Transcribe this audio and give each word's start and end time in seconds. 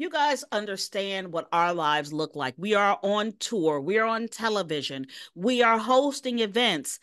you 0.00 0.08
guys 0.08 0.44
understand 0.50 1.32
what 1.32 1.48
our 1.52 1.74
lives 1.74 2.12
look 2.12 2.34
like. 2.34 2.54
We 2.56 2.74
are 2.74 2.98
on 3.02 3.32
tour, 3.38 3.80
we 3.80 3.98
are 3.98 4.06
on 4.06 4.28
television, 4.28 5.06
we 5.34 5.62
are 5.62 5.78
hosting 5.78 6.38
events. 6.38 6.98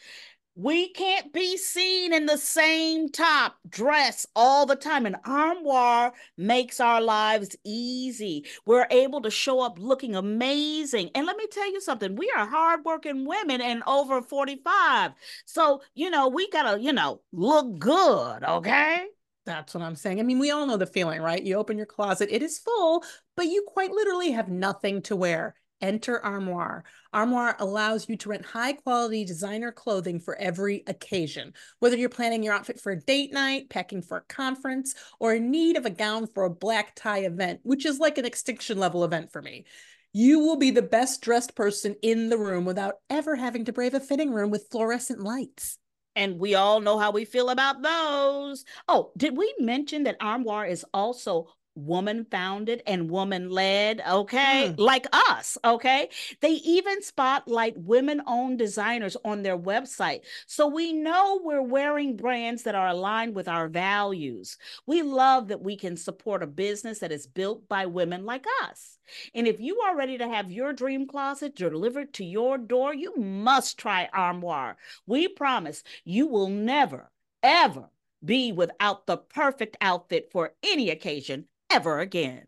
We 0.56 0.90
can't 0.90 1.32
be 1.32 1.56
seen 1.56 2.12
in 2.12 2.26
the 2.26 2.38
same 2.40 3.10
top 3.10 3.58
dress 3.70 4.26
all 4.36 4.66
the 4.66 4.76
time. 4.76 5.06
And 5.06 5.18
Armoire 5.24 6.14
makes 6.36 6.80
our 6.80 7.00
lives 7.00 7.56
easy. 7.64 8.44
We're 8.66 8.88
able 8.90 9.22
to 9.22 9.30
show 9.30 9.60
up 9.60 9.78
looking 9.78 10.16
amazing. 10.16 11.12
And 11.14 11.28
let 11.28 11.38
me 11.38 11.46
tell 11.52 11.72
you 11.72 11.80
something 11.80 12.16
we 12.16 12.34
are 12.36 12.48
hardworking 12.48 13.28
women 13.28 13.62
and 13.62 13.84
over 13.86 14.24
45. 14.24 15.12
So, 15.46 15.84
you 15.94 16.10
know, 16.10 16.28
we 16.28 16.50
got 16.50 16.72
to, 16.72 16.82
you 16.82 16.92
know, 16.92 17.22
look 17.32 17.78
good, 17.78 18.44
okay? 18.44 19.06
That's 19.48 19.74
what 19.74 19.82
I'm 19.82 19.96
saying. 19.96 20.20
I 20.20 20.24
mean, 20.24 20.40
we 20.40 20.52
all 20.52 20.68
know 20.68 20.76
the 20.76 20.86
feeling, 20.86 21.22
right? 21.22 21.42
You 21.42 21.56
open 21.56 21.78
your 21.78 21.86
closet, 21.86 22.28
it 22.30 22.44
is 22.44 22.60
full, 22.60 23.04
but 23.38 23.46
you 23.46 23.64
quite 23.66 23.92
literally 23.92 24.32
have 24.32 24.50
nothing 24.50 25.02
to 25.04 25.16
wear. 25.16 25.56
Enter 25.80 26.20
Armoire. 26.20 26.84
Armoire 27.14 27.56
allows 27.60 28.10
you 28.10 28.18
to 28.18 28.30
rent 28.30 28.46
high 28.46 28.74
quality 28.74 29.24
designer 29.24 29.72
clothing 29.72 30.20
for 30.20 30.36
every 30.36 30.84
occasion. 30.88 31.54
Whether 31.80 31.96
you're 31.96 32.10
planning 32.10 32.44
your 32.44 32.56
outfit 32.56 32.82
for 32.82 32.92
a 32.92 33.00
date 33.00 33.32
night, 33.32 33.70
packing 33.70 34.02
for 34.02 34.18
a 34.18 34.34
conference, 34.34 34.96
or 35.20 35.36
in 35.36 35.50
need 35.50 35.78
of 35.78 35.86
a 35.86 35.92
gown 35.92 36.28
for 36.28 36.44
a 36.44 36.50
black 36.50 36.94
tie 36.96 37.20
event, 37.20 37.62
which 37.64 37.86
is 37.86 38.00
like 38.00 38.18
an 38.18 38.26
extinction 38.26 38.80
level 38.80 39.06
event 39.06 39.32
for 39.32 39.42
me. 39.42 39.66
You 40.12 40.40
will 40.40 40.58
be 40.58 40.72
the 40.72 40.82
best 40.82 41.22
dressed 41.22 41.56
person 41.56 41.96
in 42.02 42.28
the 42.28 42.38
room 42.38 42.66
without 42.66 42.96
ever 43.10 43.38
having 43.38 43.64
to 43.66 43.74
brave 43.74 43.94
a 43.94 44.02
fitting 44.02 44.34
room 44.34 44.50
with 44.50 44.68
fluorescent 44.72 45.22
lights. 45.22 45.78
And 46.18 46.40
we 46.40 46.56
all 46.56 46.82
know 46.82 46.98
how 46.98 47.12
we 47.12 47.26
feel 47.26 47.50
about 47.50 47.84
those. 47.84 48.66
Oh, 48.88 49.12
did 49.16 49.38
we 49.38 49.54
mention 49.60 50.04
that 50.04 50.18
Armoire 50.20 50.66
is 50.66 50.84
also 50.94 51.54
woman 51.78 52.26
founded 52.30 52.82
and 52.88 53.10
woman 53.10 53.50
led, 53.50 54.02
okay? 54.10 54.74
Mm. 54.74 54.80
Like 54.80 55.06
us, 55.14 55.58
okay? 55.64 56.10
They 56.42 56.52
even 56.52 57.02
spotlight 57.02 57.78
women 57.78 58.22
owned 58.28 58.58
designers 58.58 59.16
on 59.24 59.44
their 59.44 59.58
website. 59.58 60.22
So 60.48 60.68
we 60.68 60.94
know 60.94 61.40
we're 61.44 61.62
wearing 61.62 62.18
brands 62.18 62.64
that 62.64 62.76
are 62.76 62.88
aligned 62.88 63.36
with 63.36 63.48
our 63.48 63.68
values. 63.68 64.58
We 64.86 65.02
love 65.04 65.50
that 65.50 65.62
we 65.62 65.78
can 65.78 65.98
support 65.98 66.44
a 66.44 66.48
business 66.48 67.00
that 67.00 67.12
is 67.12 67.28
built 67.28 67.70
by 67.70 67.86
women 67.86 68.26
like 68.26 68.46
us. 68.64 68.98
And 69.34 69.48
if 69.48 69.60
you 69.60 69.80
are 69.82 69.96
ready 69.96 70.18
to 70.18 70.28
have 70.28 70.52
your 70.52 70.74
dream 70.74 71.08
closet 71.08 71.56
delivered 71.56 72.14
to 72.16 72.26
your 72.26 72.58
door, 72.58 72.94
you 72.94 73.16
must 73.16 73.78
try 73.78 74.10
Armoire. 74.14 74.78
We 75.06 75.28
promise 75.28 75.84
you 76.04 76.28
will 76.28 76.50
never, 76.50 77.12
ever 77.44 77.90
be 78.24 78.52
without 78.52 79.06
the 79.06 79.18
perfect 79.18 79.78
outfit 79.80 80.30
for 80.32 80.54
any 80.64 80.90
occasion 80.90 81.46
ever 81.70 82.00
again. 82.00 82.48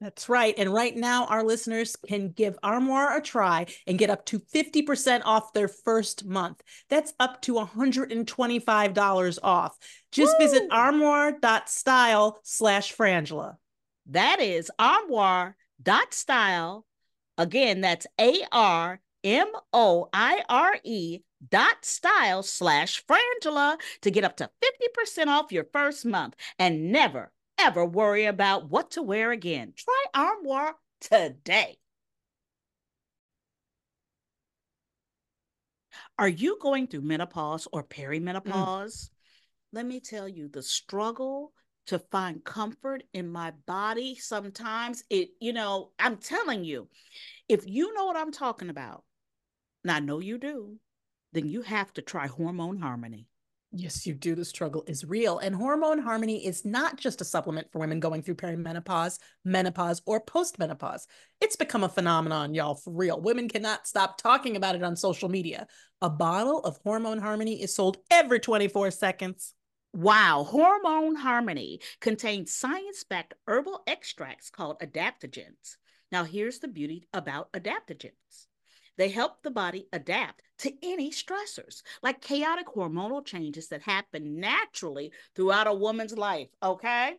That's 0.00 0.28
right. 0.28 0.54
And 0.56 0.72
right 0.72 0.96
now, 0.96 1.26
our 1.26 1.42
listeners 1.42 1.96
can 2.06 2.30
give 2.30 2.56
Armoire 2.62 3.16
a 3.16 3.20
try 3.20 3.66
and 3.84 3.98
get 3.98 4.10
up 4.10 4.24
to 4.26 4.38
50% 4.38 5.22
off 5.24 5.52
their 5.52 5.66
first 5.66 6.24
month. 6.24 6.62
That's 6.88 7.12
up 7.18 7.42
to 7.42 7.54
$125 7.54 9.38
off. 9.42 9.76
Just 10.12 10.36
Woo! 10.38 10.46
visit 10.46 10.68
armoire.style 10.70 12.38
slash 12.44 12.94
frangela. 12.94 13.56
That 14.06 14.40
is 14.40 14.70
armoire.style. 14.78 16.86
Again, 17.36 17.80
that's 17.80 18.06
A 18.20 18.44
R 18.52 19.00
M 19.24 19.48
O 19.72 20.08
I 20.12 20.42
R 20.48 20.78
E 20.84 21.20
dot 21.50 21.84
style 21.84 22.42
slash 22.42 23.04
frangela 23.06 23.78
to 24.02 24.10
get 24.10 24.24
up 24.24 24.36
to 24.36 24.50
50% 25.18 25.26
off 25.26 25.52
your 25.52 25.66
first 25.72 26.04
month 26.04 26.34
and 26.58 26.92
never 26.92 27.32
ever 27.58 27.84
worry 27.84 28.26
about 28.26 28.70
what 28.70 28.92
to 28.92 29.02
wear 29.02 29.32
again. 29.32 29.72
Try 29.76 30.04
Armoire 30.14 30.74
today. 31.00 31.78
Are 36.18 36.28
you 36.28 36.58
going 36.60 36.86
through 36.88 37.02
menopause 37.02 37.68
or 37.72 37.84
perimenopause? 37.84 38.44
Mm. 38.46 39.10
Let 39.72 39.86
me 39.86 40.00
tell 40.00 40.28
you 40.28 40.48
the 40.48 40.62
struggle 40.62 41.52
to 41.88 41.98
find 41.98 42.44
comfort 42.44 43.02
in 43.14 43.26
my 43.26 43.50
body 43.66 44.14
sometimes 44.14 45.02
it 45.08 45.30
you 45.40 45.54
know 45.54 45.90
i'm 45.98 46.18
telling 46.18 46.62
you 46.62 46.86
if 47.48 47.66
you 47.66 47.94
know 47.94 48.04
what 48.04 48.16
i'm 48.16 48.30
talking 48.30 48.68
about 48.68 49.04
and 49.82 49.90
i 49.90 49.98
know 49.98 50.18
you 50.18 50.36
do 50.36 50.76
then 51.32 51.48
you 51.48 51.62
have 51.62 51.90
to 51.94 52.02
try 52.02 52.26
hormone 52.26 52.78
harmony 52.78 53.26
Yes, 53.70 54.06
you 54.06 54.14
do. 54.14 54.34
The 54.34 54.46
struggle 54.46 54.82
is 54.86 55.04
real. 55.04 55.38
And 55.38 55.54
Hormone 55.54 55.98
Harmony 55.98 56.46
is 56.46 56.64
not 56.64 56.96
just 56.96 57.20
a 57.20 57.24
supplement 57.24 57.70
for 57.70 57.80
women 57.80 58.00
going 58.00 58.22
through 58.22 58.36
perimenopause, 58.36 59.18
menopause, 59.44 60.00
or 60.06 60.24
postmenopause. 60.24 61.02
It's 61.42 61.56
become 61.56 61.84
a 61.84 61.88
phenomenon, 61.88 62.54
y'all, 62.54 62.76
for 62.76 62.92
real. 62.94 63.20
Women 63.20 63.46
cannot 63.46 63.86
stop 63.86 64.16
talking 64.16 64.56
about 64.56 64.74
it 64.74 64.82
on 64.82 64.96
social 64.96 65.28
media. 65.28 65.66
A 66.00 66.08
bottle 66.08 66.60
of 66.60 66.78
Hormone 66.82 67.18
Harmony 67.18 67.62
is 67.62 67.74
sold 67.74 67.98
every 68.10 68.40
24 68.40 68.90
seconds. 68.90 69.52
Wow, 69.92 70.44
Hormone 70.48 71.16
Harmony 71.16 71.80
contains 72.00 72.54
science 72.54 73.04
backed 73.04 73.34
herbal 73.46 73.82
extracts 73.86 74.48
called 74.48 74.80
adaptogens. 74.80 75.76
Now, 76.10 76.24
here's 76.24 76.60
the 76.60 76.68
beauty 76.68 77.06
about 77.12 77.52
adaptogens 77.52 78.47
they 78.98 79.08
help 79.08 79.42
the 79.42 79.50
body 79.50 79.86
adapt 79.92 80.42
to 80.58 80.72
any 80.82 81.10
stressors, 81.10 81.82
like 82.02 82.20
chaotic 82.20 82.66
hormonal 82.66 83.24
changes 83.24 83.68
that 83.68 83.80
happen 83.82 84.40
naturally 84.40 85.12
throughout 85.34 85.66
a 85.66 85.72
woman's 85.72 86.16
life. 86.16 86.48
Okay. 86.62 87.14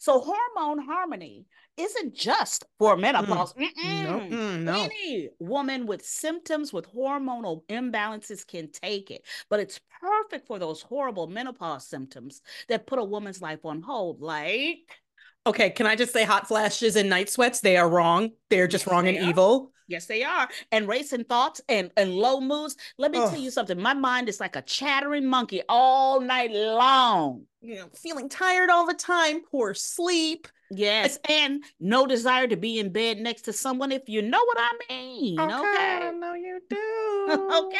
So, 0.00 0.20
hormone 0.20 0.84
harmony 0.84 1.46
isn't 1.76 2.14
just 2.14 2.64
for 2.78 2.96
menopause. 2.96 3.52
Mm. 3.54 4.04
No, 4.04 4.36
mm, 4.36 4.60
no. 4.60 4.82
Any 4.84 5.28
woman 5.38 5.86
with 5.86 6.04
symptoms 6.04 6.72
with 6.72 6.92
hormonal 6.92 7.64
imbalances 7.66 8.46
can 8.46 8.70
take 8.70 9.10
it, 9.10 9.24
but 9.48 9.60
it's 9.60 9.80
perfect 10.00 10.46
for 10.46 10.58
those 10.58 10.82
horrible 10.82 11.26
menopause 11.26 11.86
symptoms 11.86 12.42
that 12.68 12.86
put 12.86 12.98
a 12.98 13.04
woman's 13.04 13.42
life 13.42 13.64
on 13.64 13.82
hold, 13.82 14.20
like. 14.20 15.00
Okay, 15.46 15.70
can 15.70 15.86
I 15.86 15.96
just 15.96 16.12
say 16.12 16.24
hot 16.24 16.46
flashes 16.46 16.96
and 16.96 17.08
night 17.08 17.30
sweats? 17.30 17.60
They 17.60 17.76
are 17.76 17.88
wrong. 17.88 18.30
They're 18.50 18.68
just 18.68 18.86
wrong 18.86 19.08
and 19.08 19.16
evil. 19.16 19.72
Yes, 19.88 20.04
they 20.04 20.22
are. 20.22 20.48
And 20.70 20.86
racing 20.86 21.24
thoughts 21.24 21.60
and, 21.68 21.90
and 21.96 22.14
low 22.14 22.40
moods. 22.40 22.76
Let 22.98 23.10
me 23.10 23.18
tell 23.18 23.36
you 23.38 23.50
something. 23.50 23.80
My 23.80 23.94
mind 23.94 24.28
is 24.28 24.38
like 24.38 24.54
a 24.54 24.62
chattering 24.62 25.26
monkey 25.26 25.62
all 25.68 26.20
night 26.20 26.52
long. 26.52 27.44
You 27.62 27.76
know, 27.76 27.88
feeling 27.94 28.28
tired 28.28 28.70
all 28.70 28.86
the 28.86 28.94
time, 28.94 29.40
poor 29.50 29.74
sleep. 29.74 30.46
Yes, 30.70 31.18
and 31.28 31.64
no 31.80 32.06
desire 32.06 32.46
to 32.46 32.56
be 32.56 32.78
in 32.78 32.92
bed 32.92 33.16
next 33.18 33.42
to 33.42 33.54
someone 33.54 33.90
if 33.90 34.06
you 34.06 34.20
know 34.20 34.44
what 34.44 34.58
I 34.60 34.70
mean. 34.90 35.40
Okay, 35.40 35.54
okay? 35.54 36.06
I 36.06 36.10
know 36.10 36.34
you 36.34 36.60
do. 36.68 37.66
okay. 37.66 37.78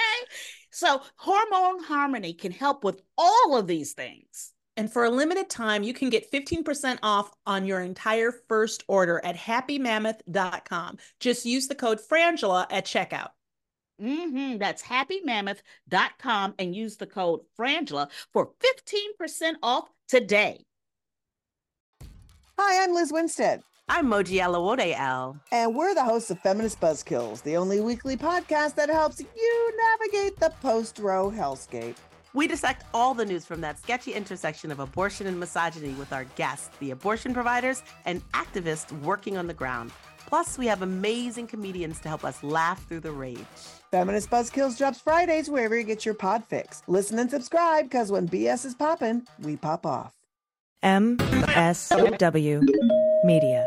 So, 0.71 1.03
hormone 1.17 1.83
harmony 1.85 2.33
can 2.33 2.51
help 2.51 2.85
with 2.85 3.03
all 3.19 3.59
of 3.59 3.67
these 3.67 3.93
things. 3.93 4.55
And 4.79 4.91
for 4.93 5.05
a 5.05 5.11
limited 5.11 5.51
time, 5.51 5.83
you 5.83 5.93
can 5.93 6.09
get 6.09 6.31
15% 6.31 7.01
off 7.03 7.33
on 7.45 7.65
your 7.65 7.81
entire 7.81 8.31
first 8.31 8.85
order 8.87 9.21
at 9.25 9.37
happymammoth.com. 9.37 10.99
Just 11.19 11.45
use 11.45 11.67
the 11.67 11.75
code 11.75 11.99
Frangela 11.99 12.65
at 12.71 12.87
checkout. 12.87 13.31
Mm-hmm. 14.01 14.59
That's 14.59 14.85
happymammoth.com 14.85 16.55
and 16.61 16.77
use 16.77 16.97
the 16.97 17.09
code 17.09 17.41
Frangela 17.59 18.09
for 18.33 18.53
15% 18.61 19.55
off 19.65 19.91
today. 20.07 20.65
Hi, 22.57 22.85
I'm 22.85 22.95
Liz 22.95 23.13
Winstead. 23.13 23.63
I'm 23.89 24.07
Moji 24.07 24.39
Alawode-El. 24.41 25.41
And 25.51 25.75
we're 25.75 25.95
the 25.95 26.05
hosts 26.05 26.31
of 26.31 26.39
Feminist 26.39 26.81
Buzzkills, 26.81 27.43
the 27.43 27.57
only 27.57 27.81
weekly 27.81 28.17
podcast 28.17 28.77
that 28.77 28.91
helps 28.91 29.19
you 29.19 29.73
navigate 29.77 30.39
the 30.39 30.51
post 30.61 31.01
Roe 31.01 31.33
hellscape. 31.33 31.97
We 32.35 32.47
dissect 32.47 32.85
all 32.93 33.15
the 33.15 33.25
news 33.25 33.45
from 33.45 33.61
that 33.63 33.79
sketchy 33.79 34.13
intersection 34.13 34.71
of 34.71 34.81
abortion 34.81 35.27
and 35.27 35.39
misogyny 35.41 35.93
with 35.95 36.13
our 36.13 36.25
guests, 36.37 36.71
the 36.79 36.91
abortion 36.91 37.33
providers 37.33 37.83
and 38.05 38.23
activists 38.33 38.93
working 39.03 39.37
on 39.37 39.47
the 39.47 39.55
ground. 39.55 39.93
Plus, 40.27 40.59
we 40.59 40.67
have 40.67 40.83
amazing 40.83 41.47
comedians 41.47 42.01
to 42.01 42.09
help 42.09 42.25
us 42.25 42.43
laugh 42.43 42.87
through 42.87 43.01
the 43.01 43.11
rage. 43.11 43.39
Feminist 43.91 44.29
Buzzkills 44.29 44.77
drops 44.77 45.01
Fridays 45.01 45.49
wherever 45.49 45.75
you 45.77 45.85
get 45.85 46.05
your 46.05 46.15
pod 46.15 46.45
fix. 46.45 46.83
Listen 46.87 47.19
and 47.19 47.31
subscribe 47.31 47.87
because 47.87 48.13
when 48.13 48.29
BS 48.29 48.67
is 48.67 48.75
popping, 48.75 49.23
we 49.41 49.57
pop 49.57 49.87
off. 49.87 50.15
MSW 50.85 52.63
Media. 53.25 53.67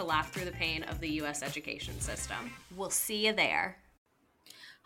to 0.01 0.07
laugh 0.07 0.31
through 0.31 0.45
the 0.45 0.51
pain 0.51 0.81
of 0.83 0.99
the 0.99 1.09
U.S. 1.21 1.43
education 1.43 1.99
system. 1.99 2.51
We'll 2.75 2.89
see 2.89 3.27
you 3.27 3.33
there. 3.33 3.77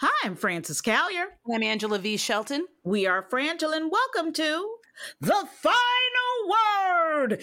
Hi, 0.02 0.12
I'm 0.28 0.36
Frances 0.36 0.82
Callier. 0.82 1.28
I'm 1.54 1.64
Angela 1.64 2.00
V. 2.00 2.18
Shelton. 2.18 2.66
We 2.84 3.08
are 3.08 3.24
Frangela, 3.24 3.78
and 3.78 3.90
welcome 3.90 4.34
to 4.34 4.76
The 5.22 5.48
Final 5.62 6.32
Word. 6.52 7.40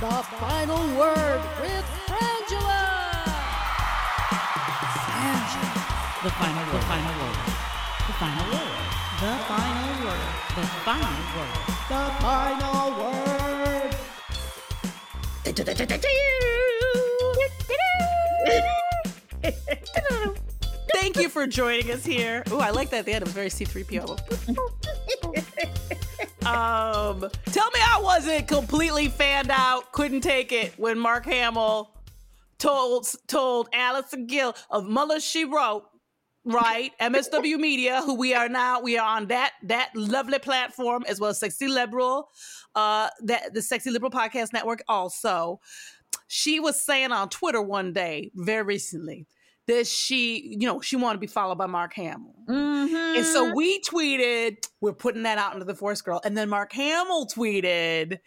The 0.00 0.22
Final 0.36 0.98
Word 0.98 1.40
with 1.62 1.86
Frangela. 2.04 3.24
Frangela. 5.08 5.80
The 6.24 6.30
final 6.30 6.66
word. 6.66 6.76
The 6.76 6.84
final 6.92 7.16
word. 7.22 7.36
The 8.06 8.12
final 8.12 8.46
word. 8.52 8.68
The 9.20 9.32
final 9.48 9.96
word. 10.04 10.28
The 10.56 10.66
final 10.84 11.24
word. 11.36 11.56
The 11.88 12.04
final 12.20 12.90
word. 13.00 13.25
Thank 20.92 21.16
you 21.18 21.28
for 21.28 21.46
joining 21.46 21.90
us 21.92 22.04
here. 22.04 22.42
Oh, 22.50 22.58
I 22.58 22.70
like 22.70 22.90
that 22.90 22.98
at 22.98 23.04
the 23.06 23.12
end. 23.12 23.22
It 23.22 23.26
was 23.26 23.32
very 23.32 23.48
C3PO. 23.48 24.10
um, 26.46 27.30
tell 27.52 27.70
me 27.70 27.80
I 27.80 28.00
wasn't 28.02 28.48
completely 28.48 29.08
fanned 29.08 29.50
out, 29.52 29.92
couldn't 29.92 30.22
take 30.22 30.50
it 30.50 30.74
when 30.78 30.98
Mark 30.98 31.24
Hamill 31.26 31.92
told 32.58 33.06
told 33.28 33.68
Allison 33.72 34.26
Gill 34.26 34.54
of 34.70 34.88
Mueller 34.88 35.20
She 35.20 35.44
Wrote, 35.44 35.84
right? 36.46 36.92
MSW 37.00 37.58
Media, 37.58 38.02
who 38.02 38.14
we 38.14 38.34
are 38.34 38.48
now, 38.48 38.80
we 38.80 38.96
are 38.96 39.16
on 39.16 39.26
that 39.26 39.52
that 39.64 39.90
lovely 39.94 40.38
platform 40.38 41.04
as 41.08 41.20
well 41.20 41.30
as 41.30 41.40
Sexy 41.40 41.68
Liberal, 41.68 42.28
uh, 42.74 43.08
that 43.22 43.52
the 43.52 43.62
Sexy 43.62 43.90
Liberal 43.90 44.10
Podcast 44.10 44.52
Network 44.52 44.82
also. 44.88 45.60
She 46.28 46.58
was 46.58 46.80
saying 46.80 47.12
on 47.12 47.28
Twitter 47.28 47.62
one 47.62 47.92
day, 47.92 48.32
very 48.34 48.62
recently, 48.62 49.26
that 49.66 49.86
she, 49.86 50.56
you 50.58 50.66
know, 50.66 50.80
she 50.80 50.96
wanted 50.96 51.14
to 51.14 51.20
be 51.20 51.26
followed 51.26 51.58
by 51.58 51.66
Mark 51.66 51.94
Hamill. 51.94 52.34
Mm-hmm. 52.48 53.16
And 53.16 53.26
so 53.26 53.52
we 53.54 53.80
tweeted, 53.82 54.56
we're 54.80 54.92
putting 54.92 55.24
that 55.24 55.38
out 55.38 55.54
into 55.54 55.64
the 55.64 55.74
Force 55.74 56.00
Girl. 56.00 56.20
And 56.24 56.36
then 56.36 56.48
Mark 56.48 56.72
Hamill 56.72 57.26
tweeted, 57.26 58.18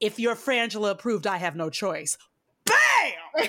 if 0.00 0.18
you're 0.18 0.36
Frangela 0.36 0.90
approved, 0.90 1.26
I 1.26 1.36
have 1.36 1.56
no 1.56 1.70
choice. 1.70 2.16
Bam! 2.64 3.48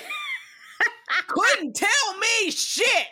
Couldn't 1.28 1.74
tell 1.74 2.18
me 2.18 2.50
shit. 2.50 3.06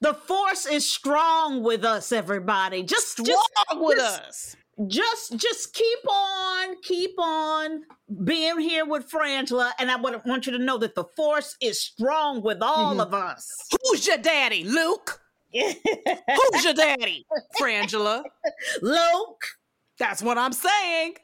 The 0.00 0.14
force 0.14 0.66
is 0.66 0.88
strong 0.88 1.62
with 1.62 1.84
us, 1.84 2.12
everybody. 2.12 2.82
Just, 2.82 3.08
Strong 3.12 3.26
just 3.26 3.50
with 3.74 3.98
just- 3.98 4.20
us. 4.22 4.56
just 4.88 5.36
just 5.36 5.74
keep 5.74 5.98
on 6.10 6.80
keep 6.82 7.14
on 7.18 7.82
being 8.24 8.58
here 8.58 8.86
with 8.86 9.08
frangela 9.08 9.70
and 9.78 9.90
i 9.90 9.96
would 9.96 10.18
want 10.24 10.46
you 10.46 10.52
to 10.52 10.58
know 10.58 10.78
that 10.78 10.94
the 10.94 11.04
force 11.14 11.54
is 11.60 11.78
strong 11.78 12.40
with 12.42 12.62
all 12.62 12.96
Mhm. 12.96 13.02
of 13.02 13.12
us 13.12 13.46
Who's 13.84 14.06
your 14.06 14.16
daddy, 14.16 14.64
Luke? 14.64 15.20
Who's 15.52 16.64
your 16.64 16.72
daddy, 16.72 17.26
Frangela? 17.60 18.22
luke 18.80 19.44
That's 19.98 20.22
what 20.22 20.38
I'm 20.38 20.52
saying. 20.54 21.14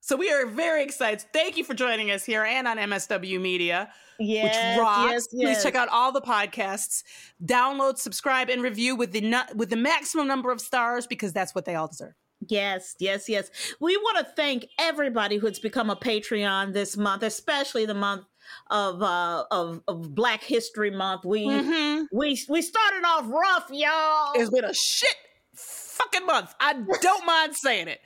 So 0.00 0.16
we 0.16 0.30
are 0.32 0.46
very 0.46 0.82
excited. 0.82 1.24
Thank 1.32 1.56
you 1.56 1.64
for 1.64 1.74
joining 1.74 2.10
us 2.10 2.24
here 2.24 2.42
and 2.44 2.66
on 2.66 2.78
MSW 2.78 3.40
Media. 3.40 3.90
yes, 4.18 4.44
which 4.76 4.80
rocks. 4.82 5.12
yes, 5.12 5.26
Please 5.28 5.62
check 5.62 5.74
out 5.74 5.88
all 5.88 6.10
the 6.12 6.20
podcasts. 6.22 7.02
Download, 7.44 7.98
subscribe, 7.98 8.48
and 8.48 8.62
review 8.62 8.96
with 8.96 9.12
the 9.12 9.20
nu- 9.20 9.54
with 9.54 9.70
the 9.70 9.76
maximum 9.76 10.26
number 10.26 10.50
of 10.50 10.60
stars 10.60 11.06
because 11.06 11.32
that's 11.32 11.54
what 11.54 11.64
they 11.66 11.74
all 11.74 11.88
deserve. 11.88 12.14
Yes, 12.48 12.96
yes, 12.98 13.28
yes. 13.28 13.50
We 13.80 13.98
want 13.98 14.16
to 14.26 14.32
thank 14.34 14.66
everybody 14.78 15.36
who's 15.36 15.58
become 15.58 15.90
a 15.90 15.96
Patreon 15.96 16.72
this 16.72 16.96
month, 16.96 17.22
especially 17.22 17.84
the 17.84 17.92
month 17.94 18.24
of 18.70 19.02
uh 19.02 19.44
of, 19.50 19.82
of 19.86 20.14
Black 20.14 20.42
History 20.42 20.90
Month. 20.90 21.24
We 21.26 21.44
Mhm. 21.46 22.06
we 22.10 22.42
we 22.48 22.62
started 22.62 23.04
off 23.06 23.26
rough, 23.28 23.68
y'all. 23.70 24.32
It's 24.34 24.48
been 24.50 24.64
a 24.64 24.72
shit 24.74 25.14
fucking 25.54 26.24
month. 26.24 26.54
I 26.58 26.72
don't 27.02 27.26
mind 27.26 27.54
saying 27.54 27.88
it, 27.88 28.00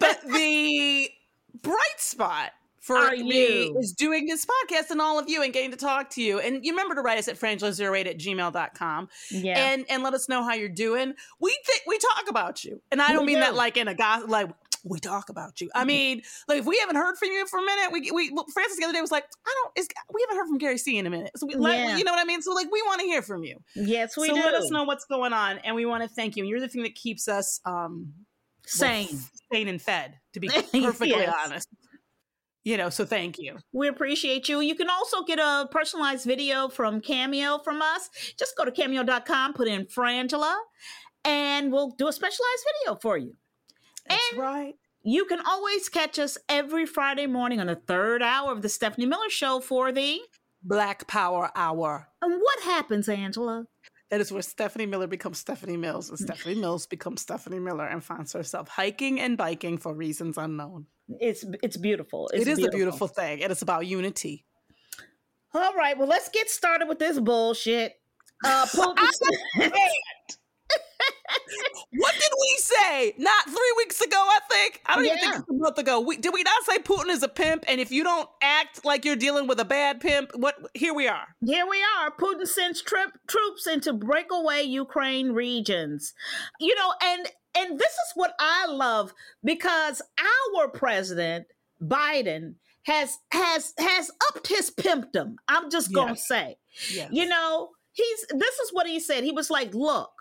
but 0.00 0.22
the 0.22 1.10
bright 1.62 1.98
spot 1.98 2.52
for 2.80 2.96
Are 2.96 3.10
me 3.10 3.66
you. 3.66 3.78
is 3.78 3.92
doing 3.92 4.26
this 4.26 4.46
podcast 4.46 4.90
and 4.90 5.00
all 5.00 5.18
of 5.18 5.28
you 5.28 5.42
and 5.42 5.52
getting 5.52 5.70
to 5.72 5.76
talk 5.76 6.08
to 6.10 6.22
you. 6.22 6.38
And 6.40 6.64
you 6.64 6.72
remember 6.72 6.94
to 6.94 7.02
write 7.02 7.18
us 7.18 7.28
at 7.28 7.36
frangela08 7.38 8.06
at 8.06 8.18
gmail.com. 8.18 9.08
yeah. 9.30 9.58
and 9.72 9.84
and 9.90 10.02
let 10.02 10.14
us 10.14 10.28
know 10.28 10.42
how 10.42 10.54
you're 10.54 10.68
doing. 10.70 11.12
We 11.40 11.58
think 11.66 11.82
we 11.86 11.98
talk 11.98 12.24
about 12.30 12.64
you, 12.64 12.80
and 12.90 13.02
I 13.02 13.12
don't 13.12 13.26
mean 13.26 13.36
do. 13.36 13.40
that 13.42 13.54
like 13.54 13.76
in 13.76 13.88
a 13.88 13.94
gossip. 13.94 14.30
Like 14.30 14.48
we 14.84 15.00
talk 15.00 15.28
about 15.28 15.60
you. 15.60 15.68
I 15.74 15.84
mean, 15.84 16.22
like 16.46 16.60
if 16.60 16.64
we 16.64 16.78
haven't 16.78 16.96
heard 16.96 17.16
from 17.18 17.28
you 17.30 17.46
for 17.48 17.58
a 17.58 17.62
minute, 17.62 17.92
we 17.92 18.10
we 18.10 18.28
Frances 18.54 18.78
the 18.78 18.84
other 18.84 18.94
day 18.94 19.00
was 19.02 19.10
like, 19.10 19.24
I 19.46 19.54
don't. 19.74 19.88
We 20.14 20.22
haven't 20.26 20.36
heard 20.36 20.46
from 20.48 20.58
Gary 20.58 20.78
C 20.78 20.96
in 20.96 21.06
a 21.06 21.10
minute. 21.10 21.32
So 21.36 21.46
we 21.46 21.56
like, 21.56 21.76
Yeah. 21.76 21.96
you 21.98 22.04
know 22.04 22.12
what 22.12 22.20
I 22.20 22.24
mean. 22.24 22.40
So 22.40 22.54
like 22.54 22.70
we 22.72 22.80
want 22.82 23.00
to 23.00 23.06
hear 23.06 23.20
from 23.20 23.42
you. 23.44 23.58
yes, 23.74 24.16
we 24.16 24.28
so 24.28 24.34
do. 24.34 24.40
let 24.40 24.54
us 24.54 24.70
know 24.70 24.84
what's 24.84 25.04
going 25.04 25.32
on, 25.34 25.58
and 25.58 25.74
we 25.76 25.84
want 25.84 26.04
to 26.04 26.08
thank 26.08 26.36
you. 26.36 26.42
And 26.44 26.48
you're 26.48 26.60
the 26.60 26.68
thing 26.68 26.84
that 26.84 26.94
keeps 26.94 27.28
us 27.28 27.60
um 27.66 28.14
well, 28.80 28.88
Sane. 28.90 29.18
sane 29.52 29.68
and 29.68 29.80
fed. 29.80 30.14
To 30.34 30.40
be 30.40 30.48
perfectly 30.72 31.10
Yes. 31.10 31.34
honest. 31.44 31.68
You 32.64 32.76
know, 32.76 32.90
so 32.90 33.06
thank 33.06 33.38
you. 33.38 33.56
We 33.72 33.88
appreciate 33.88 34.48
you. 34.48 34.60
You 34.60 34.74
can 34.74 34.90
also 34.90 35.22
get 35.24 35.38
a 35.38 35.68
personalized 35.70 36.26
video 36.26 36.68
from 36.68 37.00
Cameo 37.00 37.58
from 37.64 37.80
us. 37.80 38.10
Just 38.38 38.56
go 38.56 38.64
to 38.64 38.70
cameo.com, 38.72 39.54
put 39.54 39.68
in 39.68 39.86
Frangela, 39.86 40.54
and 41.24 41.72
we'll 41.72 41.90
do 41.92 42.08
a 42.08 42.12
specialized 42.12 42.64
video 42.80 42.98
for 43.00 43.16
you. 43.16 43.36
That's 44.08 44.22
And- 44.32 44.40
right. 44.40 44.74
You 45.02 45.24
can 45.24 45.40
always 45.40 45.88
catch 45.88 46.18
us 46.18 46.36
every 46.48 46.84
Friday 46.84 47.26
morning 47.26 47.60
on 47.60 47.68
the 47.68 47.76
third 47.76 48.20
hour 48.22 48.52
of 48.52 48.60
the 48.60 48.68
Stephanie 48.68 49.06
Miller 49.06 49.30
Show 49.30 49.60
for 49.60 49.90
the. 49.92 50.20
Black 50.60 51.06
Power 51.06 51.50
Hour. 51.54 52.08
And 52.20 52.40
what 52.42 52.60
happens, 52.64 53.08
Angela? 53.08 53.66
That 54.10 54.20
is 54.20 54.32
where 54.32 54.42
Stephanie 54.42 54.86
Miller 54.86 55.06
becomes 55.06 55.38
Stephanie 55.38 55.76
Mills, 55.76 56.08
and 56.08 56.18
Stephanie 56.18 56.54
Mills 56.54 56.86
becomes 56.86 57.20
Stephanie 57.20 57.58
Miller 57.58 57.86
and 57.86 58.02
finds 58.02 58.32
herself 58.32 58.68
hiking 58.68 59.20
and 59.20 59.36
biking 59.36 59.76
for 59.76 59.92
reasons 59.94 60.38
unknown. 60.38 60.86
It's 61.20 61.44
it's 61.62 61.76
beautiful. 61.76 62.30
It's 62.32 62.46
It's 62.46 62.66
a 62.66 62.70
beautiful 62.70 63.06
thing, 63.06 63.42
and 63.42 63.52
it's 63.52 63.62
about 63.62 63.86
unity. 63.86 64.46
All 65.54 65.74
right, 65.74 65.96
well, 65.96 66.08
let's 66.08 66.28
get 66.30 66.48
started 66.48 66.88
with 66.88 66.98
this 66.98 67.18
bullshit. 67.18 67.94
Uh, 68.44 68.66
What 71.92 72.14
did 72.14 72.32
we 72.40 72.56
say? 72.58 73.14
Not 73.18 73.44
three 73.46 73.74
weeks 73.78 74.00
ago, 74.00 74.27
I 74.88 74.94
don't 74.96 75.04
even 75.04 75.18
think 75.18 75.32
Yeah. 75.34 75.38
it's 75.40 75.48
a 75.50 75.52
month 75.52 75.78
ago. 75.78 76.00
We, 76.00 76.16
did 76.16 76.32
we 76.32 76.42
not 76.42 76.64
say 76.64 76.78
Putin 76.78 77.08
is 77.10 77.22
a 77.22 77.28
pimp? 77.28 77.64
And 77.68 77.80
if 77.80 77.90
you 77.92 78.02
don't 78.02 78.28
act 78.42 78.84
like 78.84 79.04
you're 79.04 79.16
dealing 79.16 79.46
with 79.46 79.60
a 79.60 79.64
bad 79.64 80.00
pimp, 80.00 80.30
what? 80.34 80.56
Here 80.74 80.94
we 80.94 81.06
are. 81.06 81.26
Here 81.44 81.66
we 81.68 81.82
are. 81.98 82.10
Putin 82.10 82.46
sends 82.46 82.80
trip, 82.82 83.10
troops 83.28 83.66
into 83.66 83.92
breakaway 83.92 84.62
Ukraine 84.62 85.32
regions. 85.32 86.14
You 86.58 86.74
know, 86.74 86.92
and 87.02 87.26
and 87.56 87.78
this 87.78 87.92
is 87.92 88.12
what 88.14 88.32
I 88.40 88.66
love 88.66 89.12
because 89.44 90.00
our 90.56 90.68
president 90.68 91.46
Biden 91.82 92.54
has 92.84 93.18
has 93.32 93.74
has 93.78 94.10
upped 94.30 94.46
his 94.48 94.70
pimpdom. 94.70 95.36
I'm 95.48 95.70
just 95.70 95.92
gonna 95.92 96.12
Yes. 96.12 96.26
say. 96.26 96.56
Yes. 96.92 97.08
You 97.12 97.26
know, 97.26 97.70
he's 97.92 98.26
this 98.30 98.58
is 98.58 98.70
what 98.72 98.86
he 98.86 98.98
said. 99.00 99.24
He 99.24 99.32
was 99.32 99.50
like, 99.50 99.74
"Look, 99.74 100.17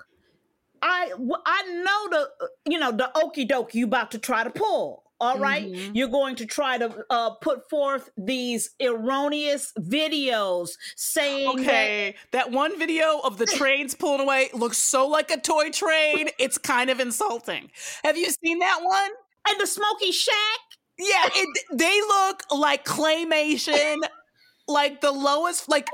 I 0.82 1.12
I 1.46 1.64
know 1.84 2.10
the 2.10 2.30
uh, 2.42 2.48
you 2.66 2.80
know 2.80 2.92
the 2.92 3.12
okey 3.18 3.46
doke 3.46 3.74
you 3.76 3.86
about 3.86 4.12
to 4.12 4.20
try 4.20 4.44
to 4.44 4.50
pull. 4.50 5.04
All 5.20 5.40
right? 5.40 5.66
Mhm. 5.66 5.96
you're 5.96 6.10
going 6.10 6.36
to 6.36 6.46
try 6.46 6.78
to 6.78 7.04
uh, 7.10 7.32
put 7.42 7.68
forth 7.72 8.12
these 8.20 8.70
erroneous 8.80 9.74
videos 9.80 10.78
saying 10.96 11.50
Okay, 11.60 12.14
that 12.34 12.52
one 12.52 12.78
video 12.78 13.20
of 13.24 13.40
the 13.40 13.46
trains 13.58 13.96
pulling 13.96 14.22
away 14.22 14.50
looks 14.54 14.78
so 14.78 15.08
like 15.08 15.32
a 15.32 15.40
toy 15.40 15.72
train. 15.72 16.30
It's 16.38 16.60
kind 16.60 16.92
of 16.92 17.00
insulting. 17.00 17.72
Have 18.04 18.16
you 18.16 18.30
seen 18.30 18.60
that 18.60 18.82
one? 18.84 19.10
and 19.50 19.60
the 19.60 19.66
Smoky 19.66 20.12
Shack. 20.12 20.60
Yeah, 21.00 21.30
it, 21.34 21.48
they 21.74 22.00
look 22.02 22.44
like 22.52 22.86
claymation, 22.86 23.98
like 24.68 25.00
the 25.02 25.12
lowest, 25.12 25.70
like 25.70 25.88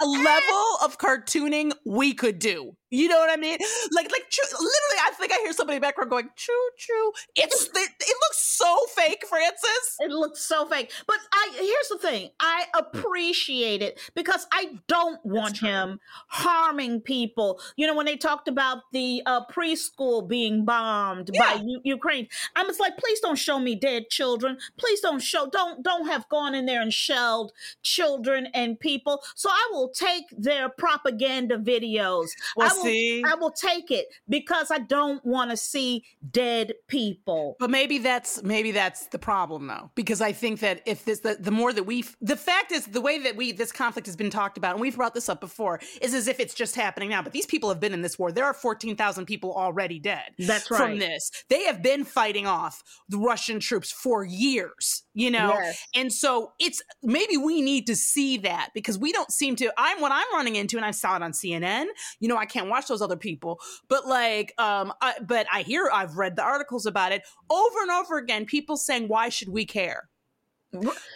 the 0.00 0.06
level 0.06 0.78
of 0.82 0.98
cartooning 0.98 1.72
we 1.84 2.14
could 2.14 2.38
do. 2.38 2.74
You 2.94 3.08
know 3.08 3.18
what 3.18 3.30
I 3.30 3.36
mean? 3.36 3.58
Like, 3.92 4.10
like, 4.10 4.24
literally, 4.52 5.00
I 5.04 5.10
think 5.18 5.32
I 5.32 5.36
hear 5.38 5.52
somebody 5.52 5.76
in 5.76 5.80
the 5.80 5.86
background 5.86 6.10
going, 6.10 6.28
"Choo 6.36 6.70
choo." 6.78 7.12
It's 7.34 7.64
it, 7.64 7.90
it 8.00 8.16
looks 8.22 8.38
so 8.38 8.78
fake, 8.94 9.24
Frances. 9.28 9.96
It 10.00 10.10
looks 10.10 10.40
so 10.40 10.66
fake. 10.66 10.92
But 11.06 11.16
I 11.32 11.50
here's 11.54 11.88
the 11.88 11.98
thing: 11.98 12.30
I 12.40 12.66
appreciate 12.76 13.82
it 13.82 14.00
because 14.14 14.46
I 14.52 14.78
don't 14.86 15.24
want 15.24 15.58
him 15.58 15.98
harming 16.28 17.00
people. 17.00 17.60
You 17.76 17.86
know, 17.86 17.96
when 17.96 18.06
they 18.06 18.16
talked 18.16 18.48
about 18.48 18.78
the 18.92 19.22
uh, 19.26 19.44
preschool 19.46 20.26
being 20.28 20.64
bombed 20.64 21.30
yeah. 21.32 21.56
by 21.56 21.62
U- 21.62 21.80
Ukraine, 21.84 22.28
I'm 22.56 22.66
just 22.66 22.80
like, 22.80 22.96
please 22.96 23.20
don't 23.20 23.38
show 23.38 23.58
me 23.58 23.74
dead 23.74 24.08
children. 24.10 24.58
Please 24.76 25.00
don't 25.00 25.22
show. 25.22 25.48
Don't 25.48 25.82
don't 25.82 26.06
have 26.06 26.28
gone 26.28 26.54
in 26.54 26.66
there 26.66 26.82
and 26.82 26.92
shelled 26.92 27.52
children 27.82 28.48
and 28.54 28.78
people. 28.78 29.22
So 29.34 29.48
I 29.50 29.68
will 29.72 29.88
take 29.88 30.24
their 30.36 30.68
propaganda 30.68 31.58
videos. 31.58 32.28
Well, 32.56 32.83
see, 32.84 33.22
I 33.24 33.34
will 33.34 33.52
take 33.52 33.90
it 33.90 34.06
because 34.28 34.70
I 34.70 34.78
don't 34.78 35.24
want 35.24 35.50
to 35.50 35.56
see 35.56 36.04
dead 36.30 36.74
people. 36.88 37.56
But 37.58 37.70
maybe 37.70 37.98
that's 37.98 38.42
maybe 38.42 38.72
that's 38.72 39.06
the 39.06 39.18
problem 39.18 39.66
though, 39.66 39.90
because 39.94 40.20
I 40.20 40.32
think 40.32 40.60
that 40.60 40.82
if 40.86 41.04
this 41.04 41.20
the, 41.20 41.36
the 41.38 41.50
more 41.50 41.72
that 41.72 41.84
we 41.84 42.04
the 42.20 42.36
fact 42.36 42.72
is 42.72 42.86
the 42.86 43.00
way 43.00 43.18
that 43.20 43.36
we 43.36 43.52
this 43.52 43.72
conflict 43.72 44.06
has 44.06 44.16
been 44.16 44.30
talked 44.30 44.58
about, 44.58 44.72
and 44.72 44.80
we've 44.80 44.96
brought 44.96 45.14
this 45.14 45.28
up 45.28 45.40
before, 45.40 45.80
is 46.00 46.14
as 46.14 46.28
if 46.28 46.40
it's 46.40 46.54
just 46.54 46.74
happening 46.74 47.10
now. 47.10 47.22
But 47.22 47.32
these 47.32 47.46
people 47.46 47.68
have 47.68 47.80
been 47.80 47.94
in 47.94 48.02
this 48.02 48.18
war. 48.18 48.32
There 48.32 48.44
are 48.44 48.54
fourteen 48.54 48.96
thousand 48.96 49.26
people 49.26 49.54
already 49.54 49.98
dead. 49.98 50.32
That's 50.38 50.70
right. 50.70 50.78
From 50.78 50.98
this, 50.98 51.30
they 51.48 51.64
have 51.64 51.82
been 51.82 52.04
fighting 52.04 52.46
off 52.46 52.82
the 53.08 53.18
Russian 53.18 53.60
troops 53.60 53.92
for 53.92 54.24
years. 54.24 55.03
You 55.16 55.30
know, 55.30 55.54
yes. 55.54 55.86
and 55.94 56.12
so 56.12 56.52
it's 56.58 56.82
maybe 57.00 57.36
we 57.36 57.62
need 57.62 57.86
to 57.86 57.94
see 57.94 58.36
that 58.38 58.70
because 58.74 58.98
we 58.98 59.12
don't 59.12 59.30
seem 59.30 59.54
to. 59.56 59.72
I'm 59.78 60.00
what 60.00 60.10
I'm 60.10 60.26
running 60.32 60.56
into, 60.56 60.76
and 60.76 60.84
I 60.84 60.90
saw 60.90 61.14
it 61.14 61.22
on 61.22 61.30
CNN. 61.30 61.86
You 62.18 62.28
know, 62.28 62.36
I 62.36 62.46
can't 62.46 62.68
watch 62.68 62.88
those 62.88 63.00
other 63.00 63.16
people, 63.16 63.60
but 63.88 64.08
like, 64.08 64.52
um, 64.58 64.92
I, 65.00 65.14
but 65.24 65.46
I 65.52 65.62
hear 65.62 65.88
I've 65.92 66.16
read 66.16 66.34
the 66.34 66.42
articles 66.42 66.84
about 66.84 67.12
it 67.12 67.22
over 67.48 67.82
and 67.82 67.92
over 67.92 68.18
again. 68.18 68.44
People 68.44 68.76
saying, 68.76 69.06
"Why 69.06 69.28
should 69.28 69.48
we 69.48 69.64
care?" 69.64 70.08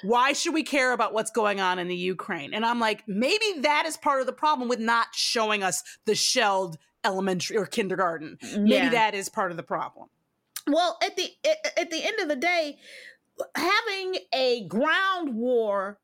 why 0.02 0.33
should 0.33 0.55
we 0.55 0.62
care 0.62 0.93
about 0.93 1.12
what's 1.12 1.31
going 1.31 1.61
on 1.61 1.78
in 1.78 1.88
the 1.88 1.97
Ukraine? 1.97 2.55
And 2.55 2.64
I'm 2.64 2.78
like, 2.78 3.02
maybe 3.09 3.61
that 3.62 3.87
is 3.87 3.97
part 3.97 4.21
of 4.21 4.26
the 4.26 4.33
problem 4.33 4.69
with 4.69 4.78
not 4.78 5.09
showing 5.14 5.62
us 5.62 5.83
the 6.05 6.14
shelled 6.14 6.78
elementary 7.05 7.57
or 7.57 7.67
kindergarten. 7.67 8.38
Maybe 8.57 8.88
that 8.90 9.14
is 9.14 9.28
part 9.28 9.50
of 9.50 9.57
the 9.57 9.62
problem. 9.62 10.09
Well, 10.67 10.99
at 11.02 11.17
the 11.17 11.31
at 11.78 11.90
the 11.90 12.05
end 12.05 12.21
of 12.21 12.28
the 12.28 12.37
day, 12.37 12.78
having 13.54 14.16
a 14.33 14.66
ground 14.68 15.35
war 15.35 15.99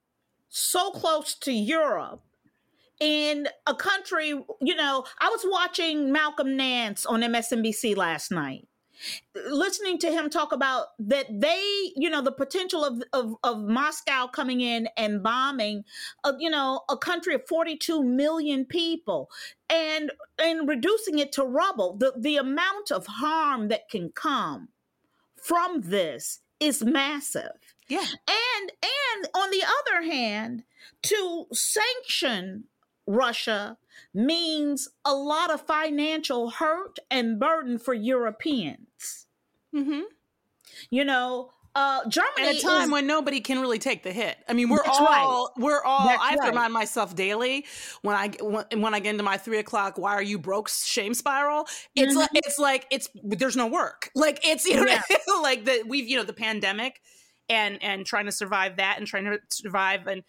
so 0.48 0.90
close 0.90 1.34
to 1.34 1.52
Europe 1.52 2.22
in 3.00 3.48
a 3.66 3.74
country, 3.74 4.28
you 4.28 4.74
know, 4.76 5.04
I 5.20 5.28
was 5.28 5.44
watching 5.44 6.12
Malcolm 6.12 6.56
Nance 6.56 7.04
on 7.04 7.20
MSNBC 7.22 7.96
last 7.96 8.30
night. 8.30 8.68
Listening 9.34 9.98
to 9.98 10.12
him 10.12 10.30
talk 10.30 10.52
about 10.52 10.86
that 11.00 11.26
they, 11.28 11.90
you 11.96 12.08
know, 12.08 12.22
the 12.22 12.30
potential 12.30 12.84
of 12.84 13.02
of, 13.12 13.34
of 13.42 13.58
Moscow 13.64 14.28
coming 14.28 14.60
in 14.60 14.88
and 14.96 15.20
bombing, 15.20 15.82
uh, 16.22 16.34
you 16.38 16.48
know, 16.48 16.82
a 16.88 16.96
country 16.96 17.34
of 17.34 17.46
42 17.48 18.04
million 18.04 18.64
people 18.64 19.28
and 19.68 20.12
and 20.38 20.68
reducing 20.68 21.18
it 21.18 21.32
to 21.32 21.42
rubble. 21.42 21.96
The 21.96 22.12
the 22.16 22.36
amount 22.36 22.92
of 22.92 23.06
harm 23.06 23.66
that 23.68 23.90
can 23.90 24.10
come 24.10 24.68
from 25.36 25.80
this 25.80 26.38
is 26.64 26.82
massive. 26.82 27.58
Yeah. 27.88 27.98
And 28.00 28.72
and 28.82 29.28
on 29.34 29.50
the 29.50 29.62
other 29.62 30.02
hand, 30.10 30.64
to 31.02 31.46
sanction 31.52 32.64
Russia 33.06 33.76
means 34.12 34.88
a 35.04 35.14
lot 35.14 35.52
of 35.52 35.66
financial 35.66 36.50
hurt 36.50 36.98
and 37.10 37.38
burden 37.38 37.78
for 37.78 37.92
Europeans. 37.92 39.26
Mm-hmm. 39.74 40.02
You 40.90 41.04
know, 41.04 41.50
uh, 41.74 42.08
Germany 42.08 42.48
At 42.48 42.54
a 42.56 42.60
time 42.60 42.84
is- 42.84 42.90
when 42.90 43.06
nobody 43.06 43.40
can 43.40 43.60
really 43.60 43.78
take 43.78 44.02
the 44.02 44.12
hit. 44.12 44.36
I 44.48 44.52
mean, 44.52 44.68
we're 44.68 44.84
all 44.86 45.52
we're 45.56 45.82
all. 45.82 46.06
That's 46.06 46.22
I 46.22 46.26
have 46.30 46.34
to 46.36 46.40
right. 46.42 46.48
remind 46.50 46.72
myself 46.72 47.16
daily 47.16 47.66
when 48.02 48.14
I 48.14 48.28
when, 48.40 48.80
when 48.80 48.94
I 48.94 49.00
get 49.00 49.10
into 49.10 49.24
my 49.24 49.36
three 49.36 49.58
o'clock. 49.58 49.98
Why 49.98 50.12
are 50.12 50.22
you 50.22 50.38
broke? 50.38 50.68
Shame 50.68 51.14
spiral. 51.14 51.66
It's 51.96 52.14
like 52.14 52.30
it's 52.34 52.58
like 52.58 52.86
it's 52.90 53.08
there's 53.22 53.56
no 53.56 53.66
work. 53.66 54.10
Like 54.14 54.46
it's 54.46 54.64
you 54.66 54.76
know 54.76 54.84
Yeah. 54.84 55.02
like 55.42 55.64
the 55.64 55.82
we've 55.86 56.08
you 56.08 56.16
know 56.16 56.24
the 56.24 56.32
pandemic 56.32 57.00
and 57.48 57.82
and 57.82 58.06
trying 58.06 58.26
to 58.26 58.32
survive 58.32 58.76
that 58.76 58.98
and 58.98 59.06
trying 59.06 59.24
to 59.24 59.38
survive 59.50 60.06
and 60.06 60.22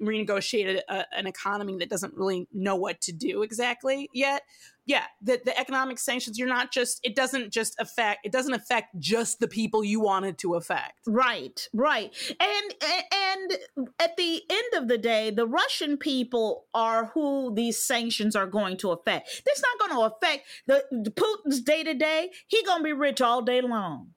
renegotiate 0.00 0.80
a, 0.88 1.04
an 1.16 1.26
economy 1.26 1.76
that 1.78 1.90
doesn't 1.90 2.14
really 2.14 2.48
know 2.52 2.76
what 2.76 3.00
to 3.00 3.12
do 3.12 3.42
exactly 3.42 4.08
yet 4.12 4.42
yeah 4.86 5.04
the, 5.22 5.40
the 5.44 5.58
economic 5.58 5.98
sanctions 5.98 6.38
you're 6.38 6.48
not 6.48 6.72
just 6.72 7.00
it 7.02 7.14
doesn't 7.14 7.52
just 7.52 7.74
affect 7.78 8.24
it 8.24 8.32
doesn't 8.32 8.54
affect 8.54 8.98
just 8.98 9.40
the 9.40 9.48
people 9.48 9.84
you 9.84 10.00
wanted 10.00 10.38
to 10.38 10.54
affect 10.54 11.00
Right, 11.06 11.68
right. 11.72 12.14
And 12.40 12.74
and 13.12 13.58
at 13.98 14.16
the 14.16 14.42
end 14.48 14.74
of 14.74 14.88
the 14.88 14.98
day, 14.98 15.30
the 15.30 15.46
Russian 15.46 15.96
people 15.96 16.66
are 16.72 17.06
who 17.06 17.52
these 17.54 17.82
sanctions 17.82 18.36
are 18.36 18.46
going 18.46 18.76
to 18.78 18.90
affect. 18.90 19.42
It's 19.46 19.62
not 19.62 19.78
going 19.78 20.00
to 20.00 20.14
affect 20.14 20.46
the, 20.66 20.84
the 20.90 21.10
Putin's 21.10 21.60
day 21.60 21.82
to 21.82 21.94
day. 21.94 22.30
he 22.46 22.62
going 22.64 22.78
to 22.78 22.84
be 22.84 22.92
rich 22.92 23.20
all 23.20 23.42
day 23.42 23.60
long. 23.60 24.10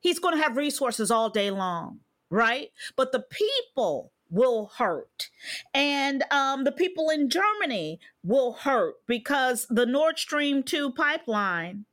He's 0.00 0.18
going 0.18 0.36
to 0.36 0.42
have 0.42 0.56
resources 0.56 1.10
all 1.10 1.28
day 1.28 1.50
long, 1.50 2.00
right? 2.30 2.70
But 2.96 3.12
the 3.12 3.20
people 3.30 4.12
will 4.30 4.70
hurt. 4.78 5.28
And 5.74 6.24
um, 6.30 6.64
the 6.64 6.72
people 6.72 7.10
in 7.10 7.28
Germany 7.28 8.00
will 8.22 8.52
hurt 8.52 8.96
because 9.06 9.66
the 9.68 9.86
Nord 9.86 10.18
Stream 10.18 10.62
2 10.62 10.92
pipeline 10.92 11.84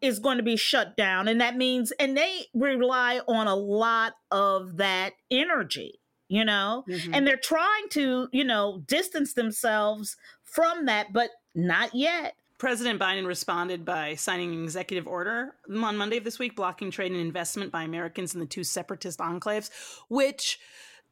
is 0.00 0.18
going 0.18 0.36
to 0.36 0.42
be 0.42 0.56
shut 0.56 0.96
down. 0.96 1.28
And 1.28 1.40
that 1.40 1.56
means, 1.56 1.92
and 1.92 2.16
they 2.16 2.46
rely 2.54 3.20
on 3.28 3.46
a 3.46 3.54
lot 3.54 4.14
of 4.30 4.78
that 4.78 5.12
energy, 5.30 6.00
you 6.28 6.44
know, 6.44 6.84
Mhm. 6.88 7.10
and 7.12 7.26
they're 7.26 7.36
trying 7.36 7.88
to, 7.90 8.28
you 8.32 8.44
know, 8.44 8.82
distance 8.86 9.34
themselves 9.34 10.16
from 10.42 10.86
that, 10.86 11.12
but 11.12 11.30
not 11.54 11.94
yet. 11.94 12.34
President 12.58 13.00
Biden 13.00 13.26
responded 13.26 13.86
by 13.86 14.14
signing 14.16 14.52
an 14.52 14.64
executive 14.64 15.06
order 15.06 15.54
on 15.66 15.96
Monday 15.96 16.18
of 16.18 16.24
this 16.24 16.38
week 16.38 16.54
blocking 16.54 16.90
trade 16.90 17.10
and 17.10 17.20
investment 17.20 17.72
by 17.72 17.84
Americans 17.84 18.34
in 18.34 18.40
the 18.40 18.46
two 18.46 18.64
separatist 18.64 19.18
enclaves, 19.18 19.70
which 20.08 20.60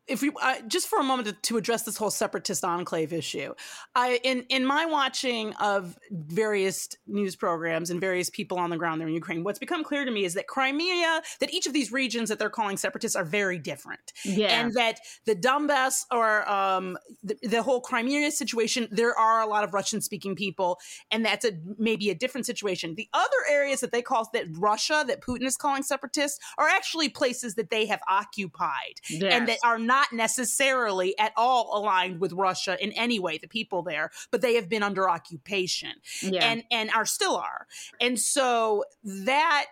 if 0.08 0.22
we 0.22 0.30
uh, 0.42 0.56
just 0.66 0.88
for 0.88 0.98
a 0.98 1.02
moment 1.02 1.28
to, 1.28 1.32
to 1.32 1.56
address 1.56 1.82
this 1.82 1.96
whole 1.96 2.10
separatist 2.10 2.64
enclave 2.64 3.12
issue, 3.12 3.54
I 3.94 4.20
in 4.24 4.44
in 4.48 4.64
my 4.64 4.86
watching 4.86 5.52
of 5.54 5.98
various 6.10 6.88
news 7.06 7.36
programs 7.36 7.90
and 7.90 8.00
various 8.00 8.30
people 8.30 8.58
on 8.58 8.70
the 8.70 8.76
ground 8.76 9.00
there 9.00 9.08
in 9.08 9.14
Ukraine, 9.14 9.44
what's 9.44 9.58
become 9.58 9.84
clear 9.84 10.04
to 10.04 10.10
me 10.10 10.24
is 10.24 10.34
that 10.34 10.46
Crimea, 10.46 11.22
that 11.40 11.52
each 11.52 11.66
of 11.66 11.72
these 11.72 11.92
regions 11.92 12.28
that 12.28 12.38
they're 12.38 12.50
calling 12.50 12.76
separatists 12.76 13.16
are 13.16 13.24
very 13.24 13.58
different 13.58 14.12
Yeah. 14.24 14.60
and 14.60 14.72
that 14.74 15.00
the 15.26 15.34
Donbass 15.34 16.04
or 16.10 16.48
um, 16.50 16.96
the, 17.22 17.36
the 17.42 17.62
whole 17.62 17.80
Crimea 17.80 18.30
situation, 18.30 18.88
there 18.90 19.16
are 19.16 19.40
a 19.40 19.46
lot 19.46 19.64
of 19.64 19.74
Russian 19.74 20.00
speaking 20.00 20.34
people, 20.34 20.78
and 21.10 21.24
that's 21.24 21.44
a 21.44 21.52
maybe 21.78 22.10
a 22.10 22.14
different 22.14 22.46
situation. 22.46 22.94
The 22.94 23.08
other 23.12 23.28
areas 23.50 23.80
that 23.80 23.92
they 23.92 24.02
call 24.02 24.28
that 24.32 24.46
Russia, 24.52 25.04
that 25.06 25.20
Putin 25.20 25.44
is 25.44 25.56
calling 25.56 25.82
separatists, 25.82 26.38
are 26.56 26.68
actually 26.68 27.08
places 27.08 27.54
that 27.56 27.70
they 27.70 27.86
have 27.86 28.00
occupied 28.08 29.00
and 29.22 29.48
that 29.48 29.58
are 29.64 29.78
not 29.78 29.97
necessarily 30.12 31.18
at 31.18 31.32
all 31.36 31.78
aligned 31.78 32.20
with 32.20 32.32
Russia 32.32 32.76
in 32.82 32.92
any 32.92 33.18
way, 33.18 33.38
the 33.38 33.48
people 33.48 33.82
there, 33.82 34.10
but 34.30 34.40
they 34.40 34.54
have 34.54 34.68
been 34.68 34.82
under 34.82 35.08
occupation 35.08 35.92
yeah. 36.22 36.44
and 36.44 36.64
and 36.70 36.90
are 36.94 37.06
still 37.06 37.36
are 37.36 37.66
and 38.00 38.18
so 38.18 38.84
that 39.04 39.66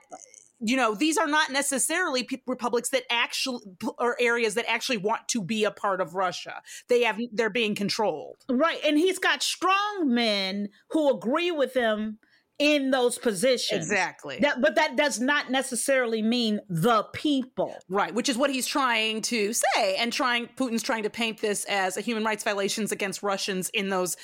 you 0.61 0.77
know 0.77 0.95
these 0.95 1.19
are 1.19 1.27
not 1.27 1.51
necessarily 1.51 2.23
pe- 2.23 2.41
republics 2.47 2.89
that 2.91 3.03
actually 3.11 3.61
or 3.99 4.17
areas 4.21 4.55
that 4.55 4.65
actually 4.69 4.97
want 4.97 5.27
to 5.29 5.43
be 5.43 5.65
a 5.65 5.71
part 5.71 6.01
of 6.01 6.15
russia 6.15 6.63
they 6.89 7.03
have 7.03 7.19
they're 7.33 7.51
being 7.51 7.75
controlled 7.75 8.37
right. 8.49 8.79
And 8.85 8.99
he's 8.99 9.19
got 9.19 9.43
strong 9.43 10.05
men 10.07 10.69
who 10.91 11.11
agree 11.11 11.51
with 11.51 11.75
him 11.75 12.19
in 12.59 12.91
those 12.91 13.19
positions. 13.19 13.83
exactly 13.91 14.39
That, 14.41 14.61
but 14.63 14.77
that 14.77 14.97
does 14.97 15.21
not 15.21 15.51
necessarily 15.51 16.23
mean 16.23 16.61
the 16.71 17.03
people. 17.13 17.77
right 17.89 18.15
which 18.15 18.29
is 18.29 18.37
what 18.39 18.51
he's 18.51 18.67
trying 18.67 19.21
to 19.23 19.53
say 19.53 19.97
and 19.97 20.13
trying 20.13 20.47
putin's 20.57 20.83
trying 20.83 21.03
to 21.03 21.11
paint 21.11 21.41
this 21.41 21.65
as 21.69 21.97
a 21.97 22.01
human 22.01 22.25
rights 22.25 22.45
violations 22.45 22.93
against 22.93 23.23
russians 23.23 23.69
in 23.71 23.89
those 23.91 24.17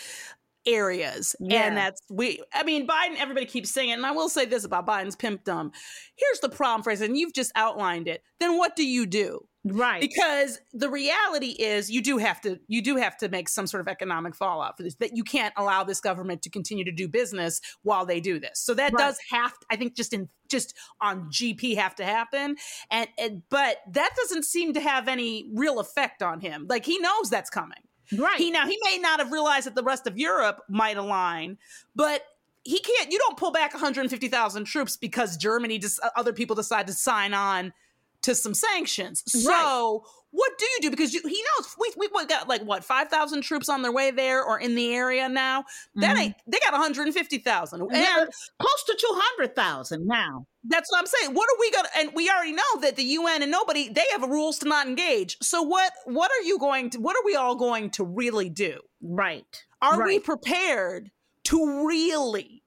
areas 0.65 1.35
Yeah. 1.41 1.65
and 1.67 1.77
that's 1.77 2.01
we 2.09 2.41
i 2.55 2.63
mean 2.63 2.87
biden 2.87 3.17
everybody 3.19 3.47
keeps 3.47 3.71
saying 3.71 3.91
it 3.91 3.95
and 3.95 4.07
i 4.07 4.13
will 4.13 4.29
say 4.29 4.45
this 4.47 4.65
about 4.65 4.87
biden's 4.87 5.17
pimpdom 5.17 5.73
here's 6.17 6.41
the 6.41 6.49
problem 6.49 6.83
for 6.83 6.91
and 7.05 7.17
you've 7.17 7.33
just 7.35 7.51
outlined 7.57 8.07
it 8.09 8.23
then 8.41 8.57
what 8.57 8.77
do 8.77 8.87
you 8.87 9.05
do 9.07 9.41
Right. 9.65 10.01
because 10.01 10.59
the 10.73 10.89
reality 10.91 11.51
is 11.51 11.89
you 11.89 12.03
do 12.03 12.19
have 12.19 12.41
to 12.41 12.59
you 12.67 12.83
do 12.83 12.97
have 12.97 13.17
to 13.19 13.29
make 13.29 13.49
some 13.49 13.69
sort 13.69 13.81
of 13.81 13.87
economic 13.87 14.35
fallout 14.35 14.77
for 14.77 14.83
this 14.83 14.97
that 14.97 15.17
you 15.17 15.23
can't 15.23 15.55
allow 15.57 15.85
this 15.85 16.01
government 16.01 16.43
to 16.43 16.51
continue 16.51 16.85
to 16.85 16.91
do 16.91 17.07
business 17.07 17.61
while 17.83 18.05
they 18.05 18.19
do 18.19 18.41
this 18.41 18.59
so 18.61 18.75
that 18.75 18.93
Right. 18.93 18.99
does 19.07 19.19
have 19.31 19.53
to, 19.53 19.67
i 19.71 19.77
think 19.77 19.95
just 19.95 20.13
in 20.13 20.29
just 20.51 20.75
on 21.01 21.31
gp 21.31 21.77
have 21.77 21.95
to 21.95 22.05
happen 22.05 22.57
and, 22.91 23.09
and 23.17 23.43
but 23.51 23.77
that 23.93 24.11
doesn't 24.17 24.45
seem 24.45 24.73
to 24.73 24.81
have 24.81 25.07
any 25.07 25.49
real 25.55 25.79
effect 25.79 26.23
on 26.23 26.41
him 26.41 26.67
like 26.69 26.85
he 26.85 26.99
knows 26.99 27.31
that's 27.31 27.51
coming 27.51 27.79
right. 28.19 28.39
he 28.39 28.51
now 28.51 28.67
he 28.67 28.77
may 28.83 28.99
not 28.99 29.21
have 29.21 29.31
realized 29.31 29.67
that 29.67 29.77
the 29.77 29.85
rest 29.85 30.09
of 30.09 30.19
europe 30.19 30.59
might 30.69 30.97
align 30.97 31.57
but 31.95 32.23
he 32.65 32.79
can't. 32.79 33.11
You 33.11 33.19
don't 33.19 33.37
pull 33.37 33.51
back 33.51 33.75
150,000 33.75 34.65
troops 34.67 34.97
because 34.97 35.37
Germany 35.37 35.81
just 35.81 35.99
other 36.17 36.33
people 36.33 36.55
decide 36.55 36.87
to 36.87 36.93
sign 36.93 37.35
on 37.35 37.73
to 38.23 38.35
some 38.35 38.55
sanctions. 38.55 39.23
So 39.27 39.51
Right. 39.51 40.01
what 40.31 40.53
do 40.59 40.65
you 40.65 40.79
do? 40.83 40.91
Because 40.91 41.13
you, 41.13 41.21
he 41.25 41.45
knows 41.59 41.75
we 41.79 42.09
we 42.13 42.27
got 42.27 42.49
like 42.49 42.63
what 42.63 42.85
5,000 42.85 43.43
troops 43.43 43.69
on 43.69 43.83
their 43.83 43.93
way 43.93 44.11
there 44.11 44.43
or 44.45 44.59
in 44.59 44.75
the 44.75 44.95
area 44.95 45.29
now. 45.29 45.65
That 45.97 46.17
Mhm. 46.17 46.21
ain't. 46.21 46.35
They 46.47 46.59
got 46.61 46.73
150,000. 46.73 47.81
And 47.83 48.29
close 48.59 48.85
to 48.87 48.97
200,000 48.99 50.07
now. 50.07 50.47
that's 50.65 50.91
what 50.93 51.01
I'm 51.01 51.07
saying. 51.07 51.35
What 51.35 51.49
are 51.51 51.59
we 51.61 51.71
gonna? 51.73 51.89
And 51.97 52.15
we 52.15 52.31
already 52.31 52.53
know 52.53 52.81
that 52.83 52.95
the 52.97 53.03
UN 53.03 53.43
and 53.43 53.51
nobody 53.51 53.89
they 53.89 54.05
have 54.13 54.23
rules 54.23 54.59
to 54.61 54.69
not 54.69 54.87
engage. 54.87 55.37
So 55.43 55.63
what? 55.63 55.93
What 56.05 56.31
are 56.31 56.43
you 56.47 56.59
going 56.59 56.91
to? 56.91 57.01
What 57.01 57.17
are 57.17 57.25
we 57.25 57.35
all 57.35 57.57
going 57.57 57.91
to 57.91 58.05
really 58.05 58.49
do? 58.49 58.81
Right. 59.03 59.65
Are 59.81 60.05
we 60.05 60.21
prepared 60.21 61.11
to 61.45 61.85
really 61.87 62.62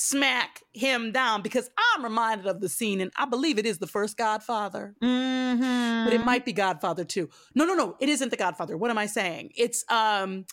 smack 0.00 0.62
him 0.72 1.10
down? 1.10 1.42
Because 1.42 1.68
I'm 1.94 2.04
reminded 2.04 2.46
of 2.46 2.60
the 2.60 2.68
scene, 2.68 3.00
and 3.00 3.10
I 3.16 3.24
believe 3.26 3.58
it 3.58 3.66
is 3.66 3.78
the 3.78 3.86
first 3.88 4.16
Godfather, 4.16 4.94
Mm-hmm. 5.02 6.04
but 6.04 6.12
it 6.12 6.24
might 6.24 6.44
be 6.44 6.52
Godfather 6.52 7.04
too. 7.04 7.28
No, 7.54 7.64
no, 7.64 7.74
no, 7.74 7.96
it 8.00 8.08
isn't 8.08 8.30
the 8.30 8.36
Godfather. 8.36 8.76
What 8.76 8.90
am 8.90 8.98
I 8.98 9.06
saying? 9.06 9.50
It's 9.56 9.84
um 9.90 10.44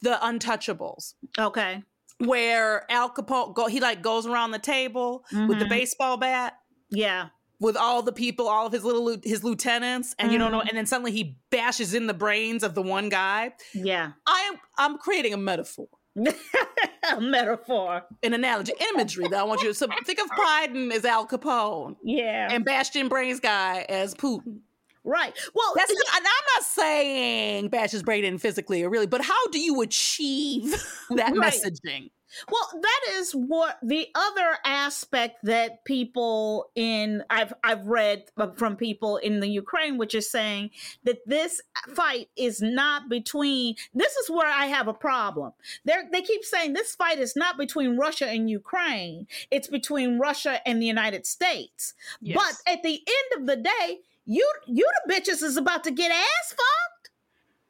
the 0.00 0.18
Untouchables, 0.22 1.14
Okay. 1.38 1.82
where 2.18 2.90
Al 2.90 3.10
Capone 3.10 3.54
go 3.54 3.66
he 3.66 3.80
like 3.80 4.00
goes 4.02 4.26
around 4.26 4.52
the 4.52 4.58
table 4.58 5.24
with 5.48 5.58
the 5.58 5.64
Mhm. 5.66 5.68
baseball 5.68 6.16
bat. 6.16 6.54
Yeah. 6.90 7.28
with 7.60 7.76
all 7.76 8.02
the 8.02 8.12
people, 8.12 8.46
all 8.48 8.66
of 8.66 8.72
his 8.72 8.84
little 8.84 9.16
his 9.22 9.42
lieutenants, 9.44 10.14
and 10.18 10.32
you 10.32 10.38
don't 10.38 10.50
know, 10.52 10.60
Mhm. 10.60 10.68
and 10.68 10.76
then 10.78 10.86
suddenly 10.86 11.12
he 11.12 11.38
bashes 11.50 11.94
in 11.94 12.06
the 12.08 12.12
brains 12.12 12.62
of 12.62 12.74
the 12.74 12.82
one 12.82 13.08
guy. 13.08 13.54
Yeah. 13.72 14.12
I 14.26 14.40
am 14.52 14.60
I'm 14.76 14.98
creating 14.98 15.32
a 15.32 15.36
metaphor, 15.38 15.86
A 16.16 17.20
metaphor. 17.20 18.02
an 18.22 18.34
analogy, 18.34 18.72
imagery 18.94 19.26
that 19.28 19.40
I 19.40 19.42
want 19.42 19.62
you 19.62 19.68
to 19.68 19.74
so 19.74 19.86
think 20.04 20.20
of 20.20 20.28
Biden 20.30 20.92
as 20.92 21.04
Al 21.04 21.26
Capone 21.26 21.96
Yeah. 22.04 22.48
and 22.50 22.64
Bastion 22.64 23.08
Brains 23.08 23.40
guy 23.40 23.84
as 23.88 24.14
Putin. 24.14 24.60
right. 25.04 25.36
Well, 25.54 25.72
That's 25.76 25.92
not, 25.92 26.16
and 26.16 26.26
I'm 26.26 26.44
not 26.56 26.62
saying 26.64 27.68
bash 27.68 27.90
his 27.90 28.02
brain 28.02 28.24
in 28.24 28.38
physically 28.38 28.82
or 28.84 28.90
really, 28.90 29.06
but 29.06 29.22
how 29.22 29.48
do 29.48 29.58
you 29.60 29.80
achieve 29.82 30.70
that 31.10 31.36
Right. 31.36 31.52
messaging? 31.52 32.10
Well, 32.50 32.80
that 32.80 33.00
is 33.12 33.32
what 33.32 33.78
the 33.82 34.08
other 34.14 34.58
aspect 34.64 35.44
that 35.44 35.84
people 35.84 36.70
in 36.74 37.22
I've 37.30 37.52
I've 37.62 37.86
read 37.86 38.24
from 38.56 38.76
people 38.76 39.16
in 39.18 39.40
the 39.40 39.48
Ukraine, 39.48 39.98
which 39.98 40.14
is 40.14 40.30
saying 40.30 40.70
that 41.04 41.26
this 41.26 41.60
fight 41.94 42.28
is 42.36 42.60
not 42.60 43.08
between. 43.08 43.76
This 43.94 44.14
is 44.16 44.30
where 44.30 44.50
I 44.50 44.66
have 44.66 44.88
a 44.88 44.94
problem. 44.94 45.52
They 45.84 45.94
they 46.12 46.22
keep 46.22 46.44
saying 46.44 46.72
this 46.72 46.94
fight 46.94 47.18
is 47.18 47.36
not 47.36 47.56
between 47.58 47.96
Russia 47.96 48.28
and 48.28 48.50
Ukraine. 48.50 49.26
It's 49.50 49.68
between 49.68 50.18
Russia 50.18 50.66
and 50.66 50.80
the 50.80 50.86
United 50.86 51.26
States. 51.26 51.94
Yes. 52.20 52.36
But 52.36 52.72
at 52.72 52.82
the 52.82 53.00
end 53.06 53.40
of 53.40 53.46
the 53.46 53.62
day, 53.62 54.00
you 54.26 54.50
you 54.66 54.88
the 55.06 55.14
bitches 55.14 55.42
is 55.42 55.56
about 55.56 55.84
to 55.84 55.90
get 55.90 56.10
ass 56.10 56.48
fucked. 56.50 57.10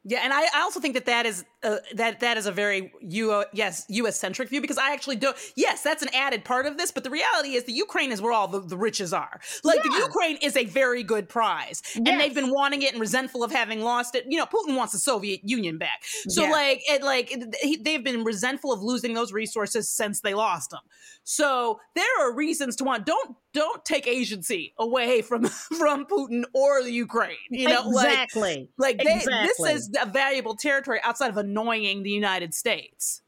Yeah, 0.07 0.19
and 0.23 0.31
I, 0.31 0.43
I 0.55 0.61
also 0.61 0.79
think 0.79 0.93
that 0.93 1.07
that 1.07 1.25
is 1.25 1.43
uh, 1.65 1.77
that 1.95 2.19
that 2.21 2.37
is 2.37 2.45
a 2.45 2.51
very 2.51 2.93
U 3.01 3.43
yes 3.53 3.85
U.S. 3.89 4.17
centric 4.19 4.49
view 4.49 4.61
because 4.61 4.77
I 4.77 4.93
actually 4.93 5.15
do 5.17 5.33
yes 5.55 5.81
that's 5.81 6.03
an 6.03 6.09
added 6.13 6.45
part 6.45 6.65
of 6.65 6.77
this, 6.77 6.91
but 6.91 7.03
the 7.03 7.09
reality 7.09 7.55
is 7.55 7.63
the 7.65 7.73
Ukraine 7.73 8.11
is 8.11 8.21
where 8.21 8.31
all 8.31 8.47
the, 8.47 8.61
the 8.61 8.77
riches 8.77 9.11
are. 9.13 9.39
Like 9.63 9.81
the 9.83 9.91
Ukraine 10.07 10.37
is 10.41 10.55
a 10.55 10.65
very 10.65 11.03
good 11.03 11.27
prize, 11.27 11.81
and 11.95 12.19
they've 12.19 12.33
been 12.35 12.51
wanting 12.51 12.81
it 12.83 12.91
and 12.93 13.01
resentful 13.01 13.43
of 13.43 13.51
having 13.51 13.81
lost 13.81 14.15
it. 14.15 14.25
You 14.29 14.37
know, 14.37 14.45
Putin 14.45 14.75
wants 14.77 14.93
the 14.93 14.99
Soviet 14.99 15.41
Union 15.43 15.77
back, 15.77 16.03
so 16.29 16.43
Yeah. 16.43 16.51
like 16.51 16.81
it 16.87 17.03
like 17.03 17.31
it- 17.31 17.83
they've 17.83 18.03
been 18.03 18.23
resentful 18.23 18.71
of 18.71 18.81
losing 18.81 19.13
those 19.13 19.33
resources 19.33 19.89
since 19.89 20.21
they 20.21 20.33
lost 20.33 20.69
them. 20.69 20.81
So 21.23 21.79
there 21.95 22.05
are 22.21 22.33
reasons 22.33 22.75
to 22.77 22.83
want 22.83 23.05
don't 23.05 23.35
don't 23.53 23.83
take 23.85 24.05
agency 24.05 24.73
away 24.77 25.21
from 25.29 25.45
from 25.45 26.05
Putin 26.05 26.43
or 26.53 26.83
the 26.83 26.91
Ukraine. 26.91 27.37
You 27.49 27.69
know, 27.69 27.89
exactly. 27.89 28.69
like 28.77 28.97
they, 28.97 29.15
Exactly. 29.15 29.47
this 29.73 29.75
is 29.81 29.91
a 30.01 30.05
valuable 30.05 30.55
territory 30.55 30.99
outside 31.03 31.29
of 31.29 31.37
annoying 31.55 32.03
the 32.03 32.09
United 32.09 32.53
States. 32.53 33.21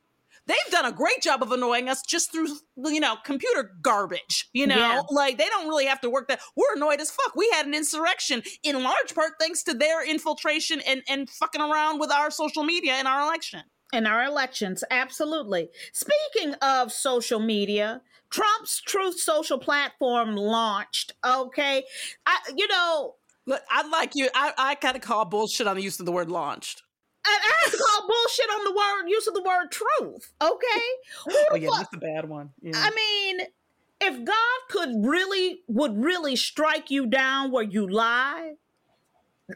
They've 0.46 0.72
done 0.72 0.86
a 0.86 0.94
great 0.94 1.22
job 1.22 1.44
of 1.44 1.52
annoying 1.52 1.90
us 1.90 2.02
just 2.08 2.32
through, 2.32 2.48
you 2.86 3.02
know, 3.02 3.18
computer 3.26 3.76
garbage. 3.82 4.48
You 4.54 4.66
know, 4.68 4.78
Yeah. 4.78 5.02
like 5.10 5.38
they 5.38 5.48
don't 5.50 5.68
really 5.68 5.86
have 5.88 6.00
to 6.02 6.10
work 6.10 6.30
that. 6.30 6.40
We're 6.56 6.76
annoyed 6.76 7.02
as 7.02 7.12
fuck. 7.12 7.36
We 7.36 7.50
had 7.54 7.66
an 7.66 7.74
insurrection 7.74 8.44
in 8.64 8.82
large 8.82 9.14
part 9.14 9.34
thanks 9.42 9.62
to 9.64 9.74
their 9.74 10.06
infiltration 10.06 10.80
and 10.82 11.04
and 11.10 11.30
fucking 11.30 11.60
around 11.62 12.00
with 12.00 12.12
our 12.12 12.32
social 12.32 12.64
media 12.64 12.98
in 13.00 13.08
our 13.08 13.22
election. 13.22 13.64
in 13.94 14.06
our 14.06 14.24
elections. 14.26 14.84
Absolutely. 14.92 15.70
Speaking 15.94 16.54
of 16.56 16.92
social 16.92 17.40
media, 17.40 18.02
Trump's 18.30 18.82
Truth 18.82 19.18
Social 19.20 19.58
platform 19.58 20.36
launched. 20.36 21.14
Okay, 21.26 21.84
I, 22.26 22.38
you 22.56 22.68
know, 22.68 23.16
Look, 23.46 23.62
I 23.70 23.88
like 23.88 24.14
you. 24.14 24.28
I, 24.36 24.52
I 24.58 24.76
kind 24.76 24.98
of 24.98 25.02
call 25.02 25.24
bullshit 25.24 25.68
on 25.68 25.78
the 25.78 25.82
use 25.82 26.02
of 26.02 26.06
the 26.06 26.12
word 26.12 26.30
launched. 26.30 26.84
I, 27.28 27.68
I 27.68 27.78
call 27.78 28.08
bullshit 28.08 28.50
on 28.50 28.64
the 28.64 28.72
word 28.72 29.10
use 29.10 29.28
of 29.28 29.34
the 29.34 29.44
word 29.44 29.72
truth. 29.72 30.34
Okay, 30.42 30.82
Oh 31.52 31.56
yeah, 31.56 31.70
that's 31.78 31.94
a 31.94 31.98
bad 31.98 32.30
one. 32.30 32.52
Yeah. 32.62 32.74
I 32.76 32.90
mean, 32.92 33.48
if 34.02 34.26
God 34.26 34.60
could 34.70 35.06
really 35.06 35.62
would 35.68 36.02
really 36.02 36.36
strike 36.36 36.90
you 36.92 37.06
down 37.08 37.52
where 37.52 37.64
you 37.64 37.88
lie, 37.88 38.54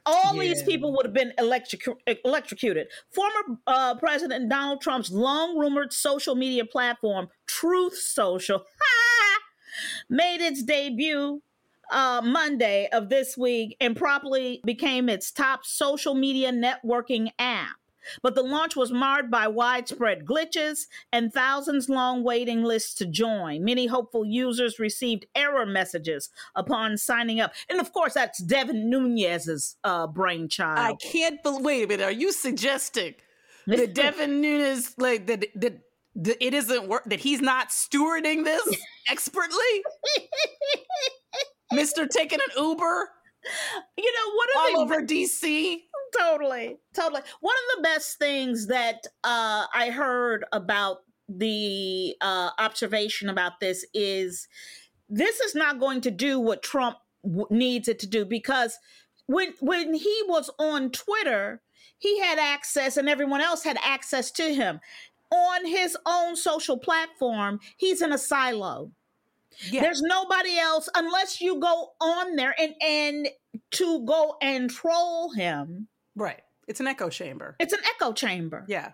all 0.06 0.38
these 0.38 0.64
people 0.64 0.94
would 0.94 1.06
have 1.06 1.14
been 1.14 1.34
electrocu- 1.38 1.98
electrocuted. 2.24 2.88
Former 3.10 3.60
uh, 3.68 3.96
President 3.96 4.50
Donald 4.50 4.82
Trump's 4.82 5.12
long 5.12 5.58
rumored 5.58 5.92
social 5.94 6.36
media 6.36 6.66
platform, 6.66 7.30
Truth 7.46 7.98
Social, 7.98 8.66
made 10.10 10.42
its 10.42 10.64
debut 10.64 11.42
uh, 11.92 12.22
Monday 12.24 12.88
of 12.92 13.10
this 13.10 13.38
week 13.38 13.78
and 13.80 13.96
promptly 13.96 14.62
became 14.66 15.10
its 15.10 15.32
top 15.32 15.66
social 15.66 16.16
media 16.16 16.52
networking 16.52 17.32
app. 17.38 17.76
But 18.22 18.36
the 18.36 18.44
launch 18.44 18.76
was 18.76 18.92
marred 18.92 19.30
by 19.30 19.48
widespread 19.48 20.26
glitches 20.26 20.88
and 21.12 21.32
thousands 21.32 21.90
long 21.90 22.24
waiting 22.24 22.64
lists 22.64 22.96
to 22.96 23.06
join. 23.06 23.64
Many 23.64 23.88
hopeful 23.88 24.26
users 24.26 24.80
received 24.80 25.28
error 25.36 25.66
messages 25.66 26.30
upon 26.56 26.98
signing 26.98 27.40
up. 27.40 27.54
And 27.70 27.80
of 27.80 27.94
course, 27.94 28.14
that's 28.14 28.40
Devin 28.40 28.90
Nunes's 28.90 29.78
uh, 29.84 30.08
brainchild. 30.08 30.80
I 30.80 30.96
can't 30.96 31.42
believe. 31.44 31.64
Wait 31.64 31.84
a 31.84 31.88
minute. 31.88 32.04
Are 32.04 32.12
you 32.12 32.32
suggesting 32.32 33.16
that 33.68 33.94
Devin 33.94 34.42
Nunes, 34.42 34.96
like 34.98 35.28
that, 35.28 35.46
that, 35.56 35.80
that 36.16 36.44
it 36.44 36.54
isn't 36.54 36.88
work, 36.88 37.04
that 37.06 37.20
he's 37.20 37.42
not 37.42 37.70
stewarding 37.70 38.44
this 38.44 38.78
expertly? 39.10 39.84
Mister 41.72 42.08
taking 42.08 42.40
an 42.40 42.64
Uber 42.64 43.10
you 43.98 44.04
know, 44.14 44.62
of 44.66 44.78
all 44.78 44.88
the 44.88 44.94
over 44.94 45.06
DC. 45.06 45.82
totally 46.18 46.78
totally. 46.94 47.22
One 47.40 47.56
of 47.56 47.78
the 47.78 47.84
best 47.84 48.20
things 48.20 48.68
that 48.68 49.08
uh 49.24 49.66
i 49.74 49.90
heard 49.90 50.46
about 50.52 50.98
the 51.28 52.16
uh 52.22 52.50
observation 52.60 53.30
about 53.30 53.60
this 53.60 53.86
is 53.94 54.48
this 55.10 55.40
is 55.40 55.56
not 55.56 55.80
going 55.80 56.02
to 56.02 56.12
do 56.12 56.40
what 56.40 56.62
trump 56.62 56.98
w- 57.24 57.48
needs 57.50 57.88
it 57.88 58.00
to 58.00 58.08
do 58.08 58.26
because 58.26 58.78
when 59.28 59.54
when 59.62 59.94
he 59.94 60.22
was 60.28 60.50
on 60.60 60.92
twitter 60.92 61.62
he 61.98 62.20
had 62.20 62.40
access 62.40 62.98
and 62.98 63.08
everyone 63.08 63.42
else 63.42 63.64
had 63.64 63.78
access 63.84 64.32
to 64.32 64.54
him. 64.54 64.80
On 65.32 65.66
his 65.66 65.96
own 66.06 66.36
social 66.36 66.78
platform 66.78 67.60
he's 67.78 68.02
in 68.02 68.12
a 68.12 68.18
silo 68.18 68.92
Yeah. 69.70 69.82
there's 69.82 70.02
nobody 70.02 70.58
else 70.58 70.90
unless 70.96 71.42
you 71.42 71.60
go 71.60 71.92
on 72.02 72.36
there 72.36 72.56
and 72.60 72.74
and 72.82 73.28
to 73.72 74.06
go 74.06 74.38
and 74.42 74.70
troll 74.70 75.32
him 75.32 75.88
right. 76.16 76.42
It's 76.68 76.80
an 76.80 76.88
echo 76.88 77.10
chamber. 77.10 77.56
it's 77.60 77.74
an 77.74 77.80
echo 77.96 78.14
chamber. 78.14 78.64
Yeah. 78.68 78.92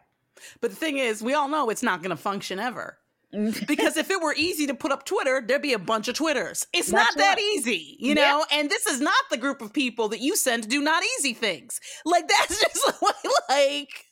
But 0.62 0.72
the 0.72 0.76
thing 0.76 0.98
is, 0.98 1.22
we 1.22 1.34
all 1.34 1.48
know 1.48 1.70
it's 1.70 1.84
not 1.84 2.02
going 2.02 2.10
to 2.12 2.15
function 2.15 2.60
ever. 2.60 2.98
Mm. 3.36 3.67
because 3.67 3.98
if 3.98 4.10
it 4.10 4.22
were 4.22 4.34
easy 4.36 4.65
to 4.67 4.74
put 4.74 4.91
up 4.91 5.04
Twitter, 5.06 5.43
there'd 5.46 5.62
be 5.62 5.74
a 5.74 5.80
bunch 5.80 6.08
of 6.08 6.15
Twitters. 6.15 6.65
It's 6.74 6.89
That's 6.89 7.15
not 7.15 7.17
that 7.17 7.36
right. 7.36 7.43
easy, 7.56 7.98
you 8.00 8.10
Yeah. 8.15 8.32
know? 8.32 8.46
And 8.52 8.70
this 8.70 8.88
is 8.88 9.00
not 9.02 9.15
the 9.30 9.38
group 9.38 9.62
of 9.62 9.74
people 9.74 10.08
that 10.10 10.22
you 10.22 10.36
send 10.36 10.63
to 10.63 10.70
do 10.70 10.82
not 10.82 11.04
easy 11.20 11.34
things. 11.34 11.80
Like, 12.06 12.28
that's 12.30 12.60
just 12.62 12.93
like, 13.50 14.07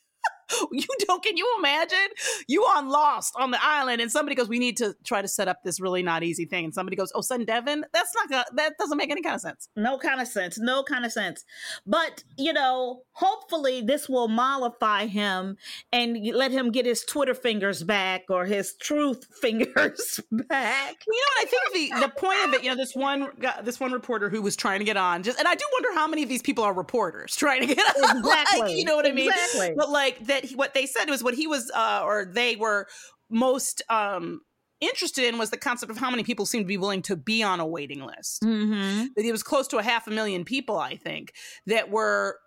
you 0.72 0.86
don't, 1.00 1.22
can 1.22 1.36
you 1.36 1.54
imagine? 1.58 1.98
You 2.46 2.62
on 2.62 2.88
Lost 2.88 3.34
on 3.36 3.50
the 3.50 3.58
island, 3.62 4.00
and 4.00 4.10
somebody 4.10 4.34
goes, 4.34 4.48
We 4.48 4.58
need 4.58 4.76
to 4.78 4.94
try 5.04 5.22
to 5.22 5.28
set 5.28 5.48
up 5.48 5.62
this 5.64 5.80
really 5.80 6.02
not 6.02 6.22
easy 6.22 6.44
thing. 6.44 6.64
And 6.64 6.74
somebody 6.74 6.96
goes, 6.96 7.12
Oh, 7.14 7.20
son 7.20 7.44
Devin? 7.44 7.84
That's 7.92 8.14
not 8.14 8.30
gonna, 8.30 8.44
that 8.54 8.78
doesn't 8.78 8.96
make 8.96 9.10
any 9.10 9.22
kind 9.22 9.34
of 9.34 9.40
sense. 9.40 9.68
No 9.76 9.98
kind 9.98 10.20
of 10.20 10.28
sense. 10.28 10.58
No 10.58 10.82
kind 10.82 11.04
of 11.04 11.12
sense. 11.12 11.44
But, 11.86 12.24
you 12.36 12.52
know, 12.52 13.02
hopefully 13.12 13.80
this 13.80 14.08
will 14.08 14.28
mollify 14.28 15.06
him 15.06 15.56
and 15.92 16.18
let 16.34 16.50
him 16.50 16.70
get 16.70 16.86
his 16.86 17.04
Twitter 17.04 17.34
fingers 17.34 17.82
back 17.82 18.24
or 18.28 18.44
his 18.44 18.74
truth 18.74 19.26
fingers 19.40 20.20
back. 20.30 20.96
You 21.06 21.14
know 21.14 21.26
what? 21.28 21.40
I 21.40 21.44
think 21.44 21.72
the 21.72 22.06
the 22.06 22.12
point 22.20 22.38
of 22.48 22.54
it, 22.54 22.62
you 22.62 22.70
know, 22.70 22.76
this 22.76 22.94
one 22.94 23.28
this 23.62 23.80
one 23.80 23.92
reporter 23.92 24.28
who 24.28 24.42
was 24.42 24.56
trying 24.56 24.80
to 24.80 24.84
get 24.84 24.96
on, 24.96 25.22
just 25.22 25.38
and 25.38 25.48
I 25.48 25.54
do 25.54 25.64
wonder 25.72 25.94
how 25.94 26.06
many 26.06 26.22
of 26.22 26.28
these 26.28 26.42
people 26.42 26.64
are 26.64 26.72
reporters 26.74 27.34
trying 27.36 27.66
to 27.66 27.74
get 27.74 27.96
on. 28.10 28.22
like, 28.22 28.46
you 28.70 28.84
know 28.84 28.96
what 28.96 29.06
I 29.06 29.12
mean? 29.12 29.30
Exactly. 29.30 29.74
But 29.76 29.90
like 29.90 30.24
that, 30.26 30.35
he, 30.44 30.54
what 30.54 30.74
they 30.74 30.86
said 30.86 31.08
was 31.08 31.22
what 31.22 31.34
he 31.34 31.46
was, 31.46 31.70
uh, 31.74 32.02
or 32.04 32.30
they 32.32 32.56
were 32.56 32.86
most 33.30 33.82
um 33.88 34.40
interested 34.80 35.24
in 35.24 35.38
was 35.38 35.50
the 35.50 35.56
concept 35.56 35.90
of 35.90 35.98
how 35.98 36.10
many 36.10 36.22
people 36.22 36.46
seem 36.46 36.62
to 36.62 36.66
be 36.66 36.76
willing 36.76 37.02
to 37.02 37.16
be 37.16 37.42
on 37.42 37.60
a 37.60 37.66
waiting 37.66 38.04
list. 38.04 38.42
Mm-hmm. 38.42 39.06
It 39.16 39.32
was 39.32 39.42
close 39.42 39.66
to 39.68 39.78
a 39.78 39.82
half 39.82 40.06
a 40.06 40.10
million 40.10 40.44
people, 40.44 40.78
I 40.78 40.96
think, 40.96 41.32
that 41.66 41.90
were 41.90 42.38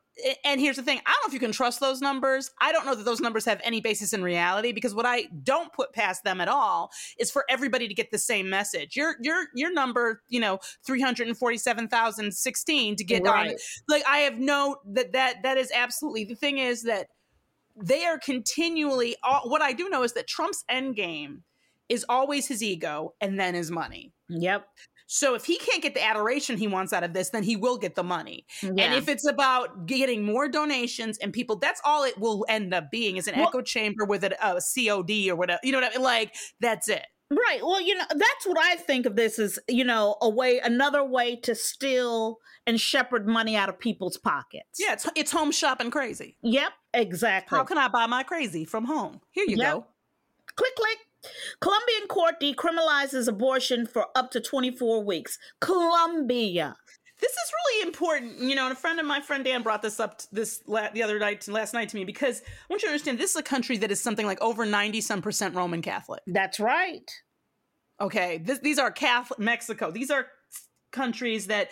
and 0.44 0.60
here's 0.60 0.76
the 0.76 0.84
thing 0.84 1.00
i 1.06 1.12
don't 1.12 1.24
know 1.24 1.28
if 1.28 1.34
you 1.34 1.40
can 1.40 1.52
trust 1.52 1.80
those 1.80 2.02
numbers 2.02 2.52
i 2.60 2.74
don't 2.74 2.86
know 2.86 2.96
that 2.96 3.06
those 3.06 3.22
numbers 3.22 3.46
have 3.46 3.62
any 3.64 3.80
basis 3.80 4.12
in 4.12 4.22
reality 4.22 4.72
because 4.72 4.94
what 4.94 5.06
i 5.06 5.26
don't 5.44 5.72
put 5.72 5.94
past 5.94 6.24
them 6.24 6.42
at 6.42 6.50
all 6.50 6.92
is 7.18 7.32
for 7.32 7.46
everybody 7.50 7.88
to 7.88 7.94
get 7.94 8.12
the 8.12 8.18
same 8.18 8.50
message 8.50 8.96
your 8.96 9.16
your 9.22 9.46
your 9.56 9.72
number 9.72 10.22
you 10.28 10.40
know 10.40 10.60
347016 10.86 12.96
to 12.96 13.04
get 13.04 13.24
Right. 13.24 13.52
on 13.52 13.56
like 13.88 14.04
i 14.08 14.20
have 14.20 14.40
no 14.40 14.78
that 14.94 15.14
that 15.14 15.44
that 15.44 15.58
is 15.58 15.72
absolutely 15.74 16.26
the 16.26 16.36
thing 16.36 16.58
is 16.58 16.84
that 16.84 17.08
they 17.84 18.06
are 18.06 18.18
continually 18.20 19.16
all, 19.24 19.42
what 19.50 19.62
i 19.62 19.74
do 19.74 19.90
know 19.90 20.04
is 20.04 20.14
that 20.14 20.28
trump's 20.28 20.64
end 20.70 20.96
game 20.96 21.44
is 21.88 22.06
always 22.10 22.48
his 22.48 22.62
ego 22.62 23.14
and 23.22 23.40
then 23.40 23.54
his 23.56 23.72
money 23.72 24.14
Yep. 24.30 24.68
so 25.08 25.34
if 25.34 25.46
he 25.46 25.58
can't 25.58 25.82
get 25.82 25.96
the 25.96 26.04
adoration 26.06 26.56
he 26.58 26.68
wants 26.68 26.94
out 26.94 27.04
of 27.04 27.14
this, 27.14 27.32
then 27.32 27.42
he 27.42 27.56
will 27.56 27.80
get 27.80 27.96
the 27.96 28.04
money. 28.04 28.46
Yeah. 28.62 28.70
And 28.84 28.94
if 28.94 29.10
it's 29.10 29.26
about 29.28 29.88
getting 29.88 30.24
more 30.24 30.48
donations 30.48 31.18
and 31.18 31.34
people, 31.34 31.56
that's 31.56 31.82
all 31.84 32.04
it 32.04 32.16
will 32.20 32.46
end 32.48 32.76
up 32.76 32.92
being 32.92 33.18
is 33.18 33.28
an 33.28 33.36
Well- 33.36 33.48
echo 33.48 33.62
chamber 33.64 34.06
with 34.06 34.24
a, 34.24 34.34
a 34.46 34.62
COD 34.62 35.30
or 35.32 35.36
whatever. 35.36 35.60
You 35.64 35.72
know 35.72 35.80
what 35.80 35.92
I 35.92 35.96
mean? 35.98 36.04
Like 36.04 36.36
that's 36.60 36.88
it. 36.90 37.08
Right. 37.32 37.60
Well, 37.64 37.82
you 37.82 37.96
know, 37.96 38.06
that's 38.10 38.46
what 38.46 38.58
I 38.60 38.76
think 38.76 39.08
of 39.08 39.16
this 39.16 39.40
as, 39.40 39.58
you 39.68 39.84
know, 39.84 40.16
a 40.22 40.30
way, 40.30 40.60
another 40.60 41.04
way 41.04 41.36
to 41.38 41.56
steal 41.56 42.38
and 42.70 42.80
shepherd 42.80 43.28
money 43.28 43.58
out 43.58 43.68
of 43.68 43.78
people's 43.80 44.18
pockets. 44.18 44.80
Yeah, 44.80 44.94
it's 44.94 45.08
it's 45.16 45.32
home 45.32 45.52
shopping 45.52 45.92
crazy. 45.92 46.38
Yep. 46.42 46.72
Exactly. 46.94 47.58
How 47.58 47.64
can 47.66 47.78
I 47.78 47.88
buy 47.90 48.06
my 48.06 48.24
crazy 48.24 48.64
from 48.64 48.86
home? 48.86 49.20
Here 49.32 49.44
you 49.48 49.58
Yep. 49.58 49.74
go. 49.74 49.86
click, 50.56 50.76
click. 50.76 50.98
Colombian 51.60 52.08
court 52.08 52.36
decriminalizes 52.42 53.28
abortion 53.28 53.86
for 53.86 54.06
up 54.16 54.32
to 54.32 54.40
24 54.40 55.04
weeks. 55.04 55.38
Colombia. 55.60 56.76
This 57.20 57.32
is 57.32 57.52
really 57.66 57.88
important, 57.88 58.40
you 58.40 58.56
know. 58.56 58.64
And 58.64 58.72
a 58.72 58.76
friend 58.76 58.98
of 59.00 59.06
my 59.06 59.20
friend 59.20 59.44
Dan 59.44 59.62
brought 59.62 59.82
this 59.82 60.00
up 60.00 60.22
this 60.32 60.62
la- 60.68 60.90
the 60.92 61.04
other 61.04 61.20
night, 61.20 61.46
last 61.50 61.74
night 61.74 61.90
to 61.90 61.98
me 61.98 62.06
because 62.06 62.42
I 62.42 62.46
want 62.70 62.82
you 62.82 62.88
to 62.88 62.94
understand 62.94 63.18
this 63.20 63.32
is 63.32 63.36
a 63.36 63.44
country 63.44 63.78
that 63.78 63.92
is 63.92 64.00
something 64.00 64.26
like 64.26 64.42
over 64.42 64.66
ninety 64.66 65.02
some 65.02 65.22
percent 65.22 65.54
Roman 65.56 65.82
Catholic. 65.82 66.22
That's 66.28 66.60
right. 66.62 67.10
Okay, 68.00 68.38
this, 68.38 68.60
these 68.60 68.80
are 68.80 68.90
Catholic 68.92 69.40
Mexico. 69.40 69.92
These 69.92 70.10
are 70.10 70.28
countries 70.94 71.48
that, 71.48 71.70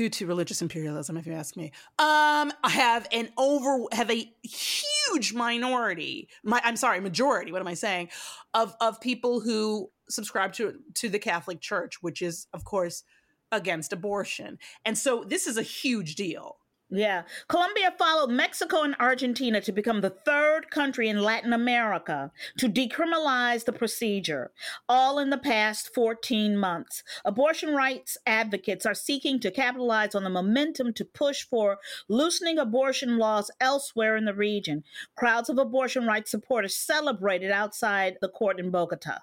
due 0.00 0.08
to 0.08 0.26
religious 0.26 0.62
imperialism, 0.62 1.18
if 1.18 1.26
you 1.26 1.34
ask 1.34 1.58
me, 1.58 1.72
um, 1.98 2.50
have 2.64 3.06
an 3.12 3.28
over 3.36 3.84
have 3.92 4.10
a 4.10 4.32
huge 4.42 5.34
minority. 5.34 6.26
My, 6.42 6.58
I'm 6.64 6.76
sorry, 6.76 7.00
majority. 7.00 7.52
What 7.52 7.60
am 7.60 7.68
I 7.68 7.74
saying? 7.74 8.08
Of 8.54 8.74
of 8.80 8.98
people 9.02 9.40
who 9.40 9.90
subscribe 10.08 10.54
to 10.54 10.78
to 10.94 11.10
the 11.10 11.18
Catholic 11.18 11.60
Church, 11.60 12.02
which 12.02 12.22
is 12.22 12.46
of 12.54 12.64
course 12.64 13.04
against 13.52 13.92
abortion, 13.92 14.58
and 14.86 14.96
so 14.96 15.22
this 15.22 15.46
is 15.46 15.58
a 15.58 15.62
huge 15.62 16.14
deal. 16.14 16.56
Yeah. 16.90 17.22
Colombia 17.46 17.94
followed 17.96 18.30
Mexico 18.30 18.82
and 18.82 18.96
Argentina 18.98 19.60
to 19.60 19.70
become 19.70 20.00
the 20.00 20.10
third 20.10 20.70
country 20.70 21.08
in 21.08 21.22
Latin 21.22 21.52
America 21.52 22.32
to 22.58 22.68
decriminalize 22.68 23.64
the 23.64 23.72
procedure, 23.72 24.50
all 24.88 25.20
in 25.20 25.30
the 25.30 25.38
past 25.38 25.94
14 25.94 26.56
months. 26.56 27.04
Abortion 27.24 27.74
rights 27.76 28.18
advocates 28.26 28.84
are 28.84 28.94
seeking 28.94 29.38
to 29.40 29.52
capitalize 29.52 30.16
on 30.16 30.24
the 30.24 30.30
momentum 30.30 30.92
to 30.94 31.04
push 31.04 31.44
for 31.44 31.78
loosening 32.08 32.58
abortion 32.58 33.18
laws 33.18 33.52
elsewhere 33.60 34.16
in 34.16 34.24
the 34.24 34.34
region. 34.34 34.82
Crowds 35.16 35.48
of 35.48 35.58
abortion 35.58 36.06
rights 36.06 36.32
supporters 36.32 36.74
celebrated 36.74 37.52
outside 37.52 38.16
the 38.20 38.28
court 38.28 38.58
in 38.58 38.70
Bogota, 38.70 39.20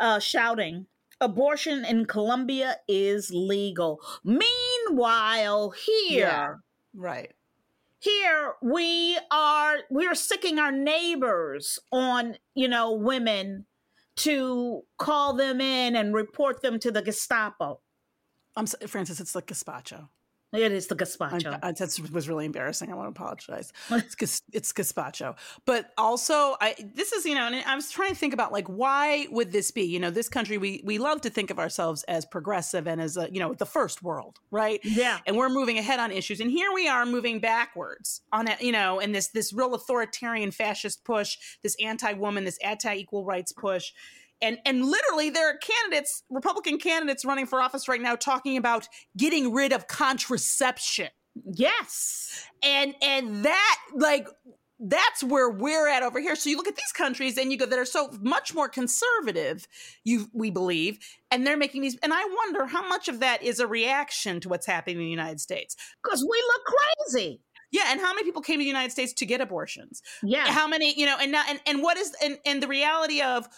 uh, 0.00 0.20
shouting, 0.20 0.86
Abortion 1.20 1.84
in 1.84 2.06
Colombia 2.06 2.76
is 2.88 3.30
legal. 3.32 4.00
Meanwhile, 4.24 5.70
here, 5.70 6.18
Yeah. 6.18 6.54
Right. 6.94 7.32
here 7.98 8.54
we 8.62 9.18
are 9.30 9.78
we're 9.90 10.14
sicking 10.14 10.58
our 10.58 10.70
neighbors 10.72 11.78
on 11.90 12.36
you 12.54 12.68
know 12.68 12.92
women 12.92 13.66
to 14.16 14.82
call 14.98 15.34
them 15.34 15.60
in 15.60 15.96
and 15.96 16.14
report 16.14 16.62
them 16.62 16.78
to 16.78 16.90
the 16.92 17.02
gestapo 17.02 17.80
I'm 18.56 18.64
s- 18.64 18.76
Frances. 18.86 19.18
It's 19.20 19.34
like 19.34 19.46
gazpacho. 19.46 20.08
It 20.54 20.72
is 20.72 20.86
the 20.86 20.96
gazpacho 20.96 21.58
I, 21.62 21.68
uh, 21.68 21.72
that 21.72 22.10
was 22.12 22.28
really 22.28 22.46
embarrassing. 22.46 22.90
I 22.90 22.94
want 22.94 23.14
to 23.14 23.20
apologize. 23.20 23.72
It's 24.24 24.42
it's 24.52 24.72
gazpacho, 24.72 25.36
but 25.66 25.92
also 25.98 26.56
I 26.60 26.74
this 26.94 27.12
is 27.12 27.26
you 27.26 27.34
know, 27.34 27.46
and 27.46 27.56
I 27.66 27.74
was 27.74 27.90
trying 27.90 28.10
to 28.10 28.14
think 28.14 28.32
about 28.32 28.52
like 28.52 28.66
why 28.68 29.26
would 29.30 29.52
this 29.52 29.70
be? 29.70 29.82
You 29.82 30.00
know, 30.00 30.10
this 30.10 30.28
country 30.28 30.58
we 30.58 30.80
we 30.84 30.98
love 30.98 31.20
to 31.22 31.30
think 31.30 31.50
of 31.50 31.58
ourselves 31.58 32.04
as 32.04 32.24
progressive 32.24 32.86
and 32.86 33.00
as 33.00 33.16
a 33.16 33.28
you 33.30 33.40
know 33.40 33.54
the 33.54 33.66
first 33.66 34.02
world, 34.02 34.38
right? 34.50 34.80
yeah 34.84 35.18
And 35.26 35.36
we're 35.36 35.48
moving 35.48 35.78
ahead 35.78 36.00
on 36.00 36.10
issues, 36.10 36.40
and 36.40 36.50
here 36.50 36.72
we 36.72 36.88
are 36.88 37.04
moving 37.04 37.40
backwards 37.40 38.22
on 38.32 38.48
it. 38.48 38.60
You 38.60 38.72
know, 38.72 39.00
and 39.00 39.14
this 39.14 39.28
this 39.28 39.52
real 39.52 39.74
authoritarian 39.74 40.50
fascist 40.50 41.04
push, 41.04 41.36
this 41.62 41.76
anti-woman, 41.82 42.44
this 42.44 42.58
anti-equal 42.58 43.24
rights 43.24 43.52
push. 43.52 43.92
And, 44.44 44.58
and 44.66 44.84
literally, 44.84 45.30
there 45.30 45.48
are 45.48 45.56
candidates, 45.56 46.22
Republican 46.30 46.78
candidates 46.78 47.24
running 47.24 47.46
for 47.46 47.60
office 47.60 47.88
right 47.88 48.00
now, 48.00 48.14
talking 48.14 48.56
about 48.56 48.88
getting 49.16 49.52
rid 49.52 49.72
of 49.72 49.88
contraception. 49.88 51.08
Yes. 51.44 52.46
And 52.62 52.94
and 53.02 53.44
that 53.44 53.78
like 53.96 54.28
that's 54.78 55.22
where 55.22 55.50
we're 55.50 55.88
at 55.88 56.02
over 56.02 56.20
here. 56.20 56.36
So 56.36 56.50
you 56.50 56.56
look 56.56 56.68
at 56.68 56.76
these 56.76 56.92
countries 56.92 57.38
and 57.38 57.50
you 57.50 57.58
go 57.58 57.66
that 57.66 57.78
are 57.78 57.84
so 57.84 58.10
much 58.20 58.54
more 58.54 58.68
conservative 58.68 59.66
you 60.04 60.28
we 60.32 60.50
believe 60.50 60.98
and 61.30 61.46
they're 61.46 61.56
making 61.56 61.82
these 61.82 61.96
and 62.02 62.12
i 62.12 62.24
wonder 62.24 62.66
how 62.66 62.86
much 62.86 63.08
of 63.08 63.20
that 63.20 63.42
is 63.42 63.60
a 63.60 63.66
reaction 63.66 64.40
to 64.40 64.48
what's 64.48 64.66
happening 64.66 64.96
in 64.98 65.04
the 65.04 65.10
united 65.10 65.40
states. 65.40 65.76
Because 66.02 66.22
we 66.28 66.42
look 66.46 66.62
crazy. 66.64 67.40
Yeah 67.72 67.84
and 67.88 68.00
how 68.00 68.12
many 68.12 68.24
people 68.24 68.42
came 68.42 68.58
to 68.58 68.64
the 68.64 68.68
united 68.68 68.92
states 68.92 69.12
to 69.14 69.26
get 69.26 69.40
abortions? 69.40 70.02
Yeah. 70.22 70.46
How 70.46 70.68
many 70.68 70.98
you 70.98 71.06
know 71.06 71.16
and 71.20 71.32
now 71.32 71.42
and, 71.48 71.60
and 71.66 71.82
what 71.82 71.96
is 71.96 72.14
and, 72.22 72.38
and 72.44 72.62
the 72.62 72.68
reality 72.68 73.22
of 73.22 73.48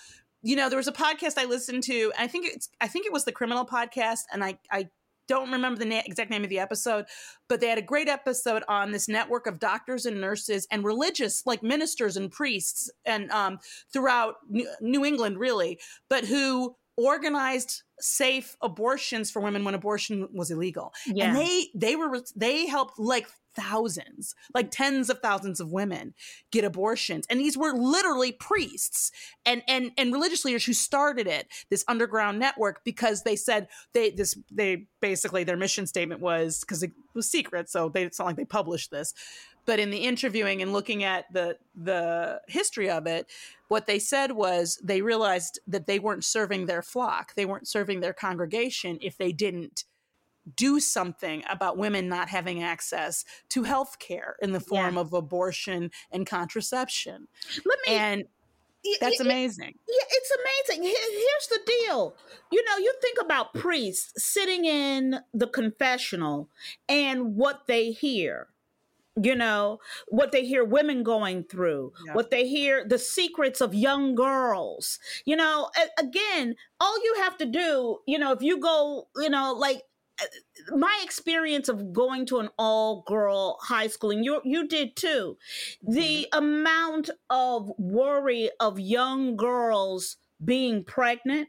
you 0.47 0.55
know 0.55 0.69
there 0.69 0.79
was 0.79 0.87
a 0.87 0.93
podcast 0.93 1.35
i 1.37 1.45
listened 1.45 1.83
to 1.83 2.13
i 2.17 2.27
think 2.27 2.47
it's 2.47 2.69
i 2.81 2.87
think 2.87 3.05
it 3.05 3.13
was 3.13 3.25
the 3.25 3.33
criminal 3.33 3.67
podcast 3.67 4.21
and 4.33 4.45
i 4.45 4.57
i 4.71 4.89
don't 5.29 5.51
remember 5.51 5.77
the 5.77 5.85
na- 5.85 6.03
exact 6.07 6.31
name 6.31 6.45
of 6.45 6.51
the 6.51 6.59
episode 6.61 7.05
but 7.49 7.61
they 7.61 7.67
had 7.67 7.79
a 7.79 7.83
great 7.83 8.09
episode 8.09 8.63
on 8.69 8.93
this 8.93 9.09
network 9.09 9.49
of 9.49 9.59
doctors 9.59 10.07
and 10.07 10.21
nurses 10.21 10.67
and 10.71 10.85
religious 10.85 11.43
like 11.47 11.65
ministers 11.65 12.17
and 12.17 12.31
priests 12.31 12.89
and 13.05 13.29
um, 13.33 13.59
throughout 13.93 14.37
new, 14.49 14.69
new 14.81 15.05
england 15.05 15.37
really 15.39 15.81
but 16.09 16.25
who 16.25 16.77
organized 16.97 17.83
safe 18.01 18.57
abortions 18.61 19.31
for 19.31 19.41
women 19.41 19.65
when 19.65 19.75
abortion 19.75 20.29
was 20.33 20.51
illegal. 20.51 20.93
Yeah. 21.07 21.29
and 21.29 21.37
they 21.37 21.69
they 21.75 21.97
were 21.97 22.21
they 22.35 22.67
helped 22.67 22.99
like 22.99 23.27
thousands 23.55 24.35
like 24.55 24.71
tens 24.71 25.09
of 25.09 25.19
thousands 25.21 25.61
of 25.61 25.73
women 25.73 26.15
get 26.51 26.65
abortions. 26.65 27.27
And 27.31 27.41
these 27.41 27.57
were 27.57 27.73
literally 27.73 28.33
priests 28.33 29.11
and 29.45 29.63
and 29.67 29.93
and 29.97 30.13
religious 30.13 30.45
leaders 30.45 30.65
who 30.65 30.75
started 30.75 31.27
it 31.27 31.49
this 31.71 31.85
underground 31.89 32.39
network 32.39 32.85
because 32.85 33.23
they 33.23 33.37
said 33.37 33.69
they 33.95 34.11
this 34.11 34.39
they 34.51 34.87
basically 35.01 35.45
their 35.45 35.57
mission 35.57 35.87
statement 35.87 36.21
was 36.21 36.61
because 36.61 36.83
it 36.83 36.93
was 37.15 37.31
secret 37.31 37.71
so 37.71 37.89
they 37.89 38.05
it's 38.05 38.19
not 38.19 38.27
like 38.27 38.37
they 38.37 38.45
published 38.45 38.91
this 38.91 39.15
but 39.67 39.81
in 39.81 39.91
the 39.91 39.99
interviewing 39.99 40.63
and 40.63 40.73
looking 40.73 41.05
at 41.05 41.31
the 41.33 41.57
the 41.75 42.41
history 42.49 42.89
of 42.89 43.07
it 43.07 43.27
what 43.69 43.87
they 43.87 43.99
said 43.99 44.33
was 44.33 44.81
they 44.83 45.03
realized 45.03 45.59
that 45.67 45.87
they 45.87 45.99
weren't 45.99 46.25
serving 46.25 46.67
their 46.67 46.83
flock 46.83 47.35
they 47.35 47.45
weren't 47.45 47.69
serving 47.69 48.01
their 48.01 48.15
congregation 48.15 48.99
if 49.01 49.19
they 49.19 49.33
didn't 49.33 49.85
do 50.55 50.79
something 50.79 51.43
about 51.51 51.77
women 51.77 52.09
not 52.09 52.29
having 52.29 52.63
access 52.63 53.25
to 53.49 53.65
health 53.65 53.99
care 53.99 54.37
in 54.41 54.53
the 54.53 54.61
form 54.61 54.97
of 54.97 55.13
abortion 55.13 55.91
and 56.13 56.27
contraception 56.27 57.27
let 57.65 57.79
me 57.87 57.95
and 57.95 58.25
that's 59.01 59.21
amazing 59.21 59.75
Yeah, 59.89 60.05
it's 60.11 60.31
amazing. 60.71 60.85
Here's 60.85 61.49
the 61.49 61.61
deal. 61.67 62.15
You 62.53 62.65
know, 62.65 62.77
you 62.77 62.95
think 63.03 63.19
about 63.21 63.55
priests 63.55 64.13
sitting 64.25 64.65
in 64.65 65.21
the 65.35 65.49
confessional 65.49 66.49
and 66.89 67.37
what 67.37 67.67
they 67.67 67.91
hear. 67.91 68.49
You 69.21 69.35
know, 69.35 69.79
what 70.09 70.31
they 70.33 70.45
hear 70.45 70.63
women 70.65 71.03
going 71.03 71.45
through, 71.45 71.93
Yeah. 72.05 72.13
what 72.15 72.31
they 72.31 72.47
hear, 72.47 72.85
the 72.87 72.99
secrets 72.99 73.63
of 73.63 73.75
young 73.75 74.15
girls. 74.15 74.99
You 75.25 75.37
know, 75.37 75.71
again, 75.99 76.55
all 76.81 77.03
you 77.03 77.15
have 77.23 77.39
to 77.39 77.47
do, 77.47 78.01
you 78.07 78.19
know, 78.19 78.33
if 78.33 78.43
you 78.43 78.59
go, 78.61 79.09
you 79.17 79.31
know, 79.31 79.55
like 79.55 79.83
uh, 80.23 80.77
my 80.77 81.01
experience 81.03 81.69
of 81.69 81.93
going 81.93 82.27
to 82.27 82.39
an 82.41 82.49
all 82.59 83.03
girl 83.07 83.59
high 83.63 83.87
school 83.87 84.11
and 84.11 84.25
you 84.25 84.41
you 84.45 84.67
did 84.67 84.97
too 84.97 85.37
the 85.83 86.27
amount 86.33 87.11
of 87.31 87.71
worry 87.79 88.51
of 88.61 88.81
young 88.81 89.37
girls 89.37 90.17
being 90.45 90.83
pregnant 90.85 91.49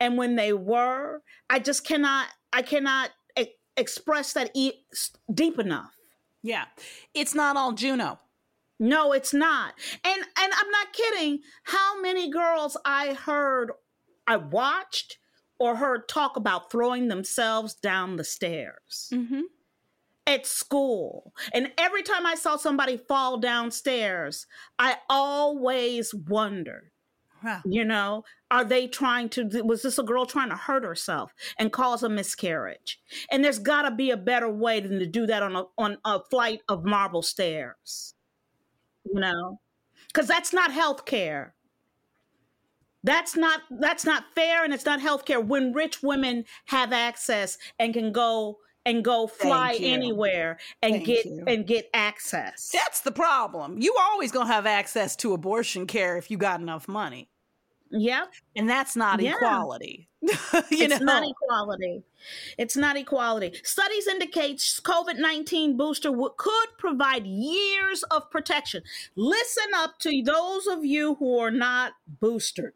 and 0.00 0.16
when 0.16 0.36
they 0.36 0.52
were 0.54 1.22
i 1.50 1.58
just 1.58 1.84
cannot 1.84 2.28
i 2.54 2.62
cannot 2.62 3.10
e- 3.38 3.46
express 3.76 4.32
that 4.32 4.50
e- 4.54 4.84
deep 5.34 5.58
enough 5.58 5.97
yeah. 6.42 6.64
It's 7.14 7.34
not 7.34 7.56
all 7.56 7.72
juno. 7.72 8.18
No 8.80 9.12
it's 9.12 9.34
not. 9.34 9.74
And 10.04 10.22
and 10.22 10.52
i'm 10.56 10.70
not 10.70 10.92
kidding. 10.92 11.40
How 11.64 12.00
many 12.00 12.30
girls 12.30 12.76
i 12.84 13.14
heard 13.14 13.72
I 14.26 14.36
watched 14.36 15.18
or 15.58 15.76
heard 15.76 16.06
talk 16.08 16.36
about 16.36 16.70
throwing 16.70 17.08
themselves 17.08 17.74
down 17.74 18.16
the 18.16 18.24
stairs 18.24 19.10
Mm-hmm. 19.12 19.40
at 20.26 20.46
school. 20.46 21.32
And 21.52 21.72
every 21.78 22.02
time 22.02 22.26
I 22.26 22.34
saw 22.36 22.56
somebody 22.56 22.96
fall 22.96 23.38
downstairs, 23.38 24.46
I 24.78 24.98
always 25.08 26.14
wondered, 26.14 26.90
you 27.64 27.84
know, 27.84 28.24
are 28.50 28.64
they 28.64 28.86
trying 28.86 29.28
to, 29.30 29.44
was 29.62 29.82
this 29.82 29.98
a 29.98 30.02
girl 30.02 30.26
trying 30.26 30.48
to 30.50 30.56
hurt 30.56 30.84
herself 30.84 31.34
and 31.58 31.72
cause 31.72 32.02
a 32.02 32.08
miscarriage? 32.08 33.00
And 33.30 33.44
there's 33.44 33.58
got 33.58 33.82
to 33.82 33.90
be 33.90 34.10
a 34.10 34.16
better 34.16 34.50
way 34.50 34.80
than 34.80 34.98
to 34.98 35.06
do 35.06 35.26
that 35.26 35.42
on 35.42 35.56
a, 35.56 35.64
on 35.76 35.98
a 36.04 36.20
flight 36.20 36.60
of 36.68 36.84
marble 36.84 37.22
stairs, 37.22 38.14
you 39.04 39.20
know, 39.20 39.60
because 40.08 40.26
that's 40.26 40.52
not 40.52 40.72
health 40.72 41.04
care. 41.04 41.54
That's 43.04 43.36
not 43.36 43.60
that's 43.70 44.04
not 44.04 44.24
fair 44.34 44.64
and 44.64 44.74
it's 44.74 44.84
not 44.84 44.98
healthcare 45.00 45.42
when 45.42 45.72
rich 45.72 46.02
women 46.02 46.44
have 46.66 46.92
access 46.92 47.56
and 47.78 47.94
can 47.94 48.10
go 48.10 48.58
and 48.84 49.04
go 49.04 49.26
fly 49.26 49.76
anywhere 49.78 50.58
and 50.82 50.94
Thank 50.94 51.06
get 51.06 51.26
you. 51.26 51.44
and 51.46 51.66
get 51.66 51.88
access. 51.94 52.70
That's 52.72 53.00
the 53.00 53.12
problem. 53.12 53.78
You 53.78 53.94
always 53.98 54.32
gonna 54.32 54.52
have 54.52 54.66
access 54.66 55.14
to 55.16 55.32
abortion 55.32 55.86
care 55.86 56.16
if 56.16 56.30
you 56.30 56.38
got 56.38 56.60
enough 56.60 56.88
money, 56.88 57.28
Yep. 57.90 58.32
and 58.56 58.68
that's 58.68 58.96
not 58.96 59.20
Yeah. 59.20 59.34
equality. 59.36 60.08
you 60.22 60.32
it's 60.70 60.98
know, 61.00 61.06
not 61.06 61.24
equality. 61.28 62.02
It's 62.58 62.76
not 62.76 62.96
equality. 62.96 63.58
Studies 63.62 64.06
indicate 64.08 64.58
COVID 64.58 65.18
19 65.18 65.76
booster 65.76 66.10
w- 66.10 66.34
could 66.36 66.68
provide 66.78 67.26
years 67.26 68.02
of 68.04 68.30
protection. 68.30 68.82
Listen 69.16 69.72
up 69.74 69.98
to 70.00 70.22
those 70.22 70.66
of 70.66 70.84
you 70.84 71.14
who 71.16 71.38
are 71.38 71.50
not 71.52 71.92
boosted. 72.20 72.72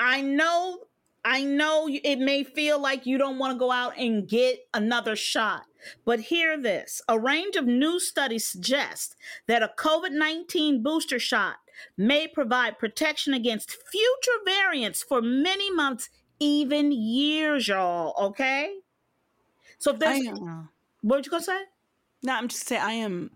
I 0.00 0.20
know, 0.20 0.80
I 1.24 1.44
know 1.44 1.88
it 1.88 2.18
may 2.18 2.44
feel 2.44 2.78
like 2.80 3.06
you 3.06 3.18
don't 3.18 3.38
want 3.38 3.54
to 3.54 3.58
go 3.58 3.70
out 3.70 3.96
and 3.96 4.28
get 4.28 4.66
another 4.74 5.16
shot, 5.16 5.62
but 6.04 6.20
hear 6.20 6.60
this. 6.60 7.00
A 7.08 7.18
range 7.18 7.56
of 7.56 7.66
new 7.66 8.00
studies 8.00 8.46
suggest 8.46 9.16
that 9.46 9.62
a 9.62 9.72
COVID 9.78 10.10
19 10.12 10.82
booster 10.82 11.18
shot 11.18 11.56
may 11.96 12.26
provide 12.26 12.78
protection 12.78 13.34
against 13.34 13.76
future 13.90 14.38
variants 14.44 15.02
for 15.02 15.20
many 15.20 15.72
months, 15.72 16.10
even 16.40 16.92
years, 16.92 17.68
y'all. 17.68 18.14
Okay? 18.26 18.76
So 19.78 19.90
if 19.90 19.96
I, 19.96 19.98
there's, 19.98 20.38
what 21.02 21.24
you 21.24 21.30
gonna 21.30 21.42
say? 21.42 21.62
no, 22.24 22.34
I'm 22.34 22.48
just 22.48 22.66
saying. 22.66 22.82
I 22.82 22.92
am, 22.94 23.30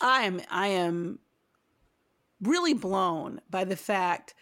I 0.00 0.22
am, 0.22 0.40
I 0.50 0.68
am 0.68 1.18
really 2.40 2.74
blown 2.74 3.40
by 3.50 3.64
the 3.64 3.76
fact 3.76 4.34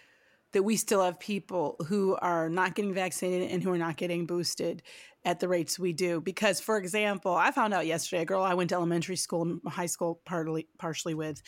that 0.53 0.63
we 0.63 0.77
still 0.77 1.03
have 1.03 1.19
people 1.19 1.77
who 1.89 2.17
are 2.17 2.49
not 2.49 2.77
getting 2.77 2.95
vaccinated 2.95 3.51
and 3.51 3.63
who 3.63 3.73
are 3.73 3.79
not 3.79 3.97
getting 3.97 4.25
boosted 4.25 4.83
at 5.25 5.41
the 5.41 5.49
rates 5.49 5.79
we 5.79 5.93
do. 5.93 6.21
Because, 6.21 6.61
for 6.61 6.79
example, 6.79 7.35
I 7.35 7.51
found 7.51 7.75
out 7.75 7.87
yesterday 7.87 8.23
a 8.23 8.25
girl 8.25 8.43
I 8.43 8.55
went 8.55 8.71
to 8.71 8.77
elementary 8.77 9.17
school, 9.17 9.43
and 9.43 9.61
high 9.67 9.87
school, 9.87 10.21
partly 10.25 10.69
partially 10.79 11.15
with, 11.15 11.43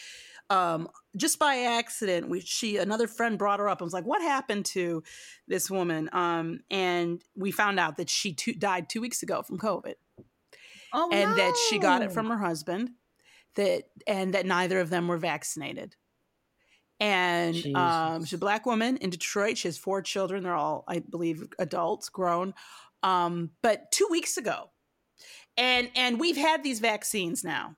um, 0.50 0.88
just 1.16 1.38
by 1.38 1.56
accident, 1.58 2.28
we 2.28 2.40
she 2.40 2.76
another 2.76 3.06
friend 3.06 3.38
brought 3.38 3.58
her 3.58 3.68
up 3.68 3.80
and 3.80 3.86
was 3.86 3.92
like, 3.92 4.04
"What 4.04 4.22
happened 4.22 4.64
to 4.66 5.02
this 5.48 5.70
woman?" 5.70 6.08
Um, 6.12 6.60
and 6.70 7.22
we 7.34 7.50
found 7.50 7.80
out 7.80 7.96
that 7.96 8.08
she 8.08 8.32
two, 8.32 8.54
died 8.54 8.88
two 8.88 9.00
weeks 9.00 9.22
ago 9.22 9.42
from 9.42 9.58
COVID. 9.58 9.94
Oh, 10.92 11.10
and 11.12 11.36
that 11.36 11.54
she 11.68 11.78
got 11.78 12.02
it 12.02 12.12
from 12.12 12.28
her 12.28 12.38
husband 12.38 12.90
that 13.56 13.84
and 14.06 14.34
that 14.34 14.46
neither 14.46 14.80
of 14.80 14.90
them 14.90 15.08
were 15.08 15.18
vaccinated. 15.18 15.96
And 16.98 17.76
um, 17.76 18.24
she's 18.24 18.34
a 18.34 18.38
black 18.38 18.64
woman 18.64 18.96
in 18.98 19.10
detroit. 19.10 19.58
She 19.58 19.68
has 19.68 19.76
four 19.76 20.00
children. 20.00 20.42
They're 20.42 20.54
all 20.54 20.84
i 20.88 21.00
believe 21.00 21.46
adults 21.58 22.08
grown. 22.08 22.54
Um, 23.02 23.50
but 23.62 23.90
two 23.90 24.06
weeks 24.10 24.36
ago. 24.36 24.70
And 25.58 25.90
and 25.96 26.20
we've 26.20 26.36
had 26.36 26.62
these 26.62 26.80
vaccines 26.80 27.42
now 27.42 27.76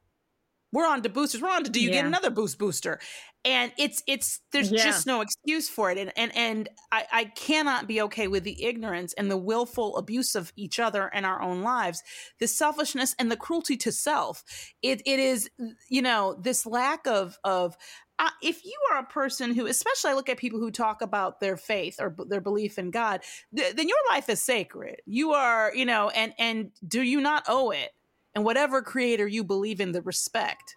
we're 0.73 0.87
on 0.87 1.03
to 1.03 1.09
boosters 1.09 1.41
we're 1.43 1.51
on 1.51 1.65
to 1.65 1.71
do 1.71 1.81
you 1.81 1.91
get 1.91 2.05
another 2.05 2.31
boost 2.31 2.59
booster? 2.59 3.01
And 3.45 3.73
it's 3.79 4.03
it's 4.07 4.41
there's 4.53 4.71
Yeah. 4.71 4.83
just 4.83 5.07
no 5.07 5.21
excuse 5.21 5.69
for 5.69 5.91
it. 5.91 5.99
And 5.99 6.13
and 6.17 6.35
and 6.37 6.69
I, 6.93 7.07
I 7.13 7.25
cannot 7.27 7.87
be 7.87 8.03
okay 8.03 8.29
with 8.29 8.45
the 8.45 8.65
ignorance 8.65 9.13
and 9.15 9.31
the 9.31 9.37
willful 9.37 9.97
abuse 9.97 10.35
of 10.35 10.53
each 10.57 10.79
other 10.79 11.07
and 11.15 11.25
our 11.25 11.41
own 11.41 11.63
lives 11.63 12.03
the 12.41 12.49
selfishness 12.49 13.15
and 13.19 13.31
the 13.31 13.37
cruelty 13.37 13.77
to 13.79 13.93
self. 13.93 14.45
It 14.83 15.03
it 15.07 15.21
is 15.21 15.49
you 15.89 16.03
know 16.03 16.37
this 16.41 16.67
lack 16.67 17.07
of 17.07 17.39
of 17.45 17.77
uh, 18.21 18.31
if 18.43 18.65
you 18.65 18.77
are 18.91 18.99
a 18.99 19.05
person 19.07 19.55
who 19.55 19.67
especially 19.67 20.11
i 20.11 20.15
look 20.15 20.29
at 20.29 20.37
people 20.39 20.59
who 20.59 20.73
talk 20.73 21.03
about 21.03 21.39
their 21.39 21.57
faith 21.57 21.97
or 22.01 22.11
b- 22.11 22.25
their 22.29 22.41
belief 22.41 22.77
in 22.77 22.91
god 22.91 23.23
th- 23.57 23.77
then 23.77 23.87
your 23.89 23.99
life 24.11 24.29
is 24.29 24.43
sacred. 24.43 24.97
You 25.07 25.33
are 25.33 25.73
you 25.75 25.87
know 25.87 26.09
and 26.11 26.35
and 26.39 26.73
do 26.87 27.01
you 27.03 27.21
not 27.21 27.45
owe 27.49 27.71
it 27.71 27.91
and 28.39 28.45
whatever 28.45 28.81
creator 28.81 29.27
you 29.27 29.43
believe 29.43 29.81
in 29.81 29.91
the 29.91 30.01
respect 30.03 30.77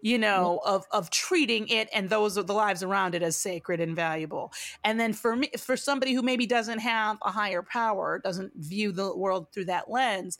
you 0.00 0.14
mm-hmm. 0.14 0.20
know 0.20 0.60
of 0.64 0.84
of 0.92 1.10
treating 1.10 1.66
it 1.66 1.88
and 1.92 2.08
those 2.08 2.36
of 2.36 2.46
the 2.46 2.52
lives 2.52 2.84
around 2.84 3.16
it 3.16 3.22
as 3.22 3.36
sacred 3.36 3.80
and 3.80 3.96
valuable. 3.96 4.52
And 4.84 4.98
then 5.00 5.12
for 5.12 5.34
me 5.34 5.50
for 5.58 5.76
somebody 5.76 6.12
who 6.12 6.22
maybe 6.22 6.46
doesn't 6.46 6.78
have 6.78 7.18
a 7.22 7.32
higher 7.32 7.62
power 7.62 8.20
doesn't 8.22 8.52
view 8.54 8.92
the 8.92 9.16
world 9.16 9.48
through 9.52 9.64
that 9.66 9.90
lens 9.90 10.38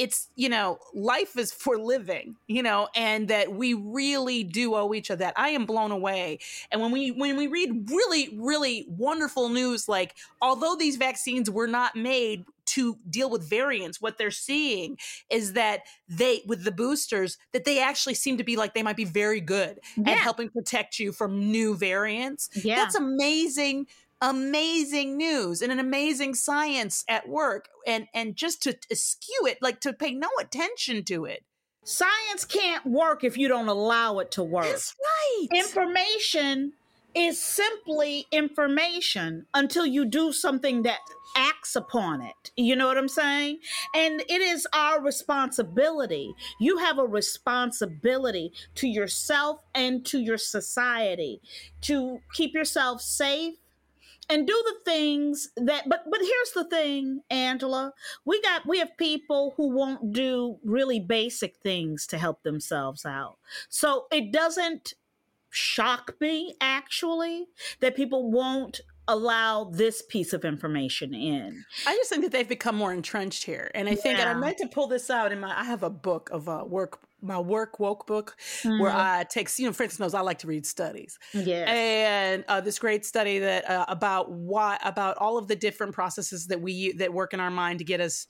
it's 0.00 0.30
you 0.34 0.48
know 0.48 0.78
life 0.94 1.36
is 1.36 1.52
for 1.52 1.76
living 1.76 2.34
you 2.48 2.62
know 2.62 2.88
and 2.94 3.28
that 3.28 3.52
we 3.52 3.74
really 3.74 4.42
do 4.42 4.74
owe 4.74 4.94
each 4.94 5.10
other 5.10 5.18
that 5.20 5.34
i 5.36 5.50
am 5.50 5.66
blown 5.66 5.90
away 5.90 6.38
and 6.72 6.80
when 6.80 6.90
we 6.90 7.10
when 7.10 7.36
we 7.36 7.46
read 7.46 7.90
really 7.90 8.34
really 8.38 8.86
wonderful 8.88 9.50
news 9.50 9.88
like 9.90 10.14
although 10.40 10.74
these 10.74 10.96
vaccines 10.96 11.50
were 11.50 11.66
not 11.66 11.94
made 11.94 12.44
to 12.64 12.96
deal 13.10 13.28
with 13.28 13.48
variants 13.48 14.00
what 14.00 14.16
they're 14.16 14.30
seeing 14.30 14.96
is 15.28 15.52
that 15.54 15.80
they 16.08 16.40
with 16.46 16.64
the 16.64 16.70
boosters 16.72 17.36
that 17.52 17.64
they 17.64 17.78
actually 17.82 18.14
seem 18.14 18.38
to 18.38 18.44
be 18.44 18.56
like 18.56 18.72
they 18.74 18.82
might 18.82 18.96
be 18.96 19.04
very 19.04 19.40
good 19.40 19.80
Yeah. 19.96 20.12
at 20.12 20.18
helping 20.18 20.48
protect 20.48 20.98
you 20.98 21.12
from 21.12 21.50
new 21.52 21.76
variants 21.76 22.48
Yeah. 22.64 22.76
that's 22.76 22.94
amazing 22.94 23.86
amazing 24.22 25.16
news 25.16 25.62
and 25.62 25.72
an 25.72 25.78
amazing 25.78 26.34
science 26.34 27.04
at 27.08 27.28
work 27.28 27.68
and 27.86 28.06
and 28.14 28.36
just 28.36 28.62
to 28.62 28.76
skew 28.92 29.46
it 29.46 29.58
like 29.62 29.80
to 29.80 29.92
pay 29.92 30.12
no 30.12 30.28
attention 30.40 31.02
to 31.04 31.24
it 31.24 31.44
Science 31.82 32.44
can't 32.44 32.84
work 32.84 33.24
if 33.24 33.38
you 33.38 33.48
don't 33.48 33.68
allow 33.68 34.18
it 34.18 34.30
to 34.32 34.42
work. 34.42 34.66
that's 34.66 34.94
right 35.00 35.48
Information 35.58 36.74
is 37.14 37.40
simply 37.40 38.26
information 38.30 39.46
until 39.54 39.86
you 39.86 40.04
do 40.04 40.32
something 40.32 40.82
that 40.82 41.00
acts 41.36 41.76
upon 41.76 42.22
it. 42.22 42.50
You 42.56 42.76
know 42.76 42.86
what 42.86 42.98
I'm 42.98 43.08
saying? 43.08 43.58
And 43.94 44.20
it 44.22 44.40
is 44.40 44.66
our 44.72 45.00
responsibility. 45.00 46.34
You 46.58 46.78
have 46.78 46.98
a 46.98 47.04
responsibility 47.04 48.52
to 48.76 48.88
yourself 48.88 49.62
and 49.74 50.04
to 50.06 50.18
your 50.18 50.38
society 50.38 51.40
to 51.82 52.20
keep 52.34 52.54
yourself 52.54 53.00
safe 53.00 53.54
and 54.30 54.46
do 54.46 54.64
the 54.64 54.90
things 54.90 55.48
that 55.56 55.88
but 55.88 56.04
but 56.10 56.20
here's 56.20 56.52
the 56.54 56.64
thing 56.64 57.20
angela 57.30 57.92
we 58.24 58.40
got 58.42 58.66
we 58.66 58.78
have 58.78 58.96
people 58.96 59.54
who 59.56 59.70
won't 59.74 60.12
do 60.12 60.58
really 60.64 61.00
basic 61.00 61.56
things 61.62 62.06
to 62.08 62.18
help 62.18 62.42
themselves 62.42 63.04
out. 63.04 63.38
So 63.68 64.06
it 64.10 64.32
doesn't 64.32 64.94
shock 65.50 66.14
me 66.20 66.54
actually 66.60 67.46
that 67.80 67.96
people 67.96 68.30
won't 68.30 68.80
allow 69.08 69.64
this 69.64 70.02
piece 70.02 70.32
of 70.32 70.44
information 70.44 71.12
in. 71.12 71.64
I 71.86 71.96
just 71.96 72.10
think 72.10 72.22
that 72.22 72.30
they've 72.30 72.48
become 72.48 72.76
more 72.76 72.92
entrenched 72.92 73.42
here 73.44 73.70
and 73.74 73.88
i 73.88 73.94
think 73.96 74.18
and 74.20 74.28
i 74.28 74.34
meant 74.34 74.58
to 74.58 74.68
pull 74.68 74.86
this 74.86 75.10
out 75.10 75.32
in 75.32 75.40
my 75.40 75.58
i 75.58 75.64
have 75.64 75.82
a 75.82 75.90
book 75.90 76.30
of 76.30 76.48
uh, 76.48 76.62
work 76.64 77.00
my 77.22 77.38
work 77.38 77.78
woke 77.80 78.06
book 78.06 78.36
where 78.64 78.90
Mhm. 78.90 78.94
i 78.94 79.24
take 79.24 79.48
you 79.58 79.66
know 79.66 79.72
Fritz 79.72 79.98
knows 79.98 80.14
i 80.14 80.20
like 80.20 80.38
to 80.38 80.46
read 80.46 80.66
studies. 80.66 81.18
Yeah 81.34 81.70
and 81.70 82.44
uh, 82.48 82.60
this 82.60 82.78
great 82.78 83.04
study 83.04 83.38
that 83.40 83.68
uh, 83.68 83.84
about 83.88 84.30
why 84.32 84.78
about 84.82 85.16
all 85.18 85.38
of 85.38 85.48
the 85.48 85.56
different 85.56 85.94
processes 85.94 86.46
that 86.46 86.60
we 86.60 86.92
that 86.92 87.12
work 87.12 87.32
in 87.34 87.40
our 87.40 87.50
mind 87.50 87.78
to 87.78 87.84
get 87.84 88.00
us 88.00 88.26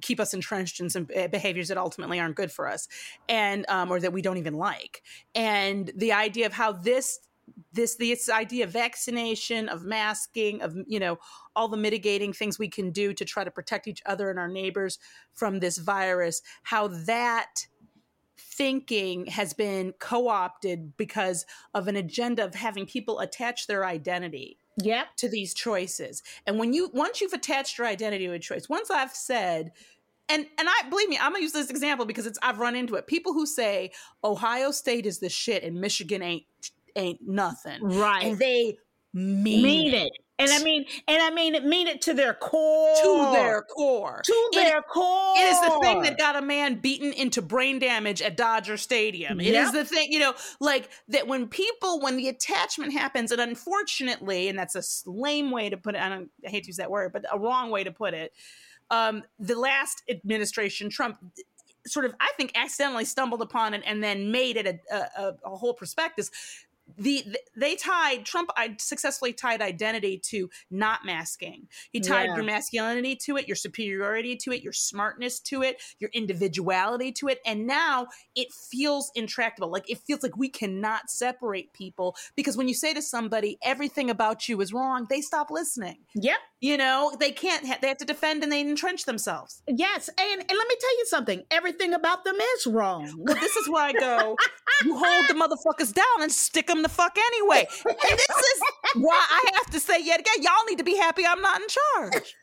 keep 0.00 0.18
us 0.18 0.34
entrenched 0.34 0.80
in 0.80 0.90
some 0.90 1.04
behaviors 1.30 1.68
that 1.68 1.78
ultimately 1.78 2.18
aren't 2.18 2.34
good 2.34 2.50
for 2.50 2.68
us 2.68 2.88
and 3.28 3.64
um, 3.68 3.90
or 3.90 4.00
that 4.00 4.12
we 4.12 4.20
don't 4.20 4.36
even 4.36 4.54
like. 4.54 5.02
And 5.34 5.92
the 5.94 6.12
idea 6.12 6.46
of 6.46 6.52
how 6.52 6.72
this 6.72 7.20
this 7.72 7.96
this 7.96 8.28
idea 8.28 8.64
of 8.64 8.70
vaccination 8.70 9.68
of 9.68 9.84
masking 9.84 10.62
of 10.62 10.74
you 10.86 10.98
know 10.98 11.18
all 11.54 11.68
the 11.68 11.76
mitigating 11.76 12.32
things 12.32 12.58
we 12.58 12.68
can 12.68 12.90
do 12.90 13.12
to 13.12 13.24
try 13.24 13.44
to 13.44 13.50
protect 13.50 13.86
each 13.86 14.02
other 14.06 14.30
and 14.30 14.38
our 14.38 14.48
neighbors 14.48 14.98
from 15.34 15.60
this 15.60 15.78
virus 15.78 16.40
how 16.62 16.88
that 16.88 17.66
thinking 18.50 19.26
has 19.26 19.52
been 19.52 19.92
co-opted 19.98 20.96
because 20.96 21.46
of 21.74 21.88
an 21.88 21.96
agenda 21.96 22.44
of 22.44 22.54
having 22.54 22.86
people 22.86 23.20
attach 23.20 23.66
their 23.66 23.84
identity 23.84 24.58
yep 24.78 25.08
to 25.16 25.28
these 25.28 25.54
choices. 25.54 26.22
And 26.46 26.58
when 26.58 26.72
you 26.72 26.90
once 26.92 27.20
you've 27.20 27.32
attached 27.32 27.78
your 27.78 27.86
identity 27.86 28.26
to 28.26 28.32
a 28.32 28.38
choice, 28.38 28.68
once 28.68 28.90
I've 28.90 29.14
said 29.14 29.72
and 30.28 30.46
and 30.58 30.68
I 30.68 30.88
believe 30.88 31.08
me, 31.08 31.18
I'm 31.20 31.32
gonna 31.32 31.42
use 31.42 31.52
this 31.52 31.70
example 31.70 32.06
because 32.06 32.26
it's 32.26 32.38
I've 32.42 32.58
run 32.58 32.76
into 32.76 32.94
it. 32.96 33.06
People 33.06 33.32
who 33.32 33.46
say 33.46 33.92
Ohio 34.24 34.70
State 34.70 35.06
is 35.06 35.18
the 35.18 35.28
shit 35.28 35.62
and 35.62 35.80
Michigan 35.80 36.22
ain't 36.22 36.44
ain't 36.96 37.20
nothing. 37.26 37.82
right 37.82 38.24
And 38.24 38.38
they 38.38 38.76
mean, 39.14 39.62
mean 39.62 39.94
it. 39.94 40.12
And 40.38 40.50
I 40.50 40.60
mean, 40.64 40.86
and 41.06 41.22
I 41.22 41.30
mean 41.30 41.54
it, 41.54 41.64
mean 41.64 41.86
it 41.86 42.00
to 42.02 42.14
their 42.14 42.34
core. 42.34 42.94
to 43.02 43.30
their 43.32 43.62
core. 43.62 44.22
to 44.24 44.32
It- 44.32 44.54
their 44.54 44.82
core. 44.82 45.34
It 45.36 45.42
is 45.52 45.60
the 45.60 45.78
thing 45.80 46.02
that 46.02 46.18
got 46.18 46.34
a 46.34 46.42
man 46.42 46.76
beaten 46.76 47.12
into 47.12 47.40
brain 47.42 47.78
damage 47.78 48.20
at 48.22 48.36
Dodger 48.36 48.76
Stadium. 48.76 49.40
It 49.40 49.48
is 49.48 49.52
Yep. 49.52 49.72
the 49.74 49.84
thing, 49.84 50.10
you 50.12 50.18
know, 50.18 50.34
like 50.58 50.88
that 51.08 51.28
when 51.28 51.46
people, 51.46 52.00
when 52.00 52.16
the 52.16 52.28
attachment 52.28 52.92
happens, 52.92 53.30
and 53.30 53.40
unfortunately, 53.40 54.48
and 54.48 54.58
that's 54.58 54.74
a 54.74 54.82
lame 55.08 55.50
way 55.52 55.68
to 55.70 55.76
put 55.76 55.94
it, 55.94 56.00
I, 56.00 56.08
don't, 56.08 56.30
I 56.44 56.50
hate 56.50 56.64
to 56.64 56.68
use 56.68 56.76
that 56.78 56.90
word, 56.90 57.12
but 57.12 57.24
a 57.32 57.38
wrong 57.38 57.70
way 57.70 57.84
to 57.84 57.92
put 57.92 58.14
it. 58.14 58.32
Um, 58.90 59.22
the 59.38 59.54
last 59.58 60.02
administration, 60.10 60.90
Trump 60.90 61.18
sort 61.86 62.04
of, 62.04 62.14
I 62.20 62.30
think, 62.36 62.52
accidentally 62.56 63.04
stumbled 63.04 63.42
upon 63.42 63.74
it 63.74 63.82
and 63.86 64.02
then 64.02 64.30
made 64.32 64.56
it 64.56 64.66
a, 64.90 64.96
a- 64.96 65.34
a 65.44 65.56
whole 65.56 65.74
prospectus. 65.74 66.30
The, 66.98 67.22
the 67.26 67.38
they 67.56 67.76
tied 67.76 68.24
Trump 68.24 68.50
I 68.56 68.76
successfully 68.78 69.32
tied 69.32 69.62
identity 69.62 70.18
to 70.30 70.50
not 70.70 71.04
masking. 71.04 71.68
He 71.90 72.00
tied 72.00 72.26
Yeah. 72.28 72.36
your 72.36 72.44
masculinity 72.44 73.16
to 73.16 73.36
it, 73.36 73.46
your 73.46 73.56
superiority 73.56 74.36
to 74.36 74.52
it, 74.52 74.62
your 74.62 74.72
smartness 74.72 75.40
to 75.40 75.62
it, 75.62 75.80
your 75.98 76.10
individuality 76.12 77.12
to 77.12 77.28
it, 77.28 77.40
and 77.44 77.66
now 77.66 78.08
it 78.34 78.52
feels 78.52 79.10
intractable. 79.14 79.70
Like 79.70 79.90
it 79.90 79.98
feels 79.98 80.22
like 80.22 80.36
we 80.36 80.48
cannot 80.48 81.10
separate 81.10 81.72
people 81.72 82.16
because 82.34 82.56
when 82.56 82.68
you 82.68 82.74
say 82.74 82.94
to 82.94 83.02
somebody 83.02 83.58
everything 83.62 84.10
about 84.10 84.48
you 84.48 84.60
is 84.60 84.72
wrong, 84.72 85.06
they 85.08 85.20
stop 85.20 85.50
listening. 85.50 85.98
Yep. 86.14 86.38
You 86.62 86.76
know, 86.76 87.12
they 87.18 87.32
can't. 87.32 87.66
Ha- 87.66 87.78
they 87.82 87.88
have 87.88 87.96
to 87.98 88.04
defend 88.04 88.44
and 88.44 88.52
they 88.52 88.60
entrench 88.60 89.04
themselves. 89.04 89.62
Yes. 89.66 90.08
And 90.08 90.40
and 90.40 90.48
let 90.48 90.68
me 90.68 90.76
tell 90.80 90.96
you 90.98 91.06
something. 91.06 91.42
Everything 91.50 91.92
about 91.92 92.22
them 92.24 92.36
is 92.36 92.66
wrong. 92.68 93.02
Well, 93.18 93.34
this 93.34 93.56
is 93.56 93.68
where 93.68 93.84
I 93.84 93.92
go. 93.92 94.36
You 94.84 94.96
hold 94.96 95.28
the 95.28 95.34
motherfuckers 95.34 95.92
down 95.92 96.22
and 96.22 96.30
stick 96.30 96.68
them 96.68 96.82
the 96.82 96.88
fuck 96.88 97.16
anyway. 97.18 97.66
And 97.84 97.96
this 97.98 98.28
is 98.28 98.60
why 98.94 99.26
I 99.28 99.50
have 99.54 99.72
to 99.72 99.80
say 99.80 100.00
yet 100.02 100.20
again, 100.20 100.34
y'all 100.40 100.64
need 100.68 100.78
to 100.78 100.84
be 100.84 100.96
happy 100.96 101.24
I'm 101.26 101.40
not 101.42 101.60
in 101.60 101.66
charge. 101.68 102.34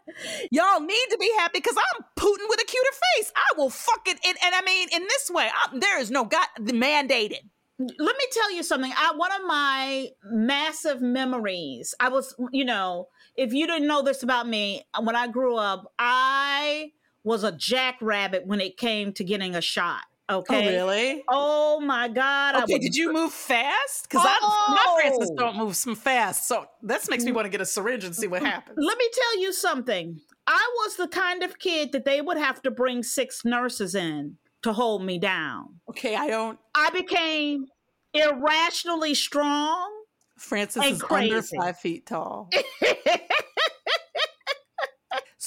Y'all 0.50 0.80
need 0.80 1.06
to 1.10 1.18
be 1.18 1.30
happy 1.38 1.58
because 1.58 1.76
I'm 1.76 2.04
Putin 2.18 2.48
with 2.48 2.60
a 2.60 2.64
cuter 2.66 2.90
face. 3.16 3.32
I 3.36 3.56
will 3.56 3.70
fuck 3.70 4.02
it. 4.06 4.18
And, 4.26 4.36
and 4.44 4.54
I 4.54 4.62
mean, 4.62 4.88
in 4.92 5.02
this 5.02 5.30
way, 5.30 5.48
I, 5.52 5.78
there 5.78 6.00
is 6.00 6.10
no 6.10 6.24
God 6.24 6.46
mandated. 6.60 7.40
let 7.78 8.16
me 8.16 8.24
tell 8.32 8.52
you 8.52 8.62
something. 8.64 8.92
I 8.96 9.12
one 9.16 9.30
of 9.32 9.42
my 9.46 10.08
massive 10.24 11.00
memories. 11.00 11.94
I 12.00 12.08
was, 12.08 12.34
you 12.52 12.64
know, 12.64 13.08
if 13.38 13.52
you 13.54 13.66
didn't 13.68 13.86
know 13.86 14.02
this 14.02 14.22
about 14.22 14.48
me, 14.48 14.82
uh, 14.92 15.00
when 15.00 15.14
I 15.14 15.28
grew 15.28 15.56
up, 15.56 15.92
I 15.98 16.90
was 17.22 17.44
a 17.44 17.52
jackrabbit 17.52 18.46
when 18.46 18.60
it 18.60 18.76
came 18.76 19.12
to 19.14 19.24
getting 19.24 19.54
a 19.54 19.60
shot. 19.60 20.02
Oh, 20.28 20.38
okay. 20.38 20.68
really? 20.68 21.22
Oh 21.28 21.80
my 21.80 22.08
God. 22.08 22.56
Okay, 22.64 22.78
did 22.78 22.94
you 22.94 23.12
move 23.12 23.32
fast? 23.32 24.08
Because 24.10 24.24
my 24.24 24.98
Frances 25.00 25.30
Oh. 25.32 25.36
don't 25.36 25.56
move 25.56 25.74
some 25.74 25.94
fast. 25.94 26.46
So 26.48 26.66
this 26.82 27.08
makes 27.08 27.24
me 27.24 27.30
mm. 27.30 27.36
want 27.36 27.46
to 27.46 27.50
get 27.50 27.62
a 27.62 27.66
syringe 27.66 28.04
and 28.04 28.14
see 28.14 28.26
what 28.26 28.42
mm, 28.42 28.46
happens. 28.46 28.76
Let 28.78 28.98
me 28.98 29.08
tell 29.14 29.40
you 29.40 29.52
something. 29.52 30.20
I 30.46 30.70
was 30.82 30.96
the 30.96 31.08
kind 31.08 31.42
of 31.42 31.58
kid 31.58 31.92
that 31.92 32.04
they 32.04 32.20
would 32.20 32.36
have 32.36 32.60
to 32.62 32.70
bring 32.70 33.02
six 33.02 33.44
nurses 33.44 33.94
in 33.94 34.36
to 34.62 34.72
hold 34.72 35.02
me 35.02 35.18
down. 35.18 35.76
Okay, 35.88 36.14
I 36.14 36.26
don't. 36.26 36.58
I 36.74 36.90
became 36.90 37.66
irrationally 38.12 39.14
strong. 39.14 39.94
Frances 40.36 40.84
is 40.84 41.02
under 41.10 41.42
five 41.42 41.78
feet 41.78 42.06
tall. 42.06 42.50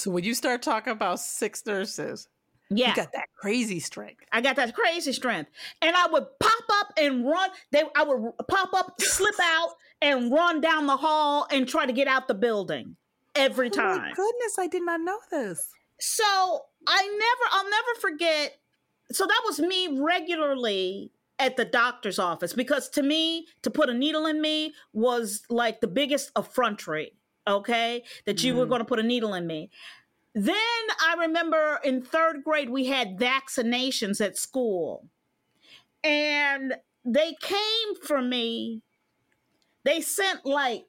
so 0.01 0.11
when 0.11 0.23
you 0.23 0.33
start 0.33 0.61
talking 0.61 0.91
about 0.93 1.19
six 1.19 1.65
nurses, 1.65 2.27
Yeah. 2.69 2.89
you 2.89 2.95
got 2.95 3.11
that 3.13 3.27
crazy 3.39 3.79
strength. 3.79 4.23
I 4.31 4.41
got 4.41 4.55
that 4.55 4.73
crazy 4.75 5.13
strength. 5.13 5.51
And 5.81 5.95
I 5.95 6.07
would 6.07 6.25
pop 6.39 6.63
up 6.71 6.93
and 6.97 7.25
run. 7.27 7.49
They 7.71 7.83
I 7.95 8.03
would 8.03 8.33
pop 8.47 8.73
up, 8.73 8.99
slip 9.01 9.35
out, 9.41 9.69
and 10.01 10.31
run 10.31 10.61
down 10.61 10.87
the 10.87 10.97
hall 10.97 11.47
and 11.51 11.67
try 11.67 11.85
to 11.85 11.93
get 11.93 12.07
out 12.07 12.27
the 12.27 12.33
building 12.33 12.95
every 13.35 13.69
Oh 13.73 13.77
my 13.77 13.83
time. 13.97 14.13
goodness, 14.15 14.55
I 14.59 14.67
did 14.67 14.83
not 14.83 15.01
know 15.01 15.19
this. 15.29 15.69
So 15.99 16.23
I 16.87 17.01
never, 17.07 17.49
I'll 17.51 17.69
never 17.69 17.99
forget. 17.99 18.57
So 19.11 19.25
that 19.27 19.41
was 19.45 19.59
me 19.59 19.99
regularly 20.01 21.11
at 21.39 21.57
the 21.57 21.65
doctor's 21.65 22.19
office 22.19 22.53
because 22.53 22.87
to 22.89 23.03
me, 23.03 23.47
to 23.63 23.69
put 23.71 23.89
a 23.89 23.93
needle 23.93 24.25
in 24.27 24.41
me 24.41 24.73
was 24.93 25.43
like 25.49 25.81
the 25.81 25.87
biggest 25.87 26.31
effrontery. 26.37 27.13
Okay, 27.47 28.03
that 28.25 28.43
you 28.43 28.55
were 28.55 28.65
Mhm. 28.65 28.69
going 28.69 28.79
to 28.79 28.85
put 28.85 28.99
a 28.99 29.03
needle 29.03 29.33
in 29.33 29.47
me. 29.47 29.69
Then 30.33 30.55
I 30.55 31.15
remember 31.19 31.79
in 31.83 32.01
third 32.03 32.43
grade 32.43 32.69
we 32.69 32.85
had 32.85 33.17
vaccinations 33.17 34.21
at 34.23 34.37
school, 34.37 35.09
and 36.03 36.75
they 37.03 37.35
came 37.41 37.95
for 38.03 38.21
me. 38.21 38.81
They 39.83 40.01
sent 40.01 40.45
like 40.45 40.85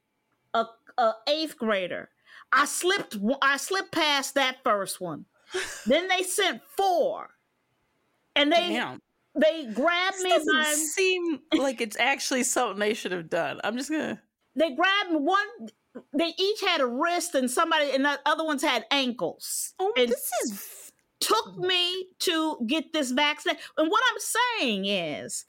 a, 0.55 0.67
a 0.99 1.13
eighth 1.27 1.57
grader. 1.57 2.11
I 2.53 2.67
slipped. 2.67 3.17
I 3.41 3.57
slipped 3.57 3.93
past 3.93 4.35
that 4.35 4.59
first 4.63 5.01
one. 5.01 5.25
then 5.87 6.09
they 6.09 6.23
sent 6.23 6.63
four, 6.77 7.31
and 8.37 8.53
they 8.53 8.69
Damn. 8.69 9.01
they 9.35 9.67
grabbed 9.73 10.17
This 10.17 10.23
me 10.25 10.31
doesn't 10.31 10.55
by 10.55 10.65
seem 10.73 11.41
like 11.57 11.81
it's 11.81 11.97
actually 11.99 12.45
something 12.45 12.79
they 12.79 12.95
should 12.95 13.13
have 13.13 13.31
done. 13.31 13.61
I'm 13.65 13.77
just 13.77 13.91
gonna. 13.91 14.21
they 14.55 14.75
grabbed 14.75 15.11
me 15.11 15.17
one. 15.17 15.47
They 16.13 16.33
each 16.39 16.61
had 16.61 16.81
a 16.81 16.87
wrist, 16.87 17.35
and 17.35 17.51
somebody 17.51 17.91
and 17.91 18.05
the 18.05 18.19
other 18.25 18.45
ones 18.45 18.63
had 18.63 18.85
ankles. 18.91 19.75
Oh, 19.79 19.93
and 19.97 20.09
this 20.09 20.31
is. 20.45 20.93
took 21.21 21.55
mm. 21.57 21.67
me 21.67 22.07
to 22.21 22.59
get 22.67 22.93
this 22.93 23.11
vaccine. 23.11 23.57
And 23.77 23.91
what 23.91 24.03
I'm 24.11 24.61
saying 24.61 24.87
is, 24.87 25.45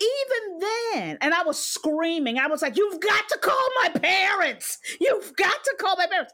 even 0.00 0.58
then, 0.60 1.18
and 1.20 1.32
I 1.32 1.42
was 1.44 1.58
screaming, 1.58 2.38
I 2.38 2.48
was 2.48 2.62
like, 2.62 2.76
You've 2.76 3.00
got 3.00 3.28
to 3.28 3.38
call 3.38 3.68
my 3.82 3.90
parents. 3.90 4.78
You've 5.00 5.34
got 5.36 5.64
to 5.64 5.76
call 5.78 5.96
my 5.96 6.06
parents. 6.06 6.32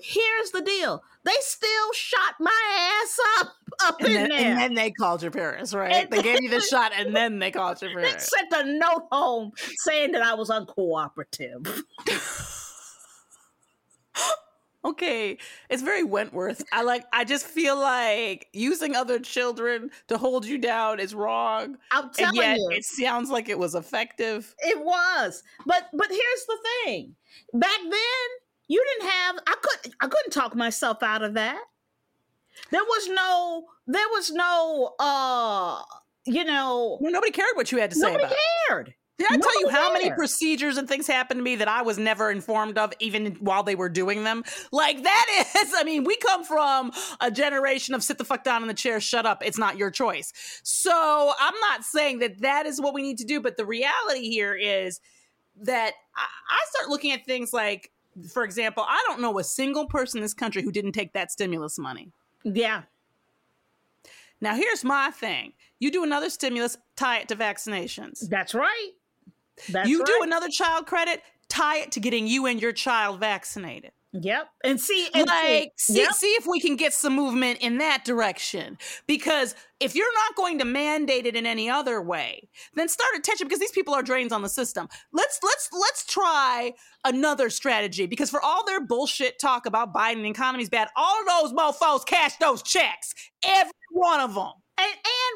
Here's 0.00 0.50
the 0.52 0.62
deal 0.62 1.02
they 1.24 1.34
still 1.40 1.92
shot 1.92 2.34
my 2.38 3.00
ass 3.02 3.18
up 3.40 3.54
up 3.84 3.96
And 4.00 4.08
in 4.08 4.14
then, 4.14 4.28
there. 4.28 4.38
and 4.40 4.58
then 4.58 4.74
they 4.74 4.90
called 4.90 5.22
your 5.22 5.30
parents, 5.30 5.74
right? 5.74 5.92
And- 5.92 6.10
they 6.10 6.22
gave 6.22 6.42
you 6.42 6.50
the 6.50 6.60
shot, 6.70 6.92
and 6.96 7.14
then 7.14 7.38
they 7.38 7.50
called 7.50 7.80
your 7.82 7.92
parents. 7.92 8.30
they 8.30 8.38
sent 8.38 8.66
a 8.66 8.72
note 8.72 9.06
home 9.10 9.52
saying 9.76 10.12
that 10.12 10.22
I 10.22 10.34
was 10.34 10.50
uncooperative. 10.50 11.82
Okay, 14.84 15.36
it's 15.68 15.82
very 15.82 16.04
Wentworth. 16.04 16.62
I 16.72 16.82
like. 16.82 17.04
I 17.12 17.24
just 17.24 17.44
feel 17.46 17.76
like 17.76 18.46
using 18.52 18.94
other 18.94 19.18
children 19.18 19.90
to 20.06 20.16
hold 20.16 20.46
you 20.46 20.56
down 20.56 21.00
is 21.00 21.14
wrong, 21.14 21.76
I'm 21.90 22.04
and 22.04 22.12
telling 22.14 22.36
yet 22.36 22.58
you. 22.58 22.68
it 22.70 22.84
sounds 22.84 23.28
like 23.28 23.48
it 23.48 23.58
was 23.58 23.74
effective. 23.74 24.54
It 24.60 24.78
was. 24.84 25.42
But 25.66 25.88
but 25.92 26.08
here's 26.08 26.46
the 26.46 26.58
thing. 26.84 27.14
Back 27.54 27.78
then, 27.82 28.28
you 28.68 28.84
didn't 28.98 29.10
have 29.10 29.36
I 29.48 29.54
could 29.60 29.92
I 30.00 30.06
couldn't 30.06 30.30
talk 30.30 30.54
myself 30.54 31.02
out 31.02 31.22
of 31.22 31.34
that. 31.34 31.60
There 32.70 32.84
was 32.84 33.08
no 33.08 33.64
there 33.88 34.08
was 34.12 34.30
no 34.30 34.94
uh 35.00 35.82
you 36.24 36.44
know 36.44 36.98
Well, 37.00 37.12
nobody 37.12 37.32
cared 37.32 37.50
what 37.56 37.72
you 37.72 37.78
had 37.78 37.90
to 37.90 37.96
say 37.96 38.02
nobody 38.06 38.24
about. 38.24 38.32
it. 38.32 38.38
cared. 38.68 38.94
Did 39.18 39.26
I 39.32 39.36
tell 39.36 39.60
you 39.60 39.68
how 39.68 39.92
many 39.92 40.04
cared. 40.04 40.16
procedures 40.16 40.76
and 40.76 40.88
things 40.88 41.08
happened 41.08 41.38
to 41.38 41.42
me 41.42 41.56
that 41.56 41.66
I 41.66 41.82
was 41.82 41.98
never 41.98 42.30
informed 42.30 42.78
of, 42.78 42.92
even 43.00 43.32
while 43.40 43.64
they 43.64 43.74
were 43.74 43.88
doing 43.88 44.22
them? 44.22 44.44
Like 44.70 45.02
that 45.02 45.46
is, 45.58 45.72
I 45.76 45.82
mean, 45.82 46.04
we 46.04 46.16
come 46.16 46.44
from 46.44 46.92
a 47.20 47.30
generation 47.30 47.94
of 47.94 48.04
sit 48.04 48.18
the 48.18 48.24
fuck 48.24 48.44
down 48.44 48.62
in 48.62 48.68
the 48.68 48.74
chair, 48.74 49.00
shut 49.00 49.26
up, 49.26 49.44
it's 49.44 49.58
not 49.58 49.76
your 49.76 49.90
choice. 49.90 50.32
So 50.62 51.32
I'm 51.38 51.54
not 51.60 51.82
saying 51.82 52.20
that 52.20 52.42
that 52.42 52.66
is 52.66 52.80
what 52.80 52.94
we 52.94 53.02
need 53.02 53.18
to 53.18 53.24
do, 53.24 53.40
but 53.40 53.56
the 53.56 53.66
reality 53.66 54.30
here 54.30 54.54
is 54.54 55.00
that 55.62 55.94
I, 56.16 56.22
I 56.50 56.58
start 56.70 56.88
looking 56.88 57.10
at 57.10 57.26
things 57.26 57.52
like, 57.52 57.90
for 58.32 58.44
example, 58.44 58.84
I 58.86 59.02
don't 59.08 59.20
know 59.20 59.38
a 59.40 59.44
single 59.44 59.86
person 59.86 60.18
in 60.18 60.22
this 60.22 60.34
country 60.34 60.62
who 60.62 60.70
didn't 60.70 60.92
take 60.92 61.12
that 61.14 61.32
stimulus 61.32 61.76
money. 61.76 62.12
Yeah. 62.44 62.82
Now, 64.40 64.54
here's 64.54 64.84
my 64.84 65.10
thing 65.10 65.54
you 65.80 65.90
do 65.90 66.04
another 66.04 66.30
stimulus, 66.30 66.76
tie 66.96 67.18
it 67.18 67.28
to 67.28 67.36
vaccinations. 67.36 68.28
That's 68.28 68.54
right. 68.54 68.90
That's 69.68 69.88
you 69.88 70.04
do 70.04 70.20
another 70.22 70.48
child 70.48 70.86
credit, 70.86 71.22
tie 71.48 71.78
it 71.78 71.92
to 71.92 72.00
getting 72.00 72.26
you 72.26 72.46
and 72.46 72.60
your 72.60 72.72
child 72.72 73.20
vaccinated. 73.20 73.92
Yep. 74.12 74.48
And 74.64 74.80
see 74.80 75.08
and 75.14 75.26
like, 75.26 75.72
see, 75.76 75.96
yep. 75.96 76.12
see 76.12 76.28
if 76.28 76.46
we 76.46 76.60
can 76.60 76.76
get 76.76 76.94
some 76.94 77.14
movement 77.14 77.58
in 77.60 77.76
that 77.78 78.04
direction. 78.06 78.78
Because 79.06 79.54
if 79.80 79.94
you're 79.94 80.12
not 80.14 80.34
going 80.34 80.58
to 80.60 80.64
mandate 80.64 81.26
it 81.26 81.36
in 81.36 81.44
any 81.44 81.68
other 81.68 82.00
way, 82.00 82.48
then 82.74 82.88
start 82.88 83.10
attention 83.16 83.46
because 83.46 83.60
these 83.60 83.70
people 83.70 83.92
are 83.92 84.02
drains 84.02 84.32
on 84.32 84.40
the 84.40 84.48
system. 84.48 84.88
Let's 85.12 85.38
let's 85.42 85.68
let's 85.72 86.06
try 86.06 86.72
another 87.04 87.50
strategy. 87.50 88.06
Because 88.06 88.30
for 88.30 88.40
all 88.40 88.64
their 88.64 88.80
bullshit 88.80 89.38
talk 89.38 89.66
about 89.66 89.92
Biden 89.92 90.24
economy's 90.24 90.70
bad, 90.70 90.88
all 90.96 91.20
of 91.20 91.26
those 91.26 91.52
mofos 91.52 92.06
cash 92.06 92.36
those 92.36 92.62
checks. 92.62 93.14
Every 93.44 93.72
one 93.92 94.20
of 94.20 94.34
them. 94.34 94.52
And, 94.78 94.86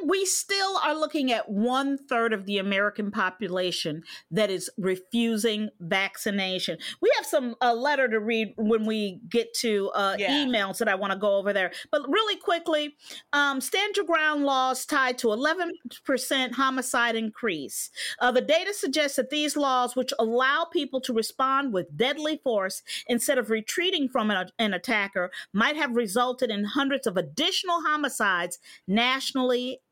and 0.02 0.10
we 0.10 0.24
still 0.24 0.78
are 0.78 0.94
looking 0.94 1.32
at 1.32 1.48
one 1.48 1.98
third 1.98 2.32
of 2.32 2.46
the 2.46 2.58
American 2.58 3.10
population 3.10 4.02
that 4.30 4.50
is 4.50 4.70
refusing 4.78 5.68
vaccination. 5.80 6.78
We 7.00 7.10
have 7.16 7.26
some 7.26 7.56
a 7.60 7.74
letter 7.74 8.08
to 8.08 8.20
read 8.20 8.54
when 8.56 8.86
we 8.86 9.20
get 9.28 9.52
to 9.54 9.90
uh, 9.94 10.16
Yeah. 10.18 10.30
emails 10.44 10.78
that 10.78 10.88
I 10.88 10.94
want 10.94 11.12
to 11.12 11.18
go 11.18 11.36
over 11.36 11.52
there. 11.52 11.72
But 11.90 12.02
really 12.08 12.36
quickly, 12.36 12.94
um, 13.32 13.60
stand 13.60 13.96
your 13.96 14.06
ground 14.06 14.44
laws 14.44 14.86
tied 14.86 15.18
to 15.18 15.28
11% 15.28 16.52
homicide 16.52 17.16
increase. 17.16 17.90
Uh, 18.20 18.30
the 18.30 18.40
data 18.40 18.72
suggests 18.72 19.16
that 19.16 19.30
these 19.30 19.56
laws, 19.56 19.96
which 19.96 20.12
allow 20.18 20.64
people 20.64 21.00
to 21.02 21.12
respond 21.12 21.72
with 21.72 21.96
deadly 21.96 22.40
force 22.44 22.82
instead 23.08 23.38
of 23.38 23.50
retreating 23.50 24.08
from 24.08 24.30
an, 24.30 24.48
an 24.58 24.74
attacker, 24.74 25.30
might 25.52 25.76
have 25.76 25.96
resulted 25.96 26.50
in 26.50 26.64
hundreds 26.64 27.06
of 27.06 27.16
additional 27.16 27.80
homicides 27.82 28.58
nationally 28.86 29.31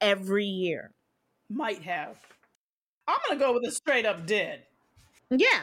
every 0.01 0.47
year. 0.47 0.93
Might 1.49 1.82
have. 1.82 2.16
I'm 3.09 3.18
gonna 3.28 3.41
go 3.41 3.53
with 3.53 3.66
a 3.66 3.72
straight 3.72 4.07
up 4.07 4.26
dead. 4.26 4.62
Yeah. 5.30 5.61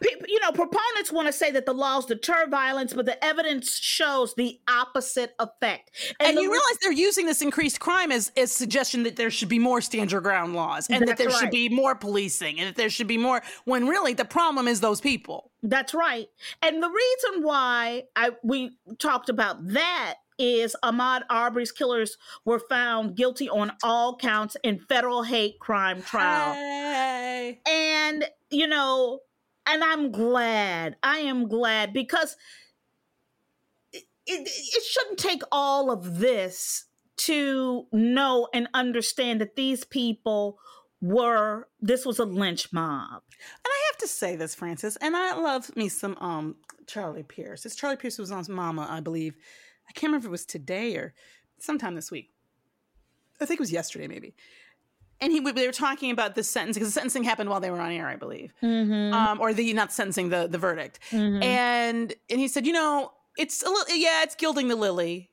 Pe- 0.00 0.26
You 0.26 0.40
know, 0.40 0.50
proponents 0.50 1.12
want 1.12 1.28
to 1.28 1.32
say 1.32 1.52
that 1.52 1.64
the 1.64 1.72
laws 1.72 2.06
deter 2.06 2.48
violence, 2.48 2.92
but 2.92 3.06
the 3.06 3.24
evidence 3.24 3.78
shows 3.78 4.34
the 4.34 4.58
opposite 4.68 5.32
effect. 5.38 5.92
And, 6.18 6.36
the 6.36 6.42
you 6.42 6.48
re- 6.48 6.54
realize 6.58 6.78
they're 6.82 6.92
using 6.92 7.26
this 7.26 7.40
increased 7.40 7.78
crime 7.78 8.10
as 8.10 8.32
as 8.36 8.50
suggestion 8.50 9.04
that 9.04 9.14
there 9.14 9.30
should 9.30 9.48
be 9.48 9.60
more 9.60 9.80
stand 9.80 10.10
your 10.10 10.20
ground 10.20 10.54
laws 10.54 10.88
and 10.90 11.02
that 11.02 11.16
That's 11.16 11.18
there 11.18 11.30
should 11.30 11.50
be 11.52 11.68
more 11.68 11.94
policing 11.94 12.58
and 12.58 12.68
that 12.68 12.76
there 12.76 12.90
should 12.90 13.06
be 13.06 13.18
more 13.18 13.42
when 13.64 13.86
really 13.86 14.14
the 14.14 14.24
problem 14.24 14.66
is 14.66 14.80
those 14.80 15.00
people. 15.00 15.52
That's 15.62 15.94
right. 15.94 16.26
And 16.62 16.82
the 16.82 16.90
reason 16.90 17.44
why 17.44 18.04
I 18.16 18.30
we 18.42 18.76
talked 18.98 19.28
about 19.28 19.64
that 19.68 20.16
is 20.38 20.76
Ahmaud 20.82 21.22
Arbery's 21.30 21.72
killers 21.72 22.16
were 22.44 22.58
found 22.58 23.16
guilty 23.16 23.48
on 23.48 23.72
all 23.82 24.16
counts 24.16 24.56
in 24.62 24.78
federal 24.78 25.22
hate 25.22 25.58
crime 25.58 26.02
trial. 26.02 26.54
Hey. 26.54 27.60
And 27.66 28.24
you 28.50 28.66
know, 28.66 29.20
and 29.66 29.82
I'm 29.82 30.10
glad. 30.10 30.96
I 31.02 31.18
am 31.18 31.48
glad 31.48 31.92
because 31.92 32.36
it, 33.92 34.04
it, 34.26 34.48
it 34.48 34.82
shouldn't 34.84 35.18
take 35.18 35.42
all 35.50 35.90
of 35.90 36.18
this 36.18 36.86
to 37.18 37.86
know 37.92 38.48
and 38.52 38.68
understand 38.74 39.40
that 39.40 39.56
these 39.56 39.84
people 39.84 40.58
were 41.00 41.68
this 41.80 42.06
was 42.06 42.18
a 42.18 42.24
lynch 42.24 42.72
mob. 42.72 43.22
And 43.30 43.66
I 43.66 43.82
have 43.90 43.98
to 43.98 44.08
say 44.08 44.36
this, 44.36 44.54
Frances, 44.54 44.96
and 45.00 45.16
I 45.16 45.34
love 45.34 45.74
me 45.76 45.88
some 45.88 46.16
um 46.18 46.56
Charlie 46.86 47.24
Pierce. 47.24 47.66
It's 47.66 47.74
Charlie 47.74 47.96
Pierce 47.96 48.16
who 48.16 48.22
was 48.22 48.32
on 48.32 48.44
Mama, 48.48 48.86
I 48.88 49.00
believe. 49.00 49.34
I 49.92 50.00
can't 50.00 50.10
remember 50.10 50.24
if 50.24 50.28
it 50.28 50.30
was 50.30 50.46
today 50.46 50.96
or 50.96 51.12
sometime 51.58 51.94
this 51.94 52.10
week. 52.10 52.30
I 53.42 53.44
think 53.44 53.60
it 53.60 53.62
was 53.62 53.72
yesterday, 53.72 54.08
maybe. 54.08 54.34
And 55.20 55.30
he 55.32 55.40
they 55.40 55.66
were 55.66 55.72
talking 55.72 56.10
about 56.10 56.34
the 56.34 56.42
sentencing 56.42 56.80
because 56.80 56.88
the 56.88 56.92
sentencing 56.92 57.24
happened 57.24 57.50
while 57.50 57.60
they 57.60 57.70
were 57.70 57.78
on 57.80 57.92
air, 57.92 58.08
I 58.08 58.16
believe, 58.16 58.54
Mm-hmm. 58.62 59.12
um, 59.12 59.38
or 59.40 59.52
the 59.52 59.72
not 59.74 59.92
sentencing 59.92 60.30
the 60.30 60.46
the 60.48 60.56
verdict. 60.58 60.98
And 61.12 62.14
and 62.30 62.40
he 62.40 62.48
said, 62.48 62.66
you 62.66 62.72
know, 62.72 63.12
it's 63.36 63.62
a 63.62 63.68
little 63.68 63.94
yeah, 63.94 64.22
it's 64.22 64.34
gilding 64.34 64.68
the 64.68 64.76
lily 64.76 65.30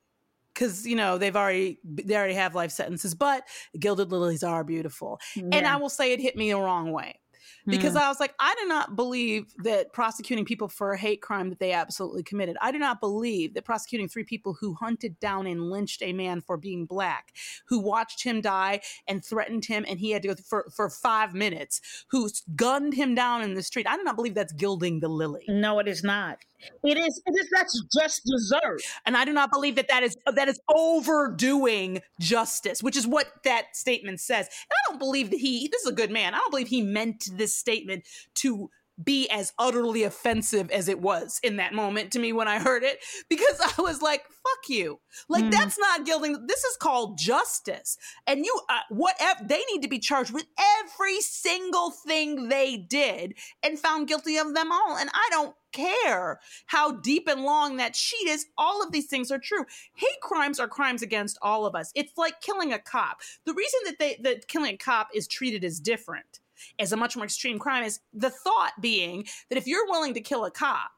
because 0.53 0.85
you 0.85 0.95
know 0.97 1.17
they've 1.17 1.35
already 1.35 1.79
they 1.85 2.15
already 2.17 2.33
have 2.33 2.53
life 2.53 2.71
sentences, 2.71 3.15
but 3.15 3.45
gilded 3.79 4.11
lilies 4.11 4.43
are 4.43 4.63
beautiful. 4.65 5.19
And 5.53 5.65
I 5.65 5.77
will 5.77 5.89
say 5.89 6.11
it 6.11 6.19
hit 6.19 6.35
me 6.35 6.51
the 6.51 6.57
wrong 6.59 6.91
way 6.91 7.19
because 7.65 7.93
hmm. 7.93 7.99
I 7.99 8.07
was 8.07 8.19
like, 8.19 8.33
I 8.39 8.55
do 8.59 8.67
not 8.67 8.95
believe 8.95 9.53
that 9.63 9.93
prosecuting 9.93 10.45
people 10.45 10.67
for 10.67 10.93
a 10.93 10.97
hate 10.97 11.21
crime 11.21 11.49
that 11.49 11.59
they 11.59 11.71
absolutely 11.71 12.23
committed. 12.23 12.57
I 12.61 12.71
do 12.71 12.79
not 12.79 12.99
believe 12.99 13.53
that 13.53 13.65
prosecuting 13.65 14.07
three 14.07 14.23
people 14.23 14.55
who 14.59 14.73
hunted 14.73 15.19
down 15.19 15.47
and 15.47 15.69
lynched 15.69 16.01
a 16.01 16.13
man 16.13 16.41
for 16.41 16.57
being 16.57 16.85
black, 16.85 17.33
who 17.67 17.79
watched 17.79 18.23
him 18.23 18.41
die 18.41 18.81
and 19.07 19.23
threatened 19.23 19.65
him, 19.65 19.85
and 19.87 19.99
he 19.99 20.11
had 20.11 20.21
to 20.23 20.29
go 20.29 20.35
for, 20.35 20.69
for 20.75 20.89
five 20.89 21.33
minutes, 21.33 21.81
who 22.09 22.29
gunned 22.55 22.93
him 22.93 23.15
down 23.15 23.41
in 23.41 23.53
the 23.53 23.63
street. 23.63 23.87
I 23.87 23.97
do 23.97 24.03
not 24.03 24.15
believe 24.15 24.35
that's 24.35 24.53
gilding 24.53 24.99
the 24.99 25.09
lily. 25.09 25.45
No, 25.47 25.79
it 25.79 25.87
is 25.87 26.03
not. 26.03 26.39
It 26.83 26.97
is. 26.97 27.21
It 27.25 27.31
is. 27.39 27.49
That's 27.51 27.83
just 27.97 28.21
dessert. 28.25 28.81
and 29.05 29.15
I 29.17 29.25
do 29.25 29.33
not 29.33 29.51
believe 29.51 29.75
that 29.75 29.87
that 29.89 30.03
is 30.03 30.15
that 30.25 30.47
is 30.47 30.59
overdoing 30.69 32.01
justice, 32.19 32.83
which 32.83 32.97
is 32.97 33.07
what 33.07 33.27
that 33.43 33.75
statement 33.75 34.19
says. 34.19 34.47
And 34.47 34.71
I 34.71 34.91
don't 34.91 34.99
believe 34.99 35.29
that 35.31 35.39
he 35.39 35.67
this 35.67 35.81
is 35.81 35.87
a 35.91 35.95
good 35.95 36.11
man. 36.11 36.33
I 36.33 36.37
don't 36.39 36.51
believe 36.51 36.67
he 36.67 36.81
meant 36.81 37.29
this 37.33 37.55
statement 37.55 38.05
to 38.35 38.69
be 39.03 39.29
as 39.29 39.53
utterly 39.57 40.03
offensive 40.03 40.69
as 40.71 40.87
it 40.87 40.99
was 40.99 41.39
in 41.43 41.55
that 41.57 41.73
moment 41.73 42.11
to 42.11 42.19
me 42.19 42.33
when 42.33 42.47
I 42.47 42.59
heard 42.59 42.83
it 42.83 42.99
because 43.29 43.59
I 43.77 43.81
was 43.81 44.01
like 44.01 44.25
fuck 44.25 44.69
you. 44.69 44.99
Like 45.27 45.43
Mhm. 45.45 45.51
that's 45.51 45.77
not 45.77 46.05
gilding 46.05 46.47
this 46.47 46.63
is 46.63 46.77
called 46.77 47.17
justice. 47.17 47.97
And 48.27 48.45
you 48.45 48.61
uh, 48.69 48.79
whatever 48.89 49.43
they 49.43 49.63
need 49.71 49.81
to 49.81 49.87
be 49.87 49.99
charged 49.99 50.31
with 50.31 50.45
every 50.79 51.21
single 51.21 51.91
thing 51.91 52.49
they 52.49 52.77
did 52.77 53.35
and 53.63 53.79
found 53.79 54.07
guilty 54.07 54.37
of 54.37 54.53
them 54.53 54.71
all. 54.71 54.97
And 54.97 55.09
I 55.13 55.27
don't 55.31 55.55
care 55.71 56.39
how 56.65 56.91
deep 56.91 57.27
and 57.27 57.43
long 57.43 57.77
that 57.77 57.95
sheet 57.95 58.27
is. 58.27 58.47
All 58.57 58.81
of 58.83 58.91
these 58.91 59.05
things 59.07 59.31
are 59.31 59.37
true. 59.37 59.65
Hate 59.93 60.19
crimes 60.21 60.59
are 60.59 60.67
crimes 60.67 61.01
against 61.03 61.37
all 61.41 61.65
of 61.65 61.75
us. 61.75 61.91
It's 61.95 62.17
like 62.17 62.41
killing 62.41 62.73
a 62.73 62.79
cop. 62.79 63.21
The 63.45 63.53
reason 63.53 63.79
that 63.85 63.99
they 63.99 64.17
that 64.23 64.47
killing 64.47 64.73
a 64.73 64.77
cop 64.77 65.09
is 65.13 65.27
treated 65.27 65.63
as 65.63 65.79
different, 65.79 66.39
as 66.79 66.91
a 66.91 66.97
much 66.97 67.15
more 67.15 67.25
extreme 67.25 67.59
crime, 67.59 67.83
is 67.83 67.99
the 68.13 68.29
thought 68.29 68.73
being 68.81 69.25
that 69.49 69.57
if 69.57 69.67
you're 69.67 69.85
willing 69.87 70.13
to 70.13 70.21
kill 70.21 70.45
a 70.45 70.51
cop, 70.51 70.91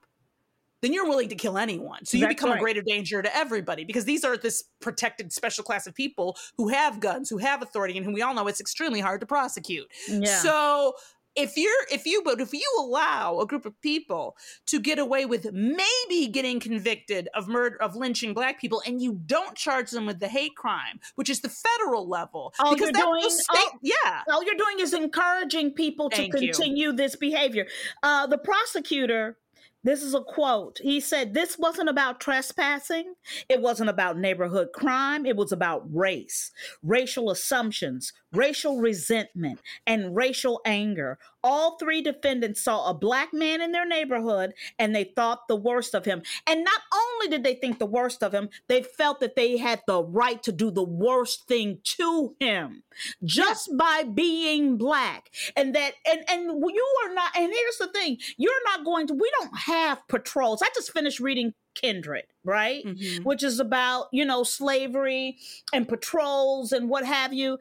then 0.81 0.93
you're 0.93 1.07
willing 1.07 1.29
to 1.29 1.35
kill 1.35 1.57
anyone. 1.57 2.03
So 2.05 2.17
you 2.17 2.23
That's 2.23 2.35
become 2.35 2.49
right. 2.49 2.57
a 2.57 2.59
greater 2.59 2.81
danger 2.81 3.21
to 3.21 3.35
everybody 3.35 3.85
because 3.85 4.05
these 4.05 4.23
are 4.23 4.35
this 4.35 4.63
protected 4.79 5.31
special 5.31 5.63
class 5.63 5.85
of 5.85 5.93
people 5.93 6.37
who 6.57 6.69
have 6.69 6.99
guns, 6.99 7.29
who 7.29 7.37
have 7.37 7.61
authority, 7.61 7.97
and 7.97 8.05
who 8.05 8.13
we 8.13 8.21
all 8.21 8.33
know 8.33 8.47
it's 8.47 8.59
extremely 8.59 8.99
hard 8.99 9.21
to 9.21 9.27
prosecute. 9.27 9.87
Yeah. 10.07 10.39
So 10.39 10.93
if 11.35 11.55
you're 11.55 11.71
if 11.91 12.05
you 12.05 12.21
but 12.25 12.41
if 12.41 12.53
you 12.53 12.61
allow 12.79 13.39
a 13.39 13.45
group 13.47 13.65
of 13.65 13.79
people 13.81 14.35
to 14.65 14.79
get 14.79 14.99
away 14.99 15.25
with 15.25 15.51
maybe 15.53 16.27
getting 16.27 16.59
convicted 16.59 17.29
of 17.33 17.47
murder 17.47 17.81
of 17.81 17.95
lynching 17.95 18.33
black 18.33 18.59
people 18.59 18.81
and 18.85 19.01
you 19.01 19.13
don't 19.25 19.55
charge 19.55 19.91
them 19.91 20.05
with 20.05 20.19
the 20.19 20.27
hate 20.27 20.55
crime, 20.55 20.99
which 21.15 21.29
is 21.29 21.39
the 21.41 21.49
federal 21.49 22.07
level, 22.07 22.53
All 22.59 22.73
because 22.73 22.87
you're 22.87 22.91
that's 22.93 23.05
doing- 23.05 23.29
state, 23.29 23.79
yeah. 23.81 24.21
all 24.29 24.43
you're 24.43 24.55
doing 24.55 24.79
is 24.79 24.93
encouraging 24.93 25.71
people 25.71 26.09
Thank 26.09 26.33
to 26.35 26.43
you. 26.45 26.51
continue 26.51 26.91
this 26.91 27.15
behavior. 27.15 27.65
Uh, 28.03 28.27
the 28.27 28.37
prosecutor, 28.37 29.37
this 29.83 30.03
is 30.03 30.13
a 30.13 30.21
quote. 30.21 30.79
He 30.81 30.99
said, 30.99 31.33
This 31.33 31.57
wasn't 31.57 31.89
about 31.89 32.19
trespassing. 32.19 33.15
It 33.49 33.61
wasn't 33.61 33.89
about 33.89 34.17
neighborhood 34.17 34.69
crime. 34.73 35.25
It 35.25 35.35
was 35.35 35.51
about 35.51 35.83
race, 35.91 36.51
racial 36.83 37.31
assumptions, 37.31 38.13
racial 38.31 38.77
resentment, 38.79 39.59
and 39.87 40.15
racial 40.15 40.61
anger. 40.65 41.17
All 41.43 41.77
three 41.77 42.01
defendants 42.01 42.61
saw 42.61 42.89
a 42.89 42.93
black 42.93 43.33
man 43.33 43.61
in 43.61 43.71
their 43.71 43.85
neighborhood 43.85 44.53
and 44.77 44.95
they 44.95 45.03
thought 45.03 45.47
the 45.47 45.55
worst 45.55 45.95
of 45.95 46.05
him. 46.05 46.21
And 46.45 46.63
not 46.63 46.81
only 46.93 47.27
did 47.29 47.43
they 47.43 47.55
think 47.55 47.79
the 47.79 47.85
worst 47.85 48.23
of 48.23 48.33
him, 48.33 48.49
they 48.67 48.83
felt 48.83 49.19
that 49.19 49.35
they 49.35 49.57
had 49.57 49.81
the 49.87 50.03
right 50.03 50.41
to 50.43 50.51
do 50.51 50.71
the 50.71 50.83
worst 50.83 51.47
thing 51.47 51.79
to 51.83 52.35
him 52.39 52.83
just 53.23 53.75
by 53.77 54.03
being 54.03 54.77
black. 54.77 55.31
And 55.55 55.73
that, 55.75 55.93
and, 56.05 56.23
and 56.29 56.43
you 56.43 56.87
are 57.05 57.13
not, 57.13 57.31
and 57.35 57.51
here's 57.51 57.77
the 57.77 57.87
thing 57.87 58.17
you're 58.37 58.63
not 58.65 58.85
going 58.85 59.07
to, 59.07 59.13
we 59.13 59.31
don't 59.39 59.57
have 59.57 60.07
patrols. 60.07 60.61
I 60.61 60.67
just 60.75 60.91
finished 60.91 61.19
reading 61.19 61.53
Kindred, 61.73 62.25
right? 62.43 62.83
Mhm. 62.85 63.23
Which 63.23 63.43
is 63.43 63.59
about, 63.59 64.07
you 64.11 64.25
know, 64.25 64.43
slavery 64.43 65.37
and 65.73 65.87
patrols 65.87 66.71
and 66.71 66.89
what 66.89 67.05
have 67.05 67.33
you. 67.33 67.59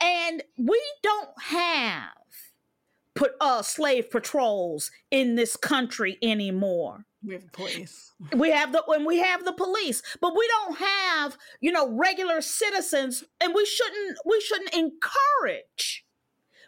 And 0.00 0.42
we 0.56 0.82
don't 1.02 1.30
have 1.42 2.08
put 3.20 3.32
uh 3.40 3.60
slave 3.62 4.10
patrols 4.10 4.90
in 5.10 5.34
this 5.36 5.54
country 5.56 6.16
anymore 6.22 7.04
We 7.22 7.34
have 7.34 7.42
the 7.44 7.50
police. 7.50 8.12
we 8.34 8.50
have 8.50 8.72
the 8.72 8.82
when 8.86 9.04
we 9.04 9.18
have 9.18 9.44
the 9.44 9.52
police 9.52 10.02
but 10.22 10.32
we 10.36 10.46
don't 10.48 10.78
have 10.78 11.36
you 11.60 11.70
know 11.70 11.86
regular 12.08 12.40
citizens 12.40 13.22
and 13.40 13.54
we 13.54 13.64
shouldn't 13.66 14.18
we 14.24 14.40
shouldn't 14.40 14.74
encourage 14.74 16.06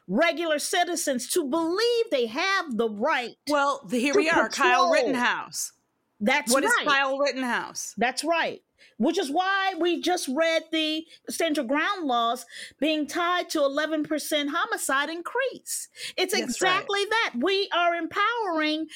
regular 0.09 0.59
citizens 0.59 1.28
to 1.28 1.44
believe 1.48 2.05
they 2.11 2.26
have 2.26 2.76
the 2.76 2.90
right 2.90 3.36
Well, 3.48 3.82
the, 3.88 3.98
here 3.98 4.14
we 4.14 4.28
are, 4.28 4.48
Kyle. 4.48 4.90
Rittenhouse. 4.90 5.72
that's 6.20 6.53
What 6.53 6.64
is 6.64 6.72
right 6.78 6.86
Kyle 6.86 7.18
Rittenhouse? 7.18 7.94
that's 7.96 8.22
right 8.24 8.61
which 8.99 9.18
is 9.18 9.30
why 9.30 9.74
we 9.78 10.01
just 10.01 10.28
read 10.28 10.64
the 10.72 11.05
stand 11.28 11.57
your 11.57 11.66
ground 11.66 12.07
laws 12.07 12.45
being 12.80 13.07
tied 13.07 13.49
to 13.51 13.59
11% 13.59 14.49
homicide 14.49 15.09
increase 15.09 15.88
it's 16.16 16.32
That's 16.32 16.61
right. 16.61 16.70
exactly 16.72 17.05
that 17.05 17.32
we 17.40 17.68
are 17.74 17.95
empowering 17.95 18.86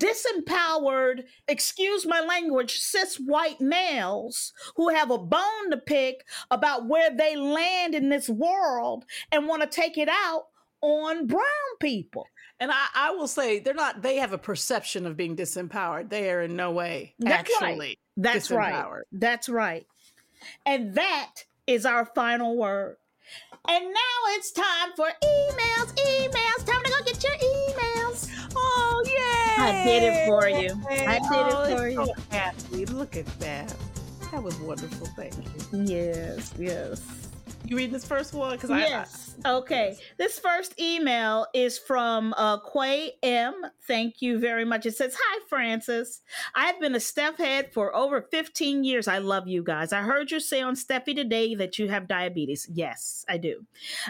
disempowered, 0.00 1.24
excuse 1.48 2.06
my 2.06 2.20
language, 2.20 2.78
cis 2.78 3.16
white 3.16 3.60
males 3.60 4.52
who 4.76 4.88
have 4.88 5.10
a 5.10 5.18
bone 5.18 5.70
to 5.70 5.76
pick 5.76 6.26
about 6.50 6.88
where 6.88 7.14
they 7.14 7.36
land 7.36 7.94
in 7.94 8.08
this 8.08 8.28
world 8.28 9.04
and 9.32 9.46
want 9.46 9.62
to 9.62 9.68
take 9.68 9.96
it 9.98 10.08
out 10.08 10.44
on 10.80 11.26
brown 11.26 11.44
people. 11.80 12.26
And 12.60 12.70
I, 12.70 12.86
I 12.94 13.10
will 13.10 13.28
say 13.28 13.58
they're 13.58 13.74
not. 13.74 14.02
They 14.02 14.16
have 14.16 14.32
a 14.32 14.38
perception 14.38 15.06
of 15.06 15.16
being 15.16 15.36
disempowered. 15.36 16.08
They 16.08 16.30
are 16.30 16.42
in 16.42 16.54
no 16.54 16.70
way 16.70 17.14
That's 17.18 17.50
right. 17.60 17.98
That's 18.16 18.50
right. 18.50 19.02
That's 19.12 19.48
right. 19.48 19.86
And 20.66 20.94
that 20.94 21.44
is 21.66 21.86
our 21.86 22.04
final 22.04 22.56
word. 22.56 22.96
And 23.66 23.84
now 23.84 24.18
it's 24.28 24.52
time 24.52 24.92
for 24.94 25.06
emails, 25.06 25.94
emails. 25.94 26.66
Time 26.66 26.82
to 26.82 26.90
go 26.90 27.04
get 27.04 27.22
your 27.24 27.32
emails. 27.32 28.30
Oh, 28.54 29.02
yeah. 29.06 29.64
I 29.64 29.84
did 29.84 30.02
it 30.02 30.26
for 30.26 30.48
you. 30.48 30.80
I 31.08 31.18
did 31.18 31.28
oh, 31.32 31.62
it 31.64 31.78
for 31.78 31.88
you. 31.88 32.06
So 32.06 32.12
happy. 32.30 32.86
Look 32.86 33.16
at 33.16 33.26
that. 33.40 33.74
That 34.32 34.42
was 34.42 34.58
wonderful. 34.60 35.06
Thank 35.16 35.34
you. 35.36 35.82
Yes, 35.84 36.52
yes. 36.58 37.30
You 37.66 37.76
reading 37.78 37.94
this 37.94 38.04
first 38.04 38.34
one? 38.34 38.52
Because 38.52 38.68
yes. 38.68 39.36
okay. 39.46 39.96
This 40.18 40.38
first 40.38 40.78
email 40.78 41.46
is 41.54 41.78
from 41.78 42.34
uh, 42.36 42.58
Quay 42.58 43.12
M. 43.22 43.54
Thank 43.86 44.20
you 44.20 44.38
very 44.38 44.66
much. 44.66 44.84
It 44.84 44.96
says, 44.96 45.16
"Hi, 45.18 45.40
Frances. 45.48 46.20
I've 46.54 46.78
been 46.78 46.94
a 46.94 47.00
Steph 47.00 47.38
head 47.38 47.72
for 47.72 47.94
over 47.96 48.20
15 48.20 48.84
years. 48.84 49.08
I 49.08 49.16
love 49.16 49.48
you 49.48 49.62
guys. 49.62 49.94
I 49.94 50.02
heard 50.02 50.30
you 50.30 50.40
say 50.40 50.60
on 50.60 50.74
Steffi 50.74 51.16
today 51.16 51.54
that 51.54 51.78
you 51.78 51.88
have 51.88 52.06
diabetes. 52.06 52.68
Yes, 52.70 53.24
I 53.30 53.38
do. 53.38 53.64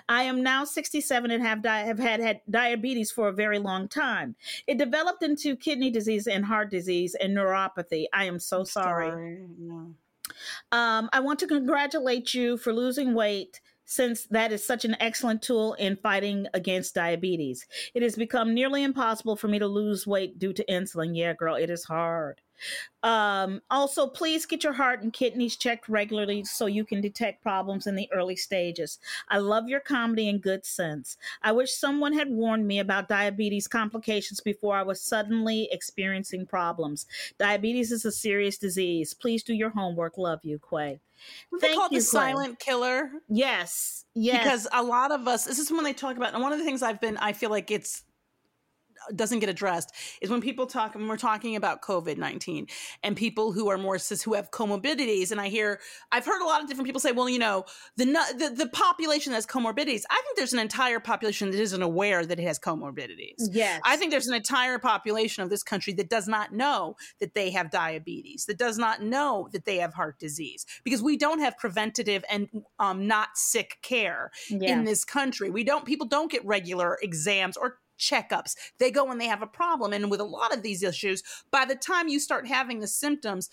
I 0.09 0.25
am 0.25 0.43
now 0.43 0.65
67 0.65 1.31
and 1.31 1.43
have 1.43 1.63
di- 1.63 1.87
have 1.87 2.01
had 2.01 2.19
had 2.19 2.41
diabetes 2.51 3.13
for 3.13 3.29
a 3.29 3.33
very 3.33 3.61
long 3.61 3.87
time. 3.87 4.35
It 4.67 4.79
developed 4.79 5.23
into 5.23 5.55
kidney 5.55 5.91
disease 5.91 6.27
and 6.27 6.45
heart 6.45 6.73
disease 6.73 7.15
and 7.15 7.37
neuropathy. 7.37 8.07
I 8.13 8.25
am 8.25 8.41
so 8.41 8.65
sorry. 8.65 9.11
sorry. 9.11 9.47
No. 9.61 9.95
Um, 10.73 11.09
I 11.13 11.21
want 11.21 11.39
to 11.41 11.47
congratulate 11.47 12.35
you 12.35 12.57
for 12.57 12.73
losing 12.73 13.15
weight 13.15 13.61
since 13.85 14.27
that 14.27 14.51
is 14.51 14.67
such 14.67 14.85
an 14.85 14.97
excellent 14.99 15.43
tool 15.43 15.75
in 15.75 15.97
fighting 15.97 16.47
against 16.55 16.95
diabetes. 16.95 17.67
It 17.95 18.03
has 18.03 18.17
become 18.17 18.55
nearly 18.55 18.83
impossible 18.83 19.37
for 19.37 19.49
me 19.49 19.59
to 19.59 19.67
lose 19.67 20.07
weight 20.07 20.39
due 20.39 20.55
to 20.55 20.65
insulin. 20.65 21.17
Yeah, 21.17 21.35
girl, 21.35 21.55
it 21.55 21.69
is 21.71 21.85
hard. 21.85 22.41
Um, 23.03 23.61
also, 23.71 24.07
please 24.07 24.47
get 24.47 24.65
your 24.65 24.73
heart 24.73 25.03
and 25.03 25.13
kidneys 25.13 25.57
checked 25.57 25.89
regularly 25.89 26.45
so 26.45 26.67
you 26.67 26.85
can 26.85 27.01
detect 27.01 27.43
problems 27.43 27.87
in 27.87 27.95
the 27.95 28.09
early 28.13 28.37
stages. 28.37 28.99
I 29.29 29.39
love 29.39 29.69
your 29.69 29.81
comedy 29.81 30.29
and 30.29 30.41
good 30.41 30.65
sense. 30.65 31.19
I 31.43 31.53
wish 31.53 31.73
someone 31.73 32.15
had 32.15 32.31
warned 32.31 32.67
me 32.67 32.79
about 32.79 33.09
diabetes 33.09 33.69
complications 33.69 34.41
before 34.41 34.77
I 34.77 34.83
was 34.83 35.03
suddenly 35.03 35.69
experiencing 35.71 36.47
problems. 36.47 37.07
Diabetes 37.39 37.93
is 37.93 38.05
a 38.05 38.13
serious 38.13 38.57
disease. 38.57 39.13
Please 39.13 39.43
do 39.43 39.53
your 39.53 39.71
homework. 39.71 40.17
Love 40.17 40.41
you, 40.43 40.59
Quay. 40.59 41.01
They 41.61 41.75
call 41.75 41.87
it 41.87 41.93
the 41.93 42.01
silent 42.01 42.59
killer 42.59 43.11
Yes, 43.29 44.05
yes. 44.15 44.43
because 44.43 44.67
a 44.73 44.83
lot 44.83 45.13
of 45.13 45.29
us. 45.29 45.45
This 45.45 45.59
is 45.59 45.71
when 45.71 45.85
they 45.85 45.93
talk 45.93 46.17
about, 46.17 46.35
and 46.35 46.43
one 46.43 46.53
of 46.53 46.59
the 46.59 46.65
things 46.65 46.83
I've 46.83 47.01
been, 47.01 47.17
I 47.19 47.33
feel 47.33 47.51
like 47.51 47.71
it's 47.71 48.03
doesn't 49.15 49.39
get 49.39 49.49
addressed 49.49 49.93
is 50.21 50.31
when 50.31 50.41
people 50.41 50.67
talk 50.67 50.95
when 50.95 51.09
we're 51.09 51.17
talking 51.17 51.57
about 51.57 51.83
covid-19 51.83 52.71
and 53.03 53.17
people 53.17 53.53
who 53.53 53.69
are 53.69 53.79
more 53.79 53.99
cis 53.99 54.23
who 54.23 54.35
have 54.35 54.51
comorbidities 54.51 55.31
and 55.31 55.41
i 55.41 55.49
hear 55.49 55.81
i've 56.13 56.25
heard 56.25 56.43
a 56.43 56.47
lot 56.47 56.63
of 56.63 56.69
different 56.69 56.87
people 56.87 57.01
say 57.01 57.13
well 57.13 57.29
you 57.29 57.39
know 57.39 57.65
the 57.97 58.05
the, 58.05 58.53
the 58.57 58.69
population 58.69 59.33
that 59.33 59.37
has 59.37 59.47
comorbidities 59.47 60.03
i 60.11 60.21
think 60.25 60.37
there's 60.37 60.53
an 60.53 60.59
entire 60.59 61.01
population 61.01 61.51
that 61.51 61.61
isn't 61.61 61.83
aware 61.83 62.25
that 62.25 62.39
it 62.39 62.45
has 62.45 62.59
comorbidities 62.59 63.35
yes. 63.51 63.81
I 63.85 63.97
think 63.97 64.11
there's 64.11 64.27
an 64.27 64.35
entire 64.35 64.79
population 64.79 65.43
of 65.43 65.51
this 65.51 65.63
country 65.63 65.93
that 65.95 66.09
does 66.09 66.27
not 66.27 66.53
know 66.53 66.97
that 67.21 67.35
they 67.35 67.51
have 67.51 67.71
diabetes, 67.71 68.47
that 68.47 68.59
does 68.59 68.79
not 68.79 69.03
know 69.03 69.49
that 69.53 69.65
they 69.65 69.77
have 69.77 69.95
heart 69.95 70.19
disease, 70.19 70.67
because 70.85 71.03
we 71.03 71.17
don't 71.17 71.41
have 71.41 71.57
preventative 71.59 72.25
and 72.31 72.49
um, 72.79 73.07
not 73.07 73.29
sick 73.35 73.79
care 73.83 74.31
yeah. 74.49 74.73
in 74.73 74.85
this 74.85 75.05
country. 75.05 75.51
We 75.51 75.65
don't, 75.65 75.85
people 75.85 76.07
don't 76.07 76.31
get 76.31 76.45
regular 76.45 76.99
exams 77.03 77.57
or 77.57 77.79
checkups. 77.99 78.55
They 78.79 78.91
go 78.91 79.05
when 79.05 79.19
they 79.19 79.27
have 79.27 79.43
a 79.43 79.47
problem. 79.47 79.93
And 79.93 80.11
with 80.11 80.21
a 80.21 80.25
lot 80.25 80.55
of 80.55 80.63
these 80.63 80.83
issues, 80.83 81.23
by 81.51 81.65
the 81.65 81.75
time 81.75 82.09
you 82.09 82.19
start 82.19 82.47
having 82.47 82.81
the 82.81 82.87
symptoms, 82.87 83.51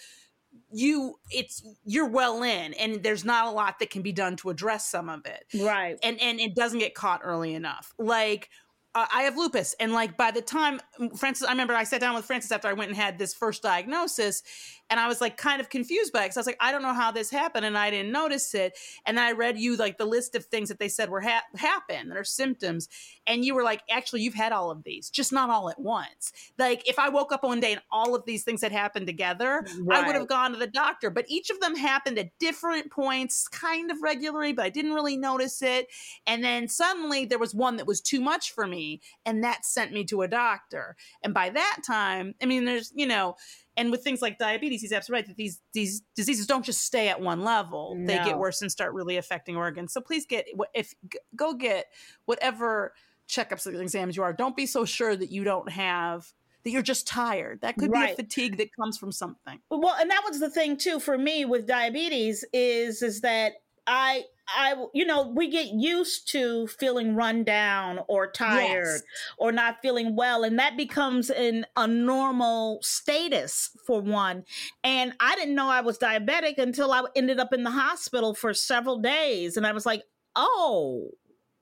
you 0.72 1.16
it's 1.30 1.64
you're 1.86 2.10
well 2.10 2.44
in 2.44 2.74
and 2.74 3.04
there's 3.04 3.24
not 3.24 3.48
a 3.48 3.52
lot 3.52 3.80
that 3.80 3.90
can 3.90 4.02
be 4.02 4.12
done 4.12 4.36
to 4.36 4.50
address 4.50 4.86
some 4.86 5.08
of 5.08 5.26
it 5.26 5.46
right. 5.64 5.98
and 6.04 6.20
and 6.20 6.42
it 6.42 6.56
doesn't 6.56 6.80
get 6.80 6.94
caught 6.94 7.22
early 7.24 7.54
enough. 7.54 7.94
Like 7.98 8.50
uh, 8.94 9.06
I 9.14 9.24
have 9.24 9.38
lupus, 9.38 9.74
and 9.80 9.94
like 9.94 10.18
by 10.18 10.32
the 10.32 10.42
time 10.42 10.82
Frances, 11.18 11.48
I 11.48 11.52
remember 11.52 11.74
I 11.74 11.84
sat 11.84 12.02
down 12.02 12.16
with 12.16 12.26
Frances 12.26 12.52
after 12.52 12.68
I 12.68 12.74
went 12.74 12.90
and 12.90 12.98
had 12.98 13.18
this 13.18 13.34
first 13.34 13.64
diagnosis, 13.64 14.44
and 14.90 15.00
I 15.00 15.08
was 15.08 15.22
like 15.22 15.38
kind 15.38 15.62
of 15.62 15.70
confused 15.70 16.12
by 16.12 16.22
it 16.22 16.26
because 16.26 16.38
I 16.38 16.42
was 16.42 16.48
like, 16.48 16.58
I 16.60 16.72
don't 16.72 16.82
know 16.82 16.94
how 16.94 17.12
this 17.12 17.30
happened, 17.30 17.66
and 17.66 17.78
I 17.78 17.90
didn't 17.90 18.12
notice 18.12 18.54
it. 18.54 18.78
And 19.06 19.18
then 19.18 19.26
I 19.26 19.32
read 19.32 19.58
you 19.58 19.78
like 19.78 19.98
the 19.98 20.06
list 20.06 20.36
of 20.36 20.46
things 20.46 20.68
that 20.70 20.80
they 20.80 20.90
said 20.90 21.10
were 21.10 21.22
ha- 21.22 21.44
happen 21.56 22.10
that 22.10 22.18
are 22.18 22.26
symptoms, 22.26 22.90
and 23.26 23.46
you 23.46 23.56
were 23.56 23.64
like, 23.64 23.82
actually, 23.90 24.22
you've 24.24 24.34
had 24.34 24.52
all 24.52 24.72
of 24.72 24.84
these, 24.84 25.10
just 25.10 25.32
not 25.32 25.50
all 25.50 25.70
at 25.70 25.80
once. 25.80 26.34
Like 26.58 26.88
if 26.90 27.00
I 27.00 27.10
woke 27.10 27.32
up 27.32 27.44
one 27.44 27.60
day 27.62 27.74
and 27.74 27.82
all 27.92 28.16
of 28.16 28.26
these 28.26 28.44
things 28.44 28.62
had 28.62 28.72
happened 28.74 29.08
together, 29.08 29.64
I 29.90 30.02
would 30.02 30.16
have 30.16 30.28
gone 30.28 30.52
to 30.52 30.58
the 30.58 30.68
doctor. 30.68 31.10
But 31.10 31.26
each 31.30 31.50
of 31.50 31.60
them 31.62 31.76
happened 31.76 32.20
at 32.20 32.38
different 32.40 32.92
points, 32.92 33.48
kind 33.48 33.90
of 33.92 34.02
regularly, 34.02 34.52
but 34.52 34.66
I 34.66 34.70
didn't 34.70 34.94
really 34.94 35.18
notice 35.18 35.62
it. 35.62 35.88
And 36.28 36.44
then 36.44 36.68
suddenly 36.68 37.26
there 37.26 37.40
was 37.40 37.56
one 37.56 37.78
that 37.78 37.88
was 37.88 38.02
too 38.02 38.20
much 38.20 38.52
for 38.52 38.68
me, 38.68 38.81
and 39.26 39.44
that 39.44 39.66
sent 39.66 39.92
me 39.92 40.04
to 40.06 40.22
a 40.22 40.28
doctor. 40.28 40.96
And 41.24 41.34
by 41.34 41.50
that 41.50 41.80
time, 41.86 42.36
I 42.42 42.46
mean, 42.46 42.66
there's, 42.66 42.92
you 42.96 43.06
know, 43.06 43.36
and 43.78 43.92
with 43.92 44.04
things 44.04 44.22
like 44.22 44.38
diabetes, 44.38 44.82
he's 44.82 44.92
absolutely 44.92 45.22
right 45.22 45.28
that 45.28 45.38
these 45.38 45.62
these 45.74 46.02
diseases 46.16 46.46
don't 46.46 46.66
just 46.66 46.84
stay 46.84 47.08
at 47.08 47.22
one 47.22 47.44
level; 47.44 47.98
they 48.06 48.16
get 48.18 48.38
worse 48.38 48.62
and 48.62 48.72
start 48.72 48.94
really 48.94 49.18
affecting 49.18 49.56
organs. 49.56 49.94
So 49.94 50.02
please 50.02 50.26
get 50.26 50.46
if 50.74 50.94
go 51.36 51.54
get 51.54 51.88
whatever 52.26 52.94
checkups 53.30 53.66
and 53.66 53.80
exams 53.80 54.18
you 54.18 54.24
are. 54.24 54.34
Don't 54.34 54.56
be 54.58 54.66
so 54.66 54.84
sure 54.86 55.16
that 55.16 55.32
you 55.32 55.44
don't 55.44 55.70
have 55.72 56.34
that 56.64 56.72
you're 56.72 56.82
just 56.82 57.08
tired. 57.08 57.62
That 57.62 57.78
could 57.78 57.92
be 57.92 58.00
a 58.00 58.16
fatigue 58.16 58.58
that 58.58 58.76
comes 58.76 58.98
from 58.98 59.12
something. 59.12 59.60
well 59.70 59.96
and 60.00 60.10
that 60.12 60.22
was 60.28 60.40
the 60.40 60.50
thing 60.50 60.78
too 60.78 61.00
for 61.00 61.18
me 61.18 61.46
with 61.46 61.68
diabetes 61.68 62.46
is 62.54 63.02
is 63.02 63.22
that 63.22 63.54
i 63.88 64.24
i 64.58 64.76
you 64.94 65.06
know 65.06 65.28
we 65.36 65.50
get 65.50 65.68
used 65.68 66.30
to 66.32 66.68
feeling 66.68 67.16
run 67.16 67.44
down 67.44 68.00
or 68.08 68.30
tired 68.32 68.86
Yes. 68.86 69.04
or 69.38 69.52
not 69.52 69.78
feeling 69.82 70.16
well 70.16 70.44
and 70.44 70.58
that 70.60 70.78
becomes 70.78 71.30
an 71.30 71.66
a 71.76 71.88
normal 71.88 72.80
status 72.82 73.70
for 73.86 74.02
one 74.02 74.44
and 74.84 75.14
i 75.20 75.36
didn't 75.36 75.56
know 75.56 75.70
i 75.70 75.82
was 75.82 75.98
diabetic 75.98 76.58
until 76.58 76.92
i 76.92 77.04
ended 77.16 77.40
up 77.40 77.54
in 77.54 77.64
the 77.64 77.72
hospital 77.72 78.34
for 78.34 78.54
several 78.54 79.00
days 79.00 79.58
and 79.58 79.66
i 79.68 79.72
was 79.72 79.86
like 79.86 80.04
oh 80.36 81.10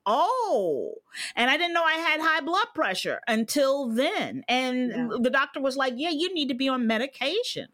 oh 0.06 0.94
and 1.36 1.50
i 1.52 1.58
didn't 1.58 1.74
know 1.74 1.84
i 1.84 1.94
had 1.94 2.20
high 2.22 2.42
blood 2.42 2.68
pressure 2.74 3.20
until 3.28 3.90
then 3.90 4.44
and 4.48 4.90
Yeah. 4.90 5.08
the 5.22 5.30
doctor 5.30 5.60
was 5.62 5.76
like 5.78 5.94
yeah 5.98 6.10
you 6.10 6.34
need 6.34 6.48
to 6.48 6.56
be 6.56 6.70
on 6.70 6.88
medication 6.88 7.68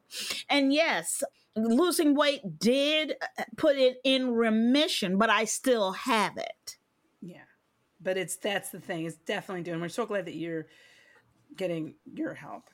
and 0.49 0.73
yes 0.73 1.23
losing 1.55 2.15
weight 2.15 2.59
did 2.59 3.15
uh, 3.39 3.43
put 3.57 3.77
it 3.77 3.97
in 4.03 4.31
remission 4.31 5.17
but 5.17 5.29
i 5.29 5.45
still 5.45 5.93
have 5.93 6.37
it 6.37 6.77
Yeah. 7.21 7.37
But 8.01 8.17
it's 8.17 8.35
that's 8.35 8.69
the 8.69 8.79
thing. 8.79 9.05
It's 9.05 9.15
definitely 9.15 9.63
doing. 9.63 9.81
We're 9.81 9.89
so 9.89 10.05
glad 10.05 10.25
that 10.25 10.35
you're 10.35 10.67
getting 11.55 11.95
your 12.13 12.35
help. 12.35 12.69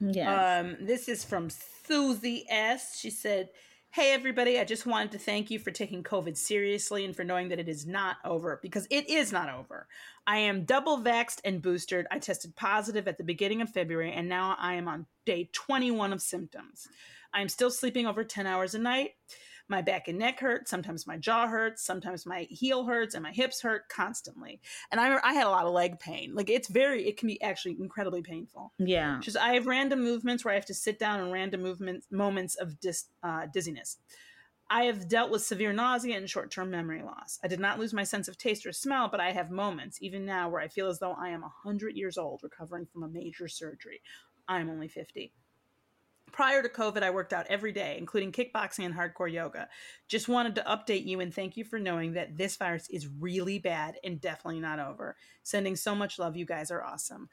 yeah 0.00 0.58
Um, 0.58 0.76
this 0.80 1.08
is 1.08 1.24
from 1.24 1.48
Susie 1.86 2.44
S. 2.50 2.98
She 2.98 3.08
said, 3.08 3.48
Hey, 3.90 4.12
everybody, 4.12 4.60
I 4.60 4.64
just 4.64 4.84
wanted 4.84 5.12
to 5.12 5.18
thank 5.18 5.50
you 5.50 5.58
for 5.58 5.70
taking 5.70 6.02
COVID 6.02 6.36
seriously 6.36 7.06
and 7.06 7.16
for 7.16 7.24
knowing 7.24 7.48
that 7.48 7.58
it 7.60 7.68
is 7.68 7.86
not 7.86 8.16
over 8.24 8.58
because 8.60 8.86
it 8.90 9.08
is 9.08 9.32
not 9.32 9.48
over. 9.48 9.86
I 10.26 10.38
am 10.38 10.64
double 10.64 10.98
vaxxed 10.98 11.40
and 11.44 11.62
boosted. 11.62 12.06
I 12.10 12.18
tested 12.18 12.54
positive 12.56 13.08
at 13.08 13.16
the 13.16 13.24
beginning 13.24 13.62
of 13.62 13.70
February 13.70 14.12
and 14.12 14.28
now 14.28 14.56
I 14.58 14.74
am 14.74 14.88
on 14.88 15.06
day 15.24 15.48
21 15.52 16.12
of 16.12 16.20
symptoms. 16.20 16.88
I 17.32 17.40
am 17.40 17.48
still 17.48 17.70
sleeping 17.70 18.06
over 18.06 18.24
10 18.24 18.46
hours 18.46 18.74
a 18.74 18.78
night. 18.78 19.12
My 19.68 19.82
back 19.82 20.06
and 20.06 20.18
neck 20.18 20.38
hurt. 20.38 20.68
Sometimes 20.68 21.08
my 21.08 21.16
jaw 21.16 21.48
hurts. 21.48 21.84
Sometimes 21.84 22.24
my 22.24 22.42
heel 22.42 22.84
hurts 22.84 23.14
and 23.14 23.22
my 23.22 23.32
hips 23.32 23.60
hurt 23.60 23.88
constantly. 23.88 24.60
And 24.92 25.00
I, 25.00 25.18
I 25.24 25.34
had 25.34 25.46
a 25.46 25.50
lot 25.50 25.66
of 25.66 25.72
leg 25.72 25.98
pain. 25.98 26.34
Like 26.34 26.48
it's 26.48 26.68
very, 26.68 27.06
it 27.08 27.16
can 27.16 27.26
be 27.26 27.42
actually 27.42 27.76
incredibly 27.80 28.22
painful. 28.22 28.72
yeah 28.78 29.20
says, 29.20 29.36
I 29.36 29.54
have 29.54 29.66
random 29.66 30.04
movements 30.04 30.44
where 30.44 30.52
I 30.52 30.56
have 30.56 30.66
to 30.66 30.74
sit 30.74 30.98
down 31.00 31.20
and 31.20 31.32
random 31.32 31.62
movements, 31.62 32.06
moments 32.12 32.54
of 32.54 32.78
dis, 32.80 33.06
uh, 33.24 33.46
dizziness. 33.52 33.98
I 34.68 34.84
have 34.84 35.08
dealt 35.08 35.30
with 35.30 35.42
severe 35.42 35.72
nausea 35.72 36.16
and 36.16 36.28
short 36.28 36.50
term 36.50 36.70
memory 36.70 37.02
loss. 37.02 37.38
I 37.42 37.48
did 37.48 37.60
not 37.60 37.78
lose 37.78 37.92
my 37.92 38.02
sense 38.02 38.26
of 38.26 38.36
taste 38.36 38.66
or 38.66 38.72
smell, 38.72 39.08
but 39.08 39.20
I 39.20 39.30
have 39.30 39.50
moments, 39.50 39.98
even 40.00 40.26
now, 40.26 40.48
where 40.48 40.60
I 40.60 40.68
feel 40.68 40.88
as 40.88 40.98
though 40.98 41.12
I 41.12 41.28
am 41.28 41.42
100 41.42 41.96
years 41.96 42.18
old 42.18 42.40
recovering 42.42 42.86
from 42.86 43.04
a 43.04 43.08
major 43.08 43.46
surgery. 43.46 44.00
I'm 44.48 44.68
only 44.68 44.88
50. 44.88 45.32
Prior 46.32 46.62
to 46.62 46.68
COVID, 46.68 47.02
I 47.02 47.10
worked 47.10 47.32
out 47.32 47.46
every 47.48 47.72
day, 47.72 47.96
including 47.98 48.32
kickboxing 48.32 48.84
and 48.84 48.94
hardcore 48.94 49.32
yoga. 49.32 49.68
Just 50.08 50.28
wanted 50.28 50.54
to 50.56 50.62
update 50.62 51.06
you 51.06 51.20
and 51.20 51.32
thank 51.32 51.56
you 51.56 51.64
for 51.64 51.78
knowing 51.78 52.12
that 52.12 52.36
this 52.36 52.56
virus 52.56 52.88
is 52.90 53.08
really 53.20 53.58
bad 53.58 53.96
and 54.04 54.20
definitely 54.20 54.60
not 54.60 54.78
over. 54.78 55.16
Sending 55.42 55.76
so 55.76 55.94
much 55.94 56.18
love. 56.18 56.36
You 56.36 56.44
guys 56.44 56.70
are 56.70 56.82
awesome. 56.82 57.28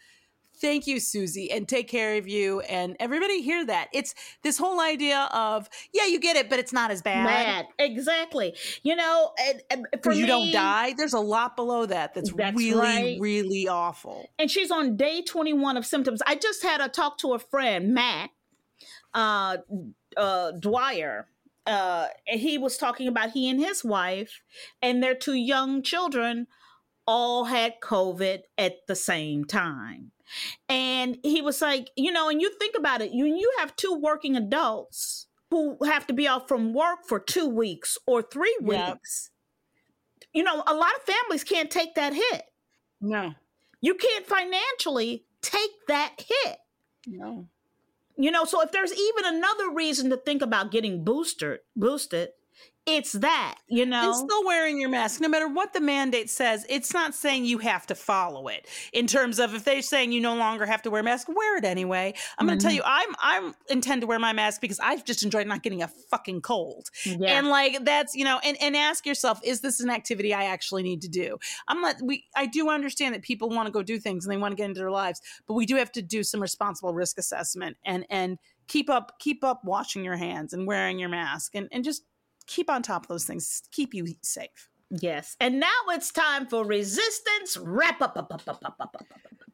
Thank 0.56 0.86
you, 0.86 1.00
Susie, 1.00 1.52
and 1.52 1.68
take 1.68 1.88
care 1.88 2.16
of 2.16 2.28
you. 2.28 2.60
And 2.62 2.96
everybody 3.00 3.42
hear 3.42 3.66
that. 3.66 3.90
It's 3.92 4.14
this 4.44 4.58
whole 4.58 4.80
idea 4.80 5.28
of, 5.34 5.68
yeah, 5.94 6.06
you 6.06 6.20
get 6.20 6.36
it, 6.36 6.48
but 6.48 6.60
it's 6.60 6.72
not 6.72 6.92
as 6.92 7.02
bad. 7.02 7.26
Mad. 7.26 7.66
Exactly. 7.80 8.56
You 8.84 8.96
know, 8.96 9.32
and, 9.42 9.62
and 9.72 9.88
for 10.04 10.14
you 10.14 10.28
don't 10.28 10.52
die. 10.52 10.94
There's 10.94 11.14
a 11.14 11.20
lot 11.20 11.56
below 11.56 11.88
that 11.88 12.14
that's, 12.14 12.32
That's 12.32 12.56
really, 12.56 12.80
right. 12.80 13.18
really 13.20 13.68
awful. 13.68 14.30
and 14.38 14.50
she's 14.50 14.70
on 14.70 14.96
day 14.96 15.24
21 15.24 15.76
of 15.76 15.86
symptoms. 15.88 16.22
I 16.28 16.36
just 16.36 16.62
had 16.62 16.82
a 16.82 16.88
talk 16.88 17.18
to 17.20 17.34
a 17.34 17.40
friend, 17.40 17.94
Matt 17.94 18.30
uh, 19.14 19.58
uh, 20.18 20.52
Dwyer. 20.52 21.28
uh, 21.66 22.08
he 22.26 22.58
was 22.58 22.78
talking 22.78 23.08
about 23.08 23.32
he 23.32 23.50
and 23.50 23.60
his 23.60 23.84
wife 23.84 24.42
and 24.82 25.02
their 25.02 25.16
two 25.16 25.36
young 25.36 25.82
children 25.82 26.48
all 27.08 27.46
had 27.46 27.80
COVID 27.82 28.42
at 28.58 28.86
the 28.88 28.96
same 28.96 29.46
time. 29.46 30.12
And 30.68 31.18
he 31.24 31.42
was 31.42 31.62
like, 31.62 31.90
you 31.96 32.12
know, 32.12 32.30
and 32.30 32.42
you 32.42 32.52
think 32.58 32.76
about 32.78 33.02
it, 33.02 33.12
you 33.12 33.26
you 33.26 33.52
have 33.60 33.76
two 33.76 33.94
working 33.94 34.36
adults 34.36 35.28
who 35.52 35.78
have 35.86 36.08
to 36.08 36.14
be 36.14 36.28
off 36.28 36.48
from 36.48 36.74
work 36.74 37.00
for 37.08 37.20
two 37.20 37.48
weeks 37.48 37.98
or 38.08 38.22
three 38.22 38.58
weeks. 38.62 39.30
You 40.34 40.44
know, 40.44 40.64
a 40.66 40.74
lot 40.74 40.96
of 40.96 41.04
families 41.04 41.44
can't 41.44 41.70
take 41.70 41.96
that 41.96 42.14
hit. 42.14 42.44
No. 43.00 43.34
You 43.82 43.96
can't 43.96 44.26
financially 44.26 45.26
take 45.42 45.72
that 45.88 46.14
hit. 46.18 46.58
No. 47.06 47.48
You 48.16 48.32
know, 48.32 48.46
so 48.46 48.62
if 48.62 48.72
there's 48.72 48.94
even 48.94 49.26
another 49.26 49.70
reason 49.72 50.10
to 50.12 50.18
think 50.18 50.42
about 50.42 50.72
getting 50.72 51.04
boosted, 51.04 51.60
boosted, 51.76 52.30
it's 52.86 53.14
that, 53.14 53.60
you 53.70 53.86
know. 53.86 54.08
And 54.08 54.16
still 54.16 54.46
wearing 54.46 54.78
your 54.78 54.90
mask, 54.90 55.22
no 55.22 55.30
matter 55.30 55.48
what 55.48 55.72
the 55.72 55.80
mandate 55.80 56.30
says, 56.30 56.66
it's 56.68 56.94
not 56.94 57.16
saying 57.16 57.46
you 57.46 57.60
have 57.60 57.88
to 57.88 57.96
follow 57.96 58.50
it. 58.50 58.68
In 58.92 59.08
terms 59.08 59.40
of 59.40 59.56
if 59.56 59.64
they're 59.64 59.82
saying 59.82 60.12
you 60.12 60.20
no 60.20 60.36
longer 60.36 60.66
have 60.66 60.82
to 60.82 60.92
wear 60.92 61.00
a 61.00 61.04
mask, 61.04 61.30
wear 61.30 61.58
it 61.58 61.64
anyway. 61.64 62.14
I'm 62.38 62.46
going 62.46 62.60
to 62.60 62.62
tell 62.62 62.72
mm-hmm. 62.72 62.78
you, 62.78 62.84
I'm 63.22 63.46
I'm 63.46 63.56
intend 63.70 64.02
to 64.02 64.08
wear 64.08 64.20
my 64.20 64.34
mask 64.34 64.60
because 64.60 64.82
I've 64.82 65.06
just 65.06 65.24
enjoyed 65.24 65.48
not 65.48 65.64
getting 65.64 65.82
a 65.82 65.88
fucking 65.88 66.42
cold. 66.42 66.90
Yeah. 67.06 67.38
And 67.38 67.48
like 67.48 67.86
that's 67.86 68.16
you 68.16 68.26
know, 68.26 68.42
and 68.44 68.58
and 68.62 68.76
ask 68.76 69.06
yourself, 69.06 69.40
is 69.44 69.62
this 69.62 69.80
an 69.80 69.90
activity 69.90 70.34
I 70.34 70.46
actually 70.46 70.84
need 70.84 71.02
to 71.04 71.10
do? 71.10 71.38
I'm 71.70 71.80
not. 71.80 71.96
We 72.02 72.26
I 72.36 72.48
do 72.48 72.70
understand 72.70 73.16
that 73.16 73.22
people 73.22 73.50
want 73.50 73.68
to 73.68 73.72
go 73.72 73.82
do 73.82 73.98
things 73.98 74.26
and 74.26 74.32
they 74.34 74.38
want 74.38 74.52
to 74.52 74.58
get 74.58 74.66
into 74.66 74.82
their 74.82 74.92
lives, 74.92 75.22
but 75.48 75.54
we 75.54 75.66
do 75.66 75.78
have 75.78 75.92
to 75.94 76.02
do 76.02 76.22
some 76.22 76.42
responsible 76.42 76.94
risk 76.94 77.18
assessment 77.18 77.78
and 77.86 78.06
and 78.10 78.40
keep 78.68 78.90
up 78.90 79.20
keep 79.20 79.44
up 79.44 79.62
washing 79.64 80.04
your 80.04 80.16
hands 80.18 80.54
and 80.54 80.68
wearing 80.68 81.00
your 81.00 81.10
mask 81.10 81.56
and 81.56 81.68
and 81.72 81.84
just 81.84 82.04
keep 82.48 82.70
on 82.70 82.82
top 82.82 83.04
of 83.04 83.08
those 83.08 83.26
things, 83.26 83.64
keep 83.72 83.94
you 83.94 84.08
safe. 84.22 84.70
Yes. 84.90 85.36
And 85.40 85.60
now 85.60 85.72
it's 85.90 86.12
time 86.12 86.46
for 86.46 86.66
resistance 86.66 87.58
wrap 87.58 88.02
up. 88.02 88.16
up, 88.16 88.32
up, 88.32 88.44
up, 88.48 88.60
up, 88.64 88.64
up, 88.64 88.76
up, 88.80 88.96
up. 89.00 89.06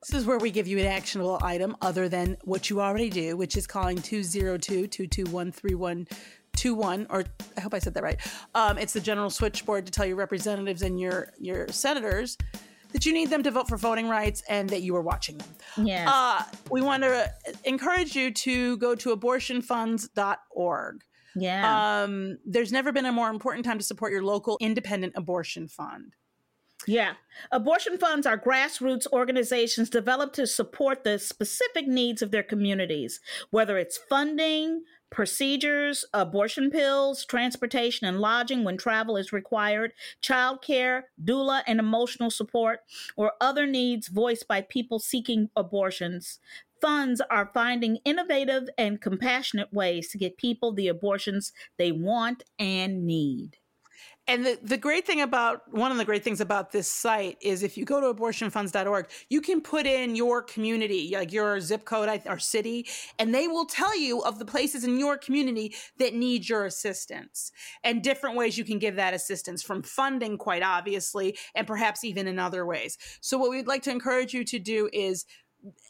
This 0.07 0.19
is 0.21 0.25
where 0.25 0.37
we 0.37 0.51
give 0.51 0.67
you 0.67 0.79
an 0.79 0.85
actionable 0.85 1.39
item 1.41 1.75
other 1.81 2.07
than 2.07 2.37
what 2.43 2.69
you 2.69 2.81
already 2.81 3.09
do, 3.09 3.35
which 3.35 3.57
is 3.57 3.67
calling 3.67 4.01
202 4.01 4.87
221 4.87 5.51
3121 5.51 7.07
or 7.09 7.25
I 7.57 7.61
hope 7.61 7.73
I 7.73 7.79
said 7.79 7.93
that 7.93 8.03
right. 8.03 8.19
Um, 8.55 8.77
it's 8.77 8.93
the 8.93 9.01
general 9.01 9.29
switchboard 9.29 9.85
to 9.85 9.91
tell 9.91 10.05
your 10.05 10.15
representatives 10.15 10.81
and 10.81 10.99
your 10.99 11.33
your 11.37 11.67
senators 11.69 12.37
that 12.91 13.05
you 13.05 13.13
need 13.13 13.29
them 13.29 13.43
to 13.43 13.51
vote 13.51 13.67
for 13.67 13.77
voting 13.77 14.09
rights 14.09 14.41
and 14.49 14.69
that 14.69 14.81
you 14.81 14.95
are 14.95 15.01
watching 15.01 15.37
them. 15.37 15.49
Yes. 15.85 16.09
Uh, 16.11 16.43
we 16.71 16.81
want 16.81 17.03
to 17.03 17.31
encourage 17.65 18.15
you 18.15 18.31
to 18.31 18.77
go 18.77 18.95
to 18.95 19.15
abortionfunds.org. 19.15 21.03
yeah. 21.39 22.03
Um, 22.03 22.37
there's 22.45 22.71
never 22.71 22.91
been 22.91 23.05
a 23.05 23.11
more 23.11 23.29
important 23.29 23.65
time 23.65 23.77
to 23.77 23.83
support 23.83 24.11
your 24.11 24.23
local 24.23 24.57
independent 24.59 25.13
abortion 25.15 25.67
fund. 25.67 26.15
Yeah. 26.87 27.13
Abortion 27.51 27.97
funds 27.97 28.25
are 28.25 28.37
grassroots 28.37 29.05
organizations 29.11 29.89
developed 29.89 30.35
to 30.35 30.47
support 30.47 31.03
the 31.03 31.19
specific 31.19 31.87
needs 31.87 32.21
of 32.21 32.31
their 32.31 32.43
communities, 32.43 33.19
whether 33.51 33.77
it's 33.77 33.97
funding, 33.97 34.83
procedures, 35.09 36.05
abortion 36.13 36.69
pills, 36.69 37.25
transportation 37.25 38.07
and 38.07 38.19
lodging 38.19 38.63
when 38.63 38.77
travel 38.77 39.17
is 39.17 39.33
required, 39.33 39.91
childcare, 40.21 41.03
doula 41.23 41.63
and 41.67 41.79
emotional 41.79 42.29
support, 42.29 42.81
or 43.17 43.33
other 43.41 43.65
needs 43.65 44.07
voiced 44.07 44.47
by 44.47 44.61
people 44.61 44.99
seeking 44.99 45.49
abortions. 45.55 46.39
Funds 46.81 47.21
are 47.29 47.51
finding 47.53 47.97
innovative 48.05 48.69
and 48.77 49.01
compassionate 49.01 49.73
ways 49.73 50.09
to 50.09 50.17
get 50.17 50.37
people 50.37 50.73
the 50.73 50.87
abortions 50.87 51.51
they 51.77 51.91
want 51.91 52.43
and 52.57 53.05
need. 53.05 53.57
And 54.29 54.45
the, 54.45 54.59
the 54.61 54.77
great 54.77 55.07
thing 55.07 55.21
about 55.21 55.63
one 55.73 55.91
of 55.91 55.97
the 55.97 56.05
great 56.05 56.23
things 56.23 56.39
about 56.39 56.71
this 56.71 56.87
site 56.87 57.37
is 57.41 57.63
if 57.63 57.75
you 57.75 57.83
go 57.83 57.99
to 57.99 58.13
abortionfunds.org, 58.13 59.07
you 59.27 59.41
can 59.41 59.59
put 59.59 59.87
in 59.87 60.15
your 60.15 60.43
community, 60.43 61.09
like 61.15 61.33
your 61.33 61.59
zip 61.59 61.83
code 61.83 62.21
or 62.27 62.37
city, 62.37 62.85
and 63.17 63.33
they 63.33 63.47
will 63.47 63.65
tell 63.65 63.99
you 63.99 64.21
of 64.21 64.37
the 64.37 64.45
places 64.45 64.83
in 64.83 64.99
your 64.99 65.17
community 65.17 65.73
that 65.97 66.13
need 66.13 66.47
your 66.47 66.65
assistance 66.65 67.51
and 67.83 68.03
different 68.03 68.35
ways 68.35 68.55
you 68.55 68.63
can 68.63 68.77
give 68.77 68.97
that 68.97 69.15
assistance 69.15 69.63
from 69.63 69.81
funding, 69.81 70.37
quite 70.37 70.61
obviously, 70.61 71.35
and 71.55 71.65
perhaps 71.65 72.03
even 72.03 72.27
in 72.27 72.37
other 72.37 72.67
ways. 72.67 72.99
So, 73.21 73.35
what 73.39 73.49
we'd 73.49 73.65
like 73.65 73.81
to 73.83 73.91
encourage 73.91 74.31
you 74.31 74.43
to 74.43 74.59
do 74.59 74.91
is 74.93 75.25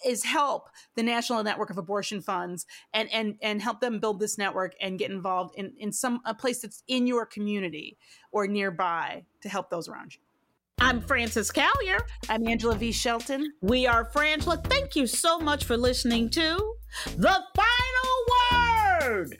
is 0.06 0.24
help 0.24 0.70
the 0.96 1.04
National 1.04 1.44
Network 1.44 1.70
of 1.70 1.78
Abortion 1.78 2.22
Funds 2.22 2.66
and 2.94 3.12
and 3.12 3.36
and 3.42 3.62
help 3.62 3.80
them 3.80 4.00
build 4.00 4.20
this 4.20 4.38
network 4.38 4.74
and 4.82 5.00
get 5.00 5.12
involved 5.12 5.56
in 5.56 5.74
in 5.78 5.92
some 5.92 6.22
a 6.26 6.34
place 6.34 6.62
that's 6.62 6.84
in 6.88 7.08
your 7.08 7.26
community 7.26 7.98
or 8.32 8.48
nearby 8.48 9.24
to 9.42 9.50
help 9.50 9.70
those 9.70 9.88
around 9.88 10.16
you. 10.16 10.22
I'm 10.82 11.02
Frances 11.02 11.52
Callier. 11.52 12.00
I'm 12.30 12.48
Angela 12.48 12.76
V. 12.76 12.92
Shelton. 12.92 13.52
We 13.62 13.86
are 13.86 14.06
Frangela. 14.06 14.64
Thank 14.64 14.96
you 14.96 15.08
so 15.08 15.38
much 15.38 15.66
for 15.66 15.76
listening 15.76 16.30
to 16.32 16.76
The 17.18 17.44
Final 17.56 19.02
Word. 19.02 19.40